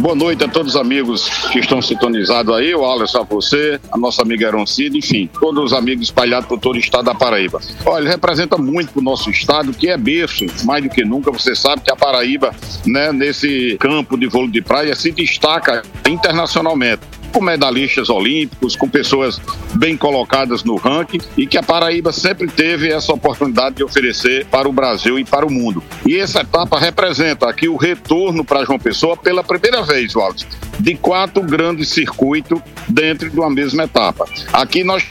Boa 0.00 0.14
noite 0.14 0.44
a 0.44 0.48
todos 0.48 0.74
os 0.74 0.80
amigos 0.80 1.30
que 1.50 1.60
estão 1.60 1.80
sintonizados 1.80 2.54
aí, 2.54 2.74
o 2.74 2.84
Alisson, 2.84 3.20
a 3.20 3.22
você, 3.22 3.80
a 3.90 3.96
nossa 3.96 4.20
amiga 4.20 4.48
Eroncida, 4.48 4.98
enfim, 4.98 5.30
todos 5.40 5.64
os 5.64 5.72
amigos 5.72 6.08
espalhados 6.08 6.46
por 6.46 6.60
todo 6.60 6.74
o 6.74 6.78
estado 6.78 7.04
da 7.04 7.14
Paraíba. 7.14 7.58
Olha, 7.86 8.02
ele 8.02 8.10
representa 8.10 8.58
muito 8.58 8.92
para 8.92 9.00
o 9.00 9.02
nosso 9.02 9.30
estado, 9.30 9.72
que 9.72 9.88
é 9.88 9.96
berço, 9.96 10.44
mais 10.66 10.84
do 10.84 10.90
que 10.90 11.06
nunca, 11.06 11.32
você 11.32 11.54
sabe 11.54 11.80
que 11.80 11.90
a 11.90 11.96
Paraíba, 11.96 12.54
né, 12.84 13.12
nesse 13.12 13.78
campo 13.80 14.18
de 14.18 14.26
vôlei 14.26 14.50
de 14.50 14.60
praia, 14.60 14.94
se 14.94 15.10
destaca 15.10 15.82
internacionalmente 16.06 17.21
com 17.32 17.40
medalhistas 17.40 18.10
olímpicos, 18.10 18.76
com 18.76 18.88
pessoas 18.88 19.40
bem 19.74 19.96
colocadas 19.96 20.62
no 20.62 20.76
ranking 20.76 21.20
e 21.36 21.46
que 21.46 21.56
a 21.56 21.62
Paraíba 21.62 22.12
sempre 22.12 22.46
teve 22.46 22.92
essa 22.92 23.12
oportunidade 23.12 23.76
de 23.76 23.84
oferecer 23.84 24.46
para 24.46 24.68
o 24.68 24.72
Brasil 24.72 25.18
e 25.18 25.24
para 25.24 25.46
o 25.46 25.50
mundo. 25.50 25.82
E 26.06 26.16
essa 26.16 26.40
etapa 26.40 26.78
representa 26.78 27.48
aqui 27.48 27.68
o 27.68 27.76
retorno 27.76 28.44
para 28.44 28.64
João 28.64 28.78
Pessoa 28.78 29.16
pela 29.16 29.42
primeira 29.42 29.82
vez, 29.82 30.14
Wallace, 30.14 30.46
de 30.78 30.94
quatro 30.94 31.42
grandes 31.42 31.88
circuitos 31.88 32.60
dentro 32.88 33.30
de 33.30 33.38
uma 33.38 33.50
mesma 33.50 33.84
etapa. 33.84 34.26
Aqui 34.52 34.84
nós 34.84 35.04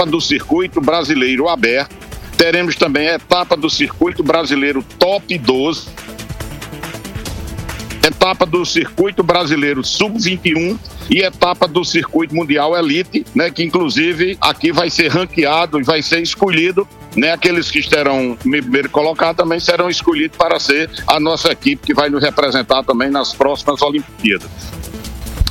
etapa 0.00 0.06
do 0.06 0.20
circuito 0.20 0.80
brasileiro 0.80 1.48
aberto, 1.48 1.94
teremos 2.36 2.74
também 2.74 3.08
a 3.08 3.14
etapa 3.16 3.54
do 3.54 3.68
circuito 3.68 4.22
brasileiro 4.22 4.82
top 4.98 5.36
12 5.36 5.88
etapa 8.06 8.46
do 8.46 8.64
circuito 8.64 9.22
brasileiro 9.22 9.84
sub-21 9.84 10.78
e 11.10 11.20
etapa 11.20 11.68
do 11.68 11.84
circuito 11.84 12.34
mundial 12.34 12.76
elite, 12.76 13.24
né, 13.34 13.50
que 13.50 13.62
inclusive 13.62 14.38
aqui 14.40 14.72
vai 14.72 14.88
ser 14.88 15.08
ranqueado 15.08 15.80
e 15.80 15.82
vai 15.82 16.02
ser 16.02 16.20
escolhido, 16.20 16.86
né, 17.16 17.32
aqueles 17.32 17.70
que 17.70 17.78
estarão 17.78 18.36
primeiro 18.40 18.88
colocados 18.88 19.36
também 19.36 19.60
serão 19.60 19.90
escolhidos 19.90 20.36
para 20.36 20.58
ser 20.58 20.90
a 21.06 21.20
nossa 21.20 21.52
equipe 21.52 21.86
que 21.86 21.94
vai 21.94 22.08
nos 22.08 22.22
representar 22.22 22.82
também 22.84 23.10
nas 23.10 23.34
próximas 23.34 23.82
Olimpíadas. 23.82 24.48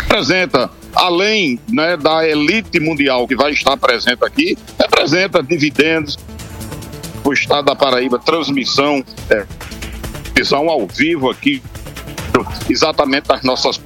Representa 0.02 0.70
além 0.95 1.60
né, 1.70 1.95
da 1.95 2.28
elite 2.28 2.80
mundial 2.80 3.28
que 3.28 3.36
vai 3.36 3.52
estar 3.52 3.78
presente 3.78 4.24
aqui, 4.26 4.58
representa 4.80 5.43
dividendos 5.43 6.18
o 7.24 7.34
estado 7.34 7.66
da 7.66 7.76
Paraíba, 7.76 8.18
transmissão, 8.18 9.04
é, 9.30 9.45
transmissão 10.24 10.70
ao 10.70 10.88
vivo 10.88 11.30
aqui 11.30 11.62
exatamente 12.69 13.27
das 13.27 13.43
nossas 13.43 13.80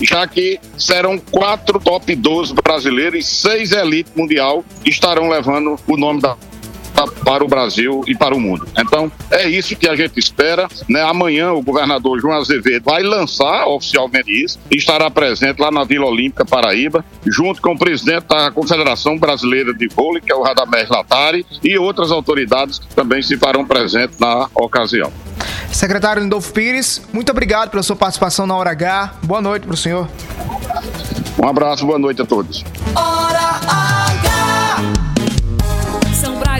já 0.00 0.26
que 0.26 0.58
serão 0.78 1.18
quatro 1.18 1.78
top 1.78 2.14
12 2.14 2.54
brasileiros 2.54 3.20
e 3.20 3.22
seis 3.22 3.72
elite 3.72 4.10
mundial 4.16 4.64
que 4.82 4.90
estarão 4.90 5.28
levando 5.28 5.78
o 5.86 5.96
nome 5.96 6.20
da 6.20 6.36
para 7.24 7.44
o 7.44 7.48
Brasil 7.48 8.02
e 8.06 8.14
para 8.14 8.34
o 8.34 8.40
mundo. 8.40 8.66
Então, 8.78 9.10
é 9.30 9.48
isso 9.48 9.74
que 9.76 9.88
a 9.88 9.96
gente 9.96 10.18
espera. 10.18 10.68
Né? 10.88 11.02
Amanhã 11.02 11.52
o 11.52 11.62
governador 11.62 12.20
João 12.20 12.34
Azevedo 12.34 12.84
vai 12.84 13.02
lançar 13.02 13.66
oficialmente 13.66 14.30
isso 14.30 14.58
e 14.70 14.76
estará 14.76 15.10
presente 15.10 15.60
lá 15.60 15.70
na 15.70 15.84
Vila 15.84 16.06
Olímpica 16.06 16.44
Paraíba, 16.44 17.04
junto 17.26 17.60
com 17.60 17.72
o 17.72 17.78
presidente 17.78 18.26
da 18.26 18.50
Confederação 18.50 19.18
Brasileira 19.18 19.74
de 19.74 19.88
Vôlei, 19.88 20.20
que 20.20 20.32
é 20.32 20.34
o 20.34 20.42
Radamés 20.42 20.88
Latari, 20.88 21.44
e 21.62 21.76
outras 21.78 22.10
autoridades 22.10 22.78
que 22.78 22.94
também 22.94 23.22
se 23.22 23.36
farão 23.36 23.64
presentes 23.64 24.18
na 24.18 24.48
ocasião. 24.54 25.12
Secretário 25.72 26.22
Lindolfo 26.22 26.52
Pires, 26.52 27.02
muito 27.12 27.30
obrigado 27.30 27.70
pela 27.70 27.82
sua 27.82 27.96
participação 27.96 28.46
na 28.46 28.54
Hora 28.56 28.70
H. 28.70 29.14
Boa 29.24 29.40
noite 29.40 29.66
para 29.66 29.74
o 29.74 29.76
senhor. 29.76 30.08
Um 31.42 31.48
abraço, 31.48 31.84
boa 31.84 31.98
noite 31.98 32.22
a 32.22 32.24
todos. 32.24 32.64
Hora 32.94 33.60
H. 33.68 33.93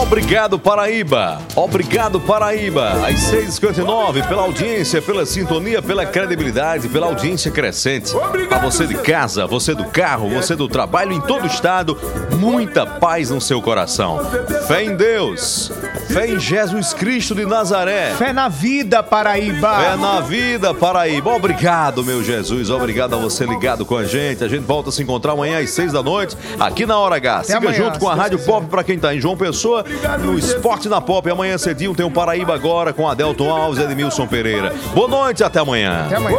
Obrigado, 0.00 0.60
Paraíba! 0.60 1.40
Obrigado, 1.56 2.20
Paraíba! 2.20 2.92
Às 3.04 3.16
6h59, 3.32 4.28
pela 4.28 4.42
audiência, 4.42 5.02
pela 5.02 5.26
sintonia, 5.26 5.82
pela 5.82 6.06
credibilidade, 6.06 6.88
pela 6.88 7.06
audiência 7.06 7.50
crescente. 7.50 8.12
A 8.48 8.58
você 8.58 8.86
de 8.86 8.94
casa, 8.94 9.44
você 9.44 9.74
do 9.74 9.84
carro, 9.86 10.30
você 10.30 10.54
do 10.54 10.68
trabalho, 10.68 11.12
em 11.12 11.20
todo 11.20 11.42
o 11.42 11.46
estado, 11.46 11.98
muita 12.38 12.86
paz 12.86 13.30
no 13.30 13.40
seu 13.40 13.60
coração. 13.60 14.20
Fé 14.68 14.84
em 14.84 14.94
Deus, 14.94 15.72
fé 16.08 16.28
em 16.28 16.38
Jesus 16.38 16.94
Cristo 16.94 17.34
de 17.34 17.44
Nazaré. 17.44 18.14
Fé 18.16 18.32
na 18.32 18.48
vida, 18.48 19.02
Paraíba! 19.02 19.80
Fé 19.80 19.96
na 19.96 20.20
vida, 20.20 20.72
Paraíba. 20.72 21.34
Obrigado, 21.34 22.04
meu 22.04 22.22
Jesus. 22.22 22.70
Obrigado 22.70 23.14
a 23.14 23.18
você 23.18 23.44
ligado 23.44 23.84
com 23.84 23.96
a 23.96 24.04
gente. 24.04 24.44
A 24.44 24.48
gente 24.48 24.64
volta 24.64 24.90
a 24.90 24.92
se 24.92 25.02
encontrar 25.02 25.32
amanhã 25.32 25.58
às 25.58 25.70
6 25.70 25.92
da 25.92 26.04
noite, 26.04 26.36
aqui 26.58 26.86
na 26.86 26.96
Hora 26.96 27.16
H. 27.16 27.44
Siga 27.44 27.58
amanhã, 27.58 27.74
junto 27.74 27.98
com 27.98 28.08
a 28.08 28.14
Rádio. 28.14 28.38
Pop 28.38 28.68
para 28.68 28.84
quem 28.84 28.96
tá 28.96 29.12
em 29.12 29.20
João 29.20 29.36
Pessoa, 29.36 29.84
no 30.20 30.38
Esporte 30.38 30.88
na 30.88 31.00
Pop. 31.00 31.28
Amanhã 31.30 31.58
cedinho 31.58 31.94
tem 31.94 32.04
o 32.04 32.10
Paraíba 32.10 32.54
agora 32.54 32.92
com 32.92 33.08
Adelton 33.08 33.50
Alves 33.50 33.78
e 33.80 33.82
Edmilson 33.84 34.26
Pereira. 34.26 34.74
Boa 34.94 35.08
noite, 35.08 35.42
até 35.42 35.60
amanhã. 35.60 36.06
Até 36.06 36.16
amanhã. 36.16 36.38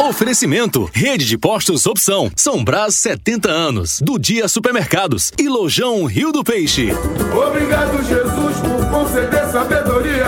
Oferecimento: 0.00 0.90
Rede 0.92 1.24
de 1.24 1.38
Postos 1.38 1.86
Opção. 1.86 2.30
São 2.36 2.62
Brás 2.62 2.96
70 2.96 3.50
anos. 3.50 4.00
Do 4.00 4.18
Dia 4.18 4.46
Supermercados. 4.46 5.32
E 5.38 5.48
Lojão 5.48 6.04
Rio 6.04 6.30
do 6.30 6.44
Peixe. 6.44 6.92
Obrigado, 6.92 8.02
Jesus, 8.04 8.56
por 8.58 8.90
conceder 8.90 9.46
sabedoria 9.46 10.26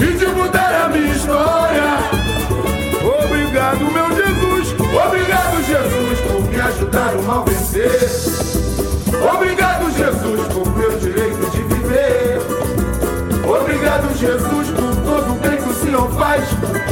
e 0.00 0.16
de 0.16 0.26
mudar 0.26 0.86
a 0.86 0.88
minha 0.88 1.12
história. 1.14 1.98
Obrigado, 3.24 3.80
meu 3.92 4.16
Jesus. 4.16 4.72
Obrigado, 5.06 5.62
Jesus, 5.64 6.20
por 6.20 6.50
me 6.50 6.60
ajudar 6.60 7.16
o 7.16 7.22
mal 7.22 7.44
vencer. 7.44 8.49
Obrigado, 9.34 9.90
Jesus, 9.90 10.40
por 10.52 10.76
meu 10.76 10.98
direito 10.98 11.50
de 11.50 11.62
viver. 11.62 12.38
Obrigado, 13.44 14.16
Jesus, 14.16 14.68
por 14.70 14.94
todo 15.04 15.32
o 15.32 15.38
bem 15.40 15.56
que 15.56 15.68
o 15.68 15.74
Senhor 15.74 16.10
faz 16.12 16.44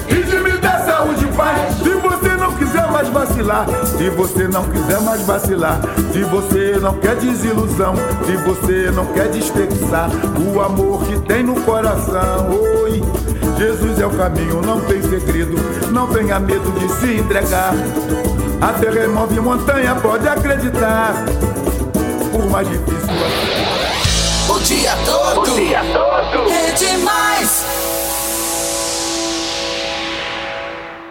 e 0.08 0.22
de 0.22 0.36
me 0.38 0.58
dar 0.58 0.80
saúde 0.84 1.24
e 1.24 1.36
paz. 1.36 1.74
Se 1.76 1.90
você 1.90 2.36
não 2.36 2.52
quiser 2.56 2.90
mais 2.90 3.08
vacilar, 3.08 3.66
se 3.96 4.10
você 4.10 4.48
não 4.48 4.64
quiser 4.64 5.00
mais 5.00 5.22
vacilar, 5.22 5.80
se 6.12 6.22
você 6.24 6.78
não 6.80 6.94
quer 6.94 7.16
desilusão, 7.16 7.94
se 8.26 8.36
você 8.38 8.90
não 8.90 9.06
quer 9.06 9.28
desperdiçar 9.28 10.10
o 10.40 10.60
amor 10.60 11.04
que 11.04 11.20
tem 11.20 11.42
no 11.44 11.60
coração, 11.62 12.50
oi. 12.82 13.02
Jesus 13.56 13.98
é 14.00 14.06
o 14.06 14.10
caminho, 14.10 14.60
não 14.62 14.80
tem 14.80 15.02
segredo, 15.02 15.56
não 15.90 16.06
tenha 16.08 16.38
medo 16.38 16.70
de 16.78 16.88
se 16.92 17.14
entregar. 17.20 17.72
Até 18.60 18.90
remove 18.90 19.40
montanha, 19.40 19.94
pode 19.96 20.26
acreditar. 20.28 21.12
Mais 22.46 22.68
difícil 22.68 23.08
O 24.48 24.60
dia 24.60 24.96
todo. 25.04 25.40
O 25.40 25.54
dia 25.56 25.80
todo. 25.92 26.50
É 26.50 26.70
demais. 26.72 27.87